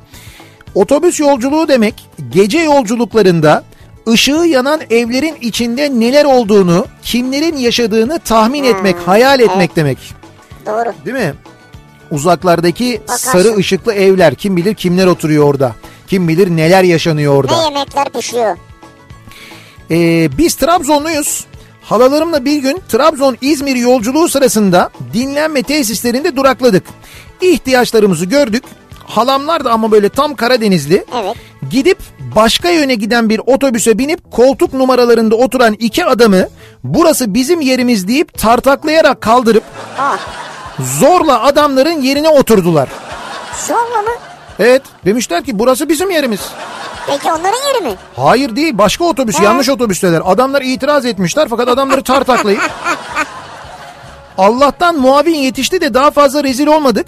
[0.74, 3.64] Otobüs yolculuğu demek gece yolculuklarında
[4.08, 9.98] ışığı yanan evlerin içinde neler olduğunu, kimlerin yaşadığını tahmin etmek, hayal etmek demek.
[10.66, 10.92] Doğru.
[11.04, 11.34] Değil mi?
[12.10, 13.30] Uzaklardaki Bakarsın.
[13.32, 15.72] sarı ışıklı evler kim bilir kimler oturuyor orada.
[16.06, 17.56] Kim bilir neler yaşanıyor orada.
[17.56, 18.56] Ne yemekler pişiyor.
[19.90, 21.44] Ee, biz Trabzonluyuz.
[21.82, 26.84] Halalarımla bir gün Trabzon-İzmir yolculuğu sırasında dinlenme tesislerinde durakladık.
[27.40, 28.64] İhtiyaçlarımızı gördük.
[29.06, 31.04] Halamlar da ama böyle tam Karadenizli.
[31.22, 31.36] Evet.
[31.70, 31.98] Gidip
[32.36, 36.48] başka yöne giden bir otobüse binip koltuk numaralarında oturan iki adamı
[36.84, 39.64] burası bizim yerimiz deyip tartaklayarak kaldırıp
[40.80, 42.88] zorla adamların yerine oturdular.
[43.68, 44.10] Zorla mı?
[44.62, 46.40] Evet demişler ki burası bizim yerimiz.
[47.06, 47.94] Peki onların yeri mi?
[48.16, 50.22] Hayır değil başka otobüs yanlış otobüsteler.
[50.24, 52.60] Adamlar itiraz etmişler fakat adamları tartaklayıp
[54.38, 57.06] Allah'tan muavin yetişti de daha fazla rezil olmadık.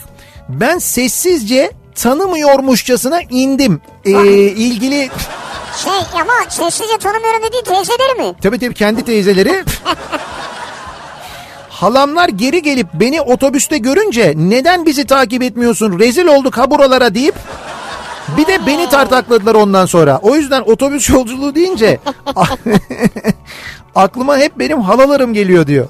[0.48, 3.80] Ben sessizce tanımıyormuşçasına indim.
[4.05, 4.11] Ee,
[4.46, 5.11] ilgili
[5.84, 8.34] Şey ama sessizce tanımıyorum dediği teyzeleri mi?
[8.42, 9.64] tabii tabii kendi teyzeleri
[11.75, 17.35] Halamlar geri gelip beni otobüste görünce neden bizi takip etmiyorsun rezil olduk ha buralara deyip
[18.37, 20.18] bir de beni tartakladılar ondan sonra.
[20.22, 21.99] O yüzden otobüs yolculuğu deyince
[23.95, 25.89] aklıma hep benim halalarım geliyor diyor.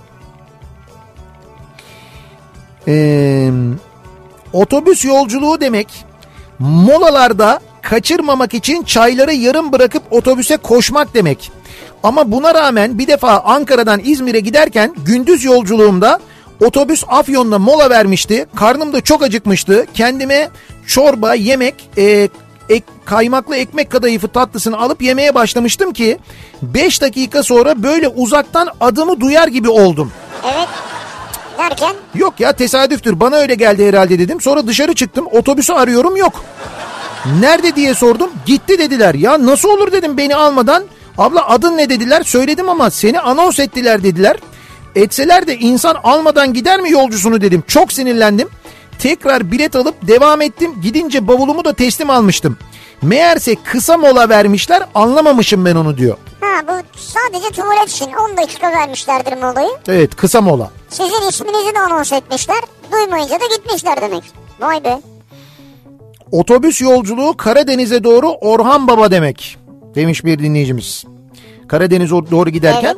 [2.88, 3.50] Ee,
[4.52, 6.04] otobüs yolculuğu demek
[6.58, 11.52] molalarda kaçırmamak için çayları yarım bırakıp otobüse koşmak demek.
[12.04, 16.20] Ama buna rağmen bir defa Ankara'dan İzmir'e giderken gündüz yolculuğumda
[16.64, 18.46] otobüs Afyon'da mola vermişti.
[18.56, 19.86] Karnım da çok acıkmıştı.
[19.94, 20.48] Kendime
[20.86, 22.28] çorba, yemek, e,
[22.68, 26.18] ek- kaymaklı ekmek kadayıfı tatlısını alıp yemeye başlamıştım ki
[26.62, 30.12] 5 dakika sonra böyle uzaktan adımı duyar gibi oldum.
[30.54, 30.68] Evet.
[31.58, 31.94] Derken?
[32.14, 34.40] Yok ya tesadüftür bana öyle geldi herhalde dedim.
[34.40, 36.44] Sonra dışarı çıktım otobüsü arıyorum yok.
[37.40, 39.14] Nerede diye sordum gitti dediler.
[39.14, 40.84] Ya nasıl olur dedim beni almadan.
[41.18, 44.36] Abla adın ne dediler söyledim ama seni anons ettiler dediler.
[44.94, 47.64] Etseler de insan almadan gider mi yolcusunu dedim.
[47.66, 48.48] Çok sinirlendim.
[48.98, 50.74] Tekrar bilet alıp devam ettim.
[50.82, 52.58] Gidince bavulumu da teslim almıştım.
[53.02, 56.16] Meğerse kısa mola vermişler anlamamışım ben onu diyor.
[56.40, 59.70] Ha bu sadece tuvalet için 10 dakika vermişlerdir molayı.
[59.88, 60.70] Evet kısa mola.
[60.88, 62.58] Sizin isminizi de anons etmişler.
[62.92, 64.22] Duymayınca da gitmişler demek.
[64.60, 65.00] Vay be.
[66.32, 69.63] Otobüs yolculuğu Karadeniz'e doğru Orhan Baba demek
[69.94, 71.04] demiş bir dinleyicimiz.
[71.68, 72.96] Karadeniz'e doğru giderken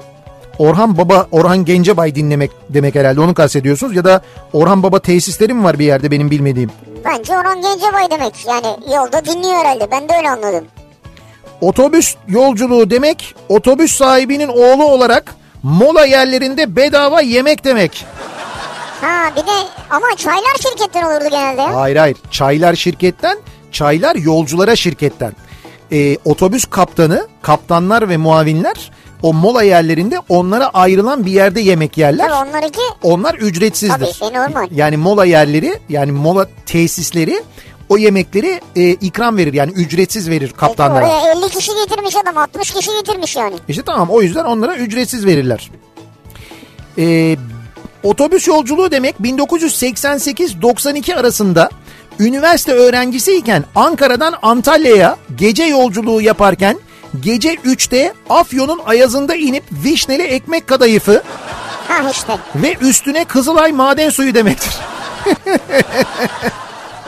[0.58, 3.96] Orhan Baba, Orhan Gencebay dinlemek demek herhalde onu kastediyorsunuz.
[3.96, 6.70] Ya da Orhan Baba tesisleri mi var bir yerde benim bilmediğim?
[7.04, 8.34] Bence Orhan Gencebay demek.
[8.48, 9.90] Yani yolda dinliyor herhalde.
[9.90, 10.64] Ben de öyle anladım.
[11.60, 18.06] Otobüs yolculuğu demek otobüs sahibinin oğlu olarak mola yerlerinde bedava yemek demek.
[19.00, 21.62] Ha bir de ama çaylar şirketten olurdu genelde.
[21.62, 23.38] Hayır hayır çaylar şirketten
[23.72, 25.32] çaylar yolculara şirketten.
[25.92, 28.90] Ee, otobüs kaptanı kaptanlar ve muavinler
[29.22, 32.28] o mola yerlerinde onlara ayrılan bir yerde yemek yerler.
[32.28, 34.14] Tabii onlarınki Onlar ücretsizdir.
[34.20, 34.68] Tabii, e, normal.
[34.70, 37.42] Yani mola yerleri yani mola tesisleri
[37.88, 41.04] o yemekleri e, ikram verir yani ücretsiz verir kaptanlara.
[41.04, 43.54] oraya 50 kişi getirmiş adam 60 kişi getirmiş yani.
[43.68, 45.70] İşte tamam o yüzden onlara ücretsiz verirler.
[46.98, 47.36] Ee,
[48.02, 51.70] otobüs yolculuğu demek 1988-92 arasında
[52.20, 56.78] üniversite öğrencisiyken Ankara'dan Antalya'ya gece yolculuğu yaparken
[57.20, 61.22] gece 3'te Afyon'un ayazında inip vişneli ekmek kadayıfı
[61.88, 62.38] Ha işte.
[62.54, 64.76] ve üstüne Kızılay maden suyu demektir.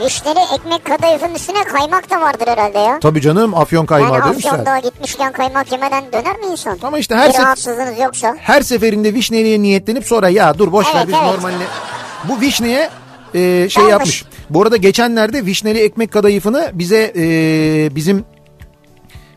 [0.01, 2.99] Vişneli ekmek kadayıfın üstüne kaymak da vardır herhalde ya.
[3.01, 4.51] Tabii canım Afyon kaymağı yani demişler.
[4.51, 6.79] Afyon'da gitmişken kaymak yemeden döner mi insan?
[6.83, 8.37] Ama işte her Bir rahatsızlığınız yoksa.
[8.41, 11.35] Her seferinde vişneliye niyetlenip sonra ya dur boş ver Evet, biz evet.
[11.35, 11.65] normalde.
[12.25, 12.91] Bu vişneye
[13.35, 14.25] e, şey yapmış.
[14.51, 17.27] Bu arada geçenlerde vişneli ekmek kadayıfını bize e,
[17.97, 18.25] bizim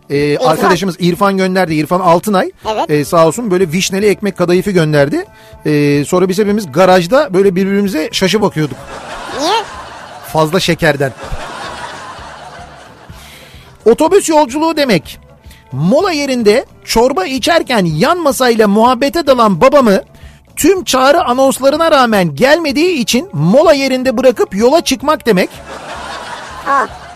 [0.09, 1.76] e, arkadaşımız İrfan gönderdi.
[1.76, 2.51] İrfan Altınay.
[2.72, 2.89] Evet.
[2.89, 5.26] E, sağ olsun böyle vişneli ekmek kadayıfı gönderdi.
[5.65, 8.77] E, sonra biz hepimiz garajda böyle birbirimize şaşı bakıyorduk.
[9.39, 9.63] Niye?
[10.27, 11.13] Fazla şekerden.
[13.85, 15.19] Otobüs yolculuğu demek.
[15.72, 20.01] Mola yerinde çorba içerken yan masayla muhabbete dalan babamı
[20.62, 25.50] tüm çağrı anonslarına rağmen gelmediği için mola yerinde bırakıp yola çıkmak demek.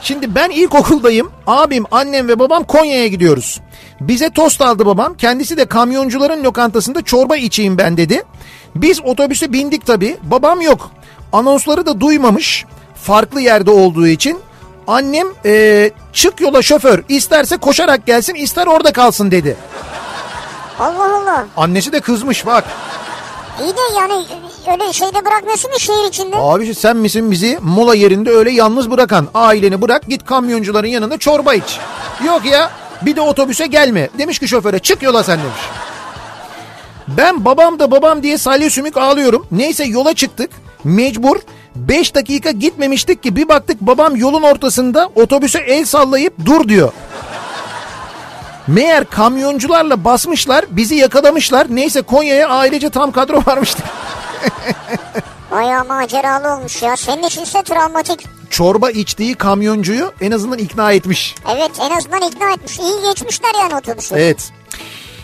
[0.01, 1.31] Şimdi ben ilkokuldayım.
[1.47, 3.61] Abim, annem ve babam Konya'ya gidiyoruz.
[4.01, 5.17] Bize tost aldı babam.
[5.17, 8.23] Kendisi de kamyoncuların lokantasında çorba içeyim ben dedi.
[8.75, 10.17] Biz otobüse bindik tabii.
[10.23, 10.91] Babam yok.
[11.33, 12.65] Anonsları da duymamış.
[12.95, 14.39] Farklı yerde olduğu için.
[14.87, 19.57] Annem eee, çık yola şoför isterse koşarak gelsin ister orada kalsın dedi.
[20.79, 21.45] Allah Allah.
[21.57, 22.63] Annesi de kızmış bak.
[23.63, 24.25] İyi de yani
[24.71, 26.35] öyle şeyde bırakmasın şehir içinde?
[26.39, 29.27] Abi sen misin bizi mola yerinde öyle yalnız bırakan?
[29.33, 31.79] Aileni bırak git kamyoncuların yanında çorba iç.
[32.25, 32.71] Yok ya
[33.01, 34.09] bir de otobüse gelme.
[34.17, 35.61] Demiş ki şoföre çık yola sen demiş.
[37.07, 39.47] Ben babam da babam diye salya sümük ağlıyorum.
[39.51, 40.49] Neyse yola çıktık.
[40.83, 41.35] Mecbur
[41.75, 46.91] 5 dakika gitmemiştik ki bir baktık babam yolun ortasında otobüse el sallayıp dur diyor.
[48.67, 51.67] Meğer kamyoncularla basmışlar bizi yakalamışlar.
[51.69, 53.85] Neyse Konya'ya ailece tam kadro varmıştık.
[55.51, 56.97] Bayağı maceralı olmuş ya.
[56.97, 58.25] Senin içinse travmatik.
[58.49, 61.35] Çorba içtiği kamyoncuyu en azından ikna etmiş.
[61.55, 62.79] Evet en azından ikna etmiş.
[62.79, 64.15] İyi geçmişler yani otobüsü.
[64.15, 64.51] Evet.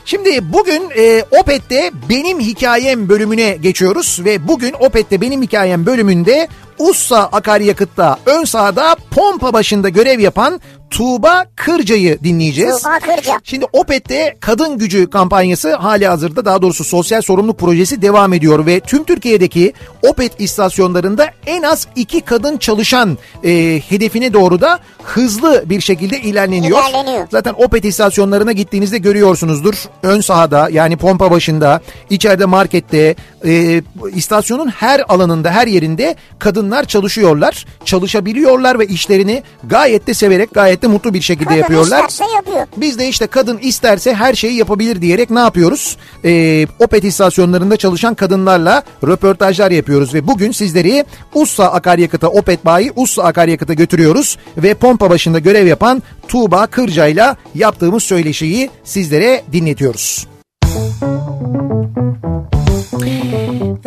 [0.06, 6.48] Şimdi bugün e, Opet'te benim hikayem bölümüne geçiyoruz ve bugün Opet'te benim hikayem bölümünde
[6.78, 10.62] Ussa akaryakıtta ön sahada pompa başında görev yapan
[10.92, 12.84] Tuğba Kırca'yı dinleyeceğiz.
[12.84, 13.34] Tuğba Kırca.
[13.44, 18.80] Şimdi Opet'te kadın gücü kampanyası hali hazırda daha doğrusu sosyal sorumluluk projesi devam ediyor ve
[18.80, 19.74] tüm Türkiye'deki
[20.04, 26.90] Opet istasyonlarında en az iki kadın çalışan e, hedefine doğru da hızlı bir şekilde ilerleniyor.
[26.90, 27.28] İlerleniyor.
[27.32, 29.76] Zaten Opet istasyonlarına gittiğinizde görüyorsunuzdur.
[30.04, 33.16] Ön sahada yani pompa başında, içeride markette,
[33.46, 33.82] e,
[34.16, 37.66] istasyonun her alanında, her yerinde kadınlar çalışıyorlar.
[37.86, 42.10] Çalışabiliyorlar ve işlerini gayet de severek, gayet de mutlu bir şekilde Kadın yapıyorlar.
[42.10, 42.68] isterse yapıyor.
[42.78, 45.98] Biz de işte kadın isterse her şeyi yapabilir diyerek ne yapıyoruz?
[46.26, 53.24] Ee, Opet istasyonlarında çalışan kadınlarla röportajlar yapıyoruz ve bugün sizleri Ussa Akaryakıt'a Opet Bayi Ussa
[53.24, 60.28] Akaryakıt'a götürüyoruz ve pompa başında görev yapan Tuğba Kırca ile yaptığımız söyleşiyi sizlere dinletiyoruz.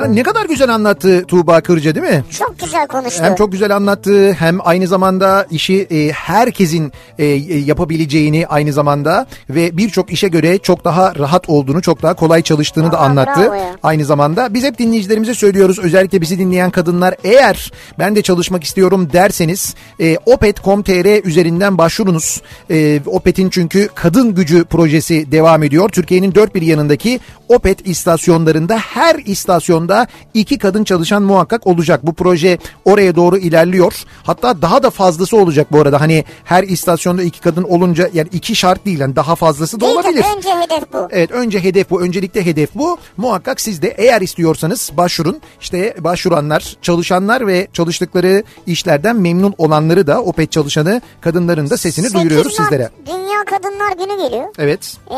[0.05, 2.25] Ya ne kadar güzel anlattı Tuğba Kırca değil mi?
[2.39, 3.23] Çok güzel konuştu.
[3.23, 9.27] Hem çok güzel anlattı hem aynı zamanda işi e, herkesin e, e, yapabileceğini aynı zamanda
[9.51, 13.41] ve birçok işe göre çok daha rahat olduğunu, çok daha kolay çalıştığını da Aa, anlattı.
[13.41, 13.77] bravo ya.
[13.83, 19.09] Aynı zamanda biz hep dinleyicilerimize söylüyoruz özellikle bizi dinleyen kadınlar eğer ben de çalışmak istiyorum
[19.13, 22.43] derseniz e, opet.com.tr üzerinden başvurunuz.
[22.71, 25.89] E, Opet'in çünkü kadın gücü projesi devam ediyor.
[25.89, 29.94] Türkiye'nin dört bir yanındaki Opet istasyonlarında her istasyonda
[30.35, 32.07] iki kadın çalışan muhakkak olacak.
[32.07, 33.95] Bu proje oraya doğru ilerliyor.
[34.23, 36.01] Hatta daha da fazlası olacak bu arada.
[36.01, 39.95] Hani her istasyonda iki kadın olunca yani iki şart değil yani daha fazlası da Değil
[39.95, 40.25] de olabilir.
[40.37, 41.09] önce hedef bu.
[41.11, 42.03] Evet önce hedef bu.
[42.03, 42.99] Öncelikle hedef bu.
[43.17, 45.41] Muhakkak siz de eğer istiyorsanız başvurun.
[45.61, 52.15] İşte başvuranlar, çalışanlar ve çalıştıkları işlerden memnun olanları da Opet çalışanı kadınların da sesini 8
[52.21, 52.91] duyuruyoruz Mart sizlere.
[53.07, 54.49] Dünya Kadınlar Günü geliyor.
[54.59, 54.97] Evet.
[55.11, 55.15] Ee,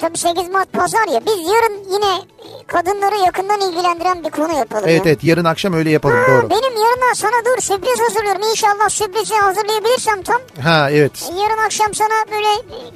[0.00, 1.20] tabii 8 Mart pazar ya.
[1.26, 2.22] Biz yarın yine
[2.66, 5.12] kadınları yakından ilgilendiren bir konu yapalım Evet ya.
[5.12, 6.50] evet yarın akşam öyle yapalım Ha, doğru.
[6.50, 8.42] Benim yarına sana dur sürpriz hazırlıyorum.
[8.50, 10.40] İnşallah sürprizi hazırlayabilirsem tam.
[10.62, 11.30] Ha evet.
[11.42, 12.48] Yarın akşam sana böyle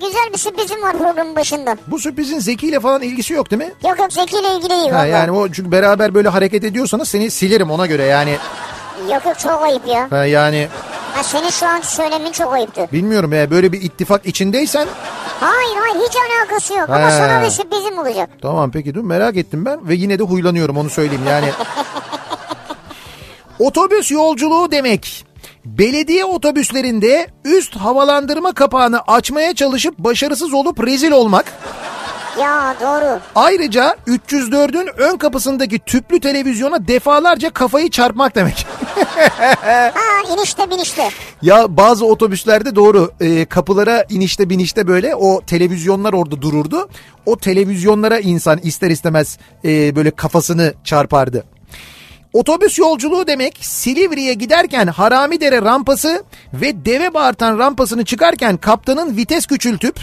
[0.07, 1.77] güzel bir sürprizim var programın başında.
[1.87, 3.73] Bu sürprizin Zeki ile falan ilgisi yok değil mi?
[3.89, 4.91] Yok yok Zeki ile ilgili değil.
[4.91, 5.11] Ha, vallahi.
[5.11, 8.37] yani o çünkü beraber böyle hareket ediyorsanız seni silerim ona göre yani.
[9.13, 10.07] Yok yok çok ayıp ya.
[10.11, 10.69] Ha, yani
[11.15, 12.89] Ha, senin şu anki söylemin çok ayıptı.
[12.93, 14.89] bilmiyorum ya böyle bir ittifak içindeysen
[15.41, 16.91] Hayır hayır hiç alakası yok.
[16.91, 17.11] Ama He.
[17.11, 18.31] sana bir sürprizim olacak.
[18.43, 21.47] tamam peki dur merak ettim ben ve yine de huylanıyorum onu söyleyeyim yani.
[23.59, 25.27] Otobüs yolculuğu demek.
[25.65, 31.45] Belediye otobüslerinde üst havalandırma kapağını açmaya çalışıp başarısız olup rezil olmak.
[32.41, 33.21] Ya doğru.
[33.35, 38.67] Ayrıca 304'ün ön kapısındaki tüplü televizyona defalarca kafayı çarpmak demek.
[39.95, 41.09] Ha inişte binişte.
[41.43, 46.89] Ya bazı otobüslerde doğru e, kapılara inişte binişte böyle o televizyonlar orada dururdu.
[47.27, 51.45] O televizyonlara insan ister istemez e, böyle kafasını çarpardı.
[52.33, 56.25] Otobüs yolculuğu demek Silivri'ye giderken Haramidere rampası
[56.55, 60.01] ve Deve Bağırtan rampasını çıkarken kaptanın vites küçültüp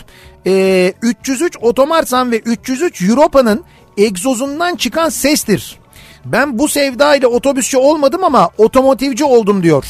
[0.47, 3.63] e, 303 Otomarsan ve 303 Europa'nın
[3.97, 5.79] egzozundan çıkan sestir.
[6.25, 9.85] Ben bu sevdayla otobüsçü olmadım ama otomotivci oldum diyor.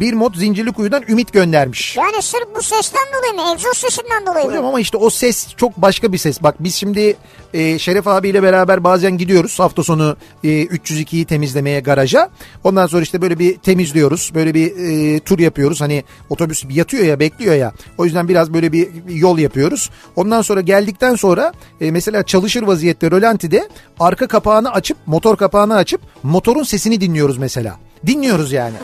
[0.00, 1.96] Bir mod Zincirlikuyu'dan Ümit göndermiş.
[1.96, 3.54] Yani sırf bu sesten dolayı mı?
[3.54, 4.68] Egzoz sesinden dolayı Hocam mı?
[4.68, 6.42] ama işte o ses çok başka bir ses.
[6.42, 7.16] Bak biz şimdi
[7.54, 12.30] e, Şeref abiyle beraber bazen gidiyoruz hafta sonu e, 302'yi temizlemeye garaja.
[12.64, 14.30] Ondan sonra işte böyle bir temizliyoruz.
[14.34, 15.80] Böyle bir e, tur yapıyoruz.
[15.80, 17.72] Hani otobüs yatıyor ya bekliyor ya.
[17.98, 19.90] O yüzden biraz böyle bir yol yapıyoruz.
[20.16, 23.68] Ondan sonra geldikten sonra e, mesela çalışır vaziyette rölantide
[24.00, 27.76] arka kapağını açıp motor kapağını açıp motorun sesini dinliyoruz mesela.
[28.06, 28.74] Dinliyoruz yani.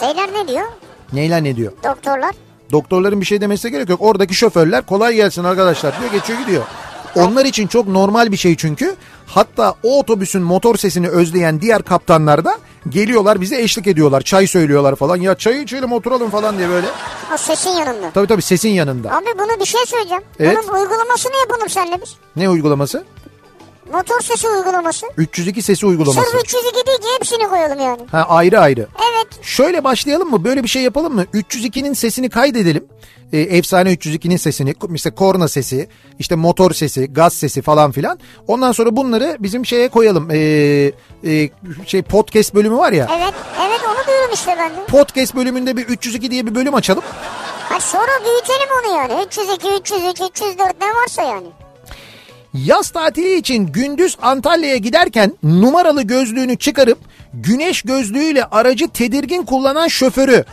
[0.00, 0.66] Şeyler ne diyor?
[1.12, 1.72] Neyler ne diyor?
[1.84, 2.34] Doktorlar.
[2.72, 4.00] Doktorların bir şey demesine gerek yok.
[4.02, 6.62] Oradaki şoförler kolay gelsin arkadaşlar diyor geçiyor gidiyor.
[7.16, 8.96] Onlar için çok normal bir şey çünkü.
[9.26, 12.58] Hatta o otobüsün motor sesini özleyen diğer kaptanlar da
[12.88, 14.20] geliyorlar bize eşlik ediyorlar.
[14.20, 15.16] Çay söylüyorlar falan.
[15.16, 16.86] Ya çay içelim oturalım falan diye böyle.
[17.34, 18.10] O sesin yanında.
[18.14, 19.16] Tabii tabii sesin yanında.
[19.16, 20.22] Abi bunu bir şey söyleyeceğim.
[20.40, 20.58] Evet.
[20.68, 22.14] Bunun uygulamasını yapalım seninle biz.
[22.36, 23.04] Ne uygulaması?
[23.92, 25.06] Motor sesi uygulaması.
[25.16, 26.30] 302 sesi uygulaması.
[26.30, 28.00] Sırf 302 değil ki hepsini koyalım yani.
[28.12, 28.86] Ha ayrı ayrı.
[29.12, 29.44] Evet.
[29.44, 30.44] Şöyle başlayalım mı?
[30.44, 31.24] Böyle bir şey yapalım mı?
[31.34, 32.84] 302'nin sesini kaydedelim.
[33.32, 35.88] Ee, efsane 302'nin sesini, işte korna sesi,
[36.18, 38.18] işte motor sesi, gaz sesi falan filan.
[38.48, 40.28] Ondan sonra bunları bizim şeye koyalım.
[40.30, 40.36] Ee,
[41.26, 41.50] e,
[41.86, 43.08] şey podcast bölümü var ya.
[43.18, 43.34] Evet.
[43.68, 44.86] Evet onu diyorum işte ben de.
[44.86, 47.02] Podcast bölümünde bir 302 diye bir bölüm açalım.
[47.68, 49.24] Ha sonra büyütelim onu yani.
[49.26, 51.46] 302, 303, 304 ne varsa yani.
[52.64, 56.98] Yaz tatili için gündüz Antalya'ya giderken numaralı gözlüğünü çıkarıp
[57.34, 60.44] güneş gözlüğüyle aracı tedirgin kullanan şoförü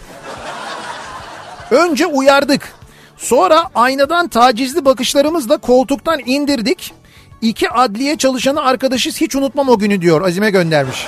[1.71, 2.73] önce uyardık.
[3.17, 6.93] Sonra aynadan tacizli bakışlarımızla koltuktan indirdik.
[7.41, 11.05] İki adliye çalışanı arkadaşız hiç unutmam o günü diyor Azime göndermiş.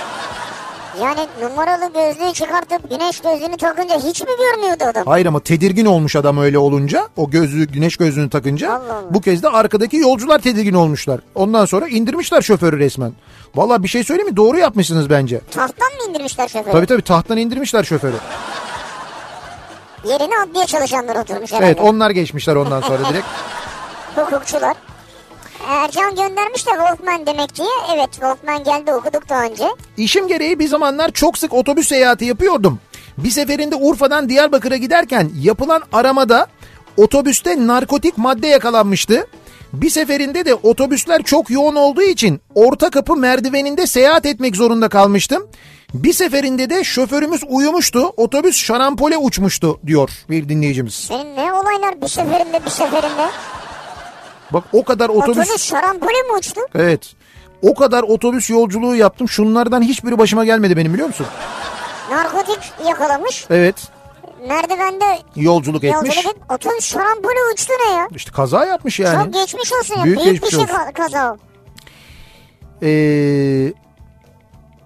[1.01, 5.03] Yani numaralı gözlüğü çıkartıp güneş gözlüğünü takınca hiç mi görmüyordu adam?
[5.05, 9.03] Hayır ama tedirgin olmuş adam öyle olunca o gözlük güneş gözlüğünü takınca Allah Allah.
[9.13, 11.19] bu kez de arkadaki yolcular tedirgin olmuşlar.
[11.35, 13.13] Ondan sonra indirmişler şoförü resmen.
[13.55, 15.41] Valla bir şey söyleyeyim mi doğru yapmışsınız bence.
[15.51, 16.71] Tahttan mı indirmişler şoförü?
[16.71, 18.15] Tabii tabii tahttan indirmişler şoförü.
[20.05, 21.65] Yerine adliye çalışanlar oturmuş herhalde.
[21.65, 23.25] Evet onlar geçmişler ondan sonra direkt.
[24.15, 24.75] Hukukçular.
[25.67, 27.67] Ercan göndermiş de Wolfman demek diye.
[27.95, 29.63] Evet Wolfman geldi okuduk daha önce.
[29.97, 32.79] İşim gereği bir zamanlar çok sık otobüs seyahati yapıyordum.
[33.17, 36.47] Bir seferinde Urfa'dan Diyarbakır'a giderken yapılan aramada
[36.97, 39.27] otobüste narkotik madde yakalanmıştı.
[39.73, 45.47] Bir seferinde de otobüsler çok yoğun olduğu için orta kapı merdiveninde seyahat etmek zorunda kalmıştım.
[45.93, 48.13] Bir seferinde de şoförümüz uyumuştu.
[48.17, 50.93] Otobüs şarampole uçmuştu diyor bir dinleyicimiz.
[50.93, 53.29] Senin ne olaylar bir seferinde bir seferinde.
[54.51, 55.37] Bak o kadar otobüs...
[55.47, 56.61] Otobüs şarampole mi uçtu?
[56.75, 57.13] Evet.
[57.61, 59.29] O kadar otobüs yolculuğu yaptım.
[59.29, 61.25] Şunlardan hiçbiri başıma gelmedi benim biliyor musun?
[62.11, 63.45] Narkotik yakalamış.
[63.49, 63.75] Evet.
[64.47, 65.05] Merdivende
[65.35, 66.15] Yolculuk etmiş.
[66.17, 66.41] yolculuk et.
[66.51, 68.07] Otobüs şarampole uçtu ne ya?
[68.15, 69.23] İşte kaza yapmış yani.
[69.23, 70.03] Çok geçmiş olsun ya.
[70.03, 70.91] Büyük Büyük, geçmiş bir şey olsun.
[70.93, 71.37] kaza o.
[72.85, 73.73] Ee,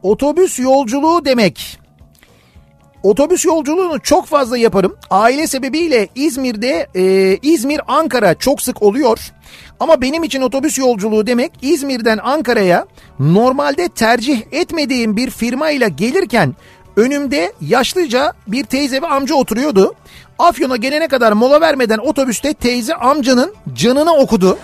[0.03, 1.79] otobüs yolculuğu demek.
[3.03, 4.97] Otobüs yolculuğunu çok fazla yaparım.
[5.09, 9.31] Aile sebebiyle İzmir'de e, İzmir Ankara çok sık oluyor.
[9.79, 12.85] Ama benim için otobüs yolculuğu demek İzmir'den Ankara'ya
[13.19, 16.55] normalde tercih etmediğim bir firmayla gelirken
[16.95, 19.93] önümde yaşlıca bir teyze ve amca oturuyordu.
[20.39, 24.59] Afyon'a gelene kadar mola vermeden otobüste teyze amcanın canını okudu.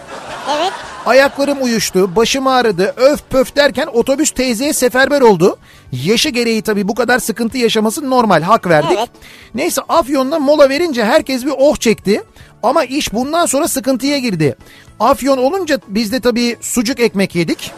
[0.57, 0.73] Evet.
[1.05, 5.57] Ayaklarım uyuştu, başım ağrıdı, öf pöf derken otobüs teyzeye seferber oldu.
[5.91, 8.97] Yaşı gereği tabii bu kadar sıkıntı yaşaması normal, hak verdik.
[8.97, 9.09] Evet.
[9.55, 12.23] Neyse Afyon'da mola verince herkes bir oh çekti.
[12.63, 14.55] Ama iş bundan sonra sıkıntıya girdi.
[14.99, 17.71] Afyon olunca biz de tabii sucuk ekmek yedik.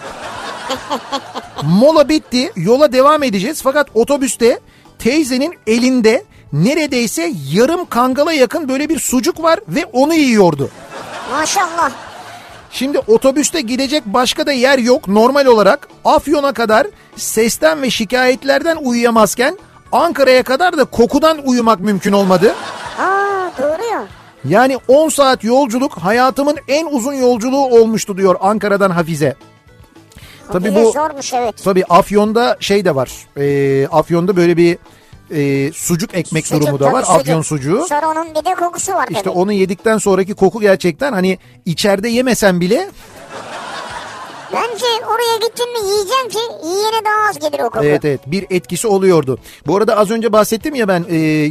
[1.64, 2.52] Mola bitti.
[2.56, 3.62] Yola devam edeceğiz.
[3.62, 4.60] Fakat otobüste
[4.99, 6.24] teyzenin elinde
[6.54, 10.70] neredeyse yarım kangala yakın böyle bir sucuk var ve onu yiyordu.
[11.32, 12.06] Maşallah.
[12.78, 15.88] Şimdi otobüste gidecek başka da yer yok normal olarak.
[16.06, 19.58] Afyon'a kadar sesten ve şikayetlerden uyuyamazken
[19.91, 22.56] Ankara'ya kadar da kokudan uyumak mümkün olmadı.
[22.99, 24.08] Aa doğru ya.
[24.45, 29.36] Yani 10 saat yolculuk hayatımın en uzun yolculuğu olmuştu diyor Ankara'dan Hafize.
[30.52, 31.56] Tabii bu zormuş evet.
[31.64, 33.12] tabii Afyon'da şey de var.
[33.38, 34.78] E, Afyon'da böyle bir
[35.36, 37.06] e, sucuk ekmek Sucuk, durumu da var.
[37.06, 37.64] tabii Afyon sucuk.
[37.64, 37.86] sucuğu.
[37.90, 39.30] Sonra onun bir de kokusu var İşte tabii.
[39.34, 42.90] onu yedikten sonraki koku gerçekten hani içeride yemesen bile
[44.54, 47.86] Bence oraya gittin mi yiyeceksin ki yiyene daha az gelir o koku.
[47.86, 49.40] Evet evet bir etkisi oluyordu.
[49.68, 51.49] Bu arada az önce bahsettim ya ben e,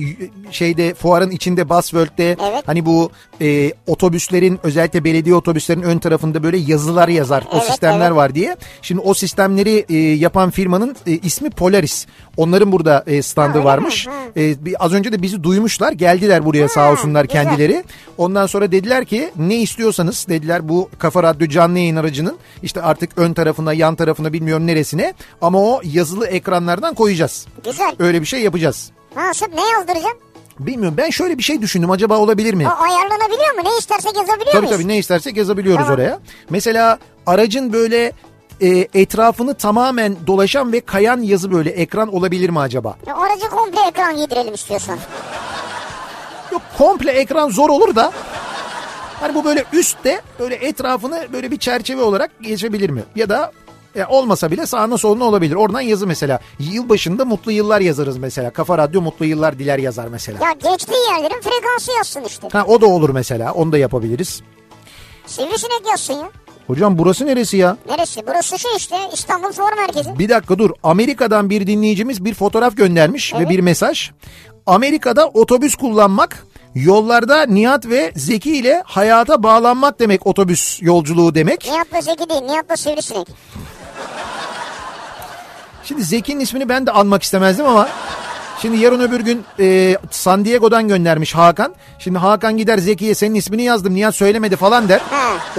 [0.51, 2.36] şeyde fuarın içinde Busworld'de
[2.66, 8.07] hani bu e, otobüslerin özellikle belediye otobüslerin ön tarafında böyle yazılar yazar o Evet, sistemler
[8.07, 8.16] evet.
[8.16, 8.57] var diye.
[8.82, 12.07] Şimdi o sistemleri e, yapan firmanın e, ismi Polaris.
[12.36, 14.06] Onların burada e, standı varmış.
[14.36, 17.42] E, bir, az önce de bizi duymuşlar geldiler buraya sağ olsunlar güzel.
[17.44, 17.84] kendileri.
[18.18, 23.10] Ondan sonra dediler ki ne istiyorsanız dediler bu Kafa Radyo canlı yayın aracının işte artık
[23.18, 27.46] ön tarafına yan tarafına bilmiyorum neresine ama o yazılı ekranlardan koyacağız.
[27.64, 27.94] Güzel.
[27.98, 28.90] Öyle bir şey yapacağız.
[29.16, 30.16] Nasıl ne yazdıracağım?
[30.60, 32.68] Bilmiyorum ben şöyle bir şey düşündüm acaba olabilir mi?
[32.68, 33.60] O ayarlanabiliyor mu?
[33.64, 34.76] Ne istersek yazabiliyor Tabii muyuz?
[34.78, 35.94] tabii ne istersek yazabiliyoruz Tamam.
[36.00, 36.18] oraya.
[36.50, 38.12] Mesela aracın böyle
[38.60, 42.96] e, etrafını tamamen dolaşan ve kayan yazı böyle ekran olabilir mi acaba?
[43.06, 44.98] Ya aracı komple ekran giydirelim istiyorsan.
[46.52, 48.12] Yok komple ekran zor olur da
[49.20, 53.02] hani bu böyle üstte böyle etrafını böyle bir çerçeve olarak geçebilir mi?
[53.16, 53.52] Ya da
[53.96, 55.54] e, olmasa bile sağına soluna olabilir.
[55.54, 56.40] Oradan yazı mesela.
[56.58, 58.50] Yılbaşında mutlu yıllar yazarız mesela.
[58.50, 60.44] Kafa Radyo mutlu yıllar diler yazar mesela.
[60.44, 62.48] Ya geçtiği yerlerin frekansı yazsın işte.
[62.52, 63.52] Ha o da olur mesela.
[63.52, 64.42] Onu da yapabiliriz.
[65.26, 66.30] Sivrisinek yazsın ya.
[66.66, 67.76] Hocam burası neresi ya?
[67.88, 68.20] Neresi?
[68.26, 70.18] Burası şey işte İstanbul Fuar Merkezi.
[70.18, 70.70] Bir dakika dur.
[70.82, 73.48] Amerika'dan bir dinleyicimiz bir fotoğraf göndermiş ve Evet.
[73.51, 74.10] bir mesaj.
[74.66, 81.64] Amerika'da otobüs kullanmak yollarda Nihat ve Zeki ile hayata bağlanmak demek otobüs yolculuğu demek.
[81.70, 83.28] Nihat'la Zeki değil, Nihat'la Sivrisinek.
[85.84, 87.88] Şimdi Zeki'nin ismini ben de anmak istemezdim ama
[88.58, 91.74] şimdi yarın öbür gün e, San Diego'dan göndermiş Hakan.
[91.98, 95.00] Şimdi Hakan gider Zeki'ye senin ismini yazdım Nihat söylemedi falan der.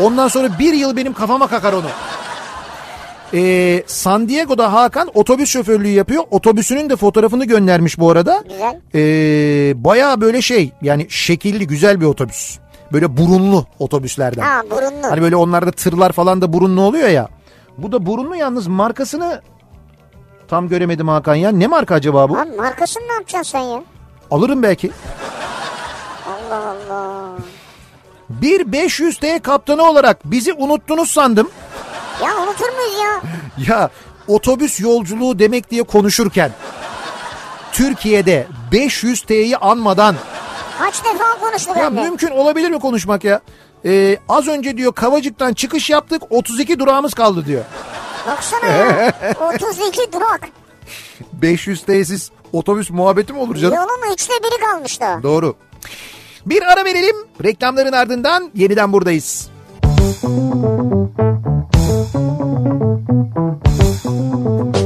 [0.01, 1.85] Ondan sonra bir yıl benim kafama kakar onu.
[3.33, 6.23] E, San Diego'da Hakan otobüs şoförlüğü yapıyor.
[6.31, 8.43] Otobüsünün de fotoğrafını göndermiş bu arada.
[8.49, 8.79] Güzel.
[8.95, 12.57] E, Baya böyle şey yani şekilli güzel bir otobüs.
[12.93, 14.41] Böyle burunlu otobüslerden.
[14.41, 15.11] Ha burunlu.
[15.11, 17.27] Hani böyle onlarda tırlar falan da burunlu oluyor ya.
[17.77, 19.41] Bu da burunlu yalnız markasını
[20.47, 21.51] tam göremedim Hakan ya.
[21.51, 22.33] Ne marka acaba bu?
[22.33, 23.83] Lan markasını ne yapacaksın sen ya?
[24.31, 24.91] Alırım belki.
[26.27, 27.29] Allah Allah.
[28.29, 31.49] Bir 500T kaptanı olarak bizi unuttunuz sandım.
[32.23, 33.21] Ya unutur muyuz ya?
[33.75, 33.89] Ya
[34.27, 36.51] otobüs yolculuğu demek diye konuşurken
[37.71, 40.15] Türkiye'de 500T'yi anmadan
[40.79, 42.01] Kaç defa konuştuk ya de.
[42.01, 43.39] mümkün olabilir mi konuşmak ya?
[43.85, 47.63] Ee, az önce diyor Kavacık'tan çıkış yaptık 32 durağımız kaldı diyor.
[48.27, 49.13] Baksana ya.
[49.59, 50.41] 32 durak.
[51.33, 53.75] 500 tesis otobüs muhabbeti mi olur canım?
[53.75, 55.19] Yolun üçte biri kalmış da.
[55.23, 55.55] Doğru.
[56.45, 57.15] Bir ara verelim.
[57.43, 59.49] Reklamların ardından yeniden buradayız.
[64.07, 64.76] Kafa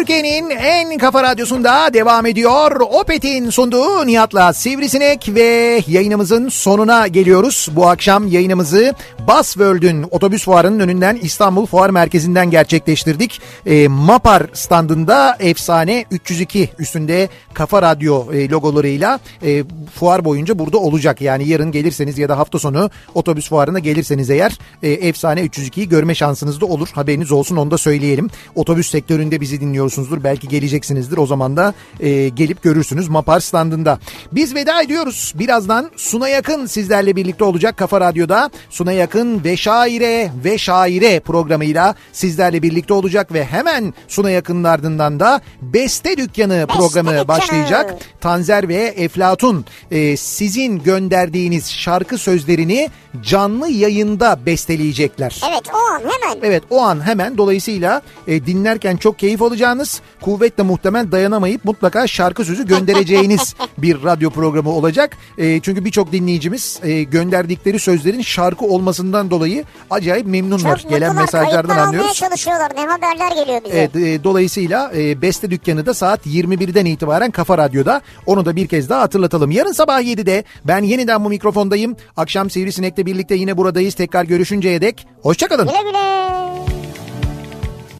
[0.00, 2.80] Türkiye'nin en kafa radyosunda devam ediyor.
[2.80, 7.68] Opet'in sunduğu Nihat'la Sivrisinek ve yayınımızın sonuna geliyoruz.
[7.72, 8.94] Bu akşam yayınımızı
[9.28, 13.40] Busworld'ün otobüs fuarının önünden İstanbul Fuar Merkezi'nden gerçekleştirdik.
[13.66, 19.64] E, Mapar standında efsane 302 üstünde Kafa Radyo e, logolarıyla e,
[19.94, 21.20] fuar boyunca burada olacak.
[21.20, 26.14] Yani yarın gelirseniz ya da hafta sonu otobüs fuarına gelirseniz eğer e, efsane 302'yi görme
[26.14, 26.88] şansınız da olur.
[26.92, 28.30] Haberiniz olsun onu da söyleyelim.
[28.54, 29.60] Otobüs sektöründe bizi
[29.90, 30.24] dinliyorsunuzdur.
[30.24, 31.16] Belki geleceksinizdir.
[31.16, 33.98] O zaman da e, gelip görürsünüz Mapar standında.
[34.32, 35.34] Biz veda ediyoruz.
[35.38, 38.50] Birazdan Suna Yakın sizlerle birlikte olacak Kafa Radyo'da.
[38.70, 45.20] Suna Yakın ve Şaire ve Şaire programıyla sizlerle birlikte olacak ve hemen Suna Yakın'ın ardından
[45.20, 47.96] da Beste Dükkanı programı başlayacak.
[48.20, 52.90] Tanzer ve Eflatun e, sizin gönderdiğiniz şarkı sözlerini
[53.22, 55.40] canlı yayında besteleyecekler.
[55.50, 56.38] Evet o an hemen.
[56.42, 62.06] Evet o an hemen dolayısıyla e, dinlerken çok keyif alacağınız dinleyeceğiniz, kuvvetle muhtemel dayanamayıp mutlaka
[62.06, 65.16] şarkı sözü göndereceğiniz bir radyo programı olacak.
[65.38, 70.78] E, çünkü birçok dinleyicimiz e, gönderdikleri sözlerin şarkı olmasından dolayı acayip memnunlar.
[70.78, 72.14] Çok Gelen mutlular, mesajlardan anlıyoruz.
[72.14, 72.72] çalışıyorlar.
[72.76, 73.78] Ne haberler geliyor bize.
[73.78, 78.00] Evet, e, dolayısıyla e, Beste Dükkanı da saat 21'den itibaren Kafa Radyo'da.
[78.26, 79.50] Onu da bir kez daha hatırlatalım.
[79.50, 81.96] Yarın sabah 7'de ben yeniden bu mikrofondayım.
[82.16, 83.94] Akşam Sivrisinek'le birlikte yine buradayız.
[83.94, 85.66] Tekrar görüşünceye dek hoşçakalın.
[85.68, 86.49] Güle güle.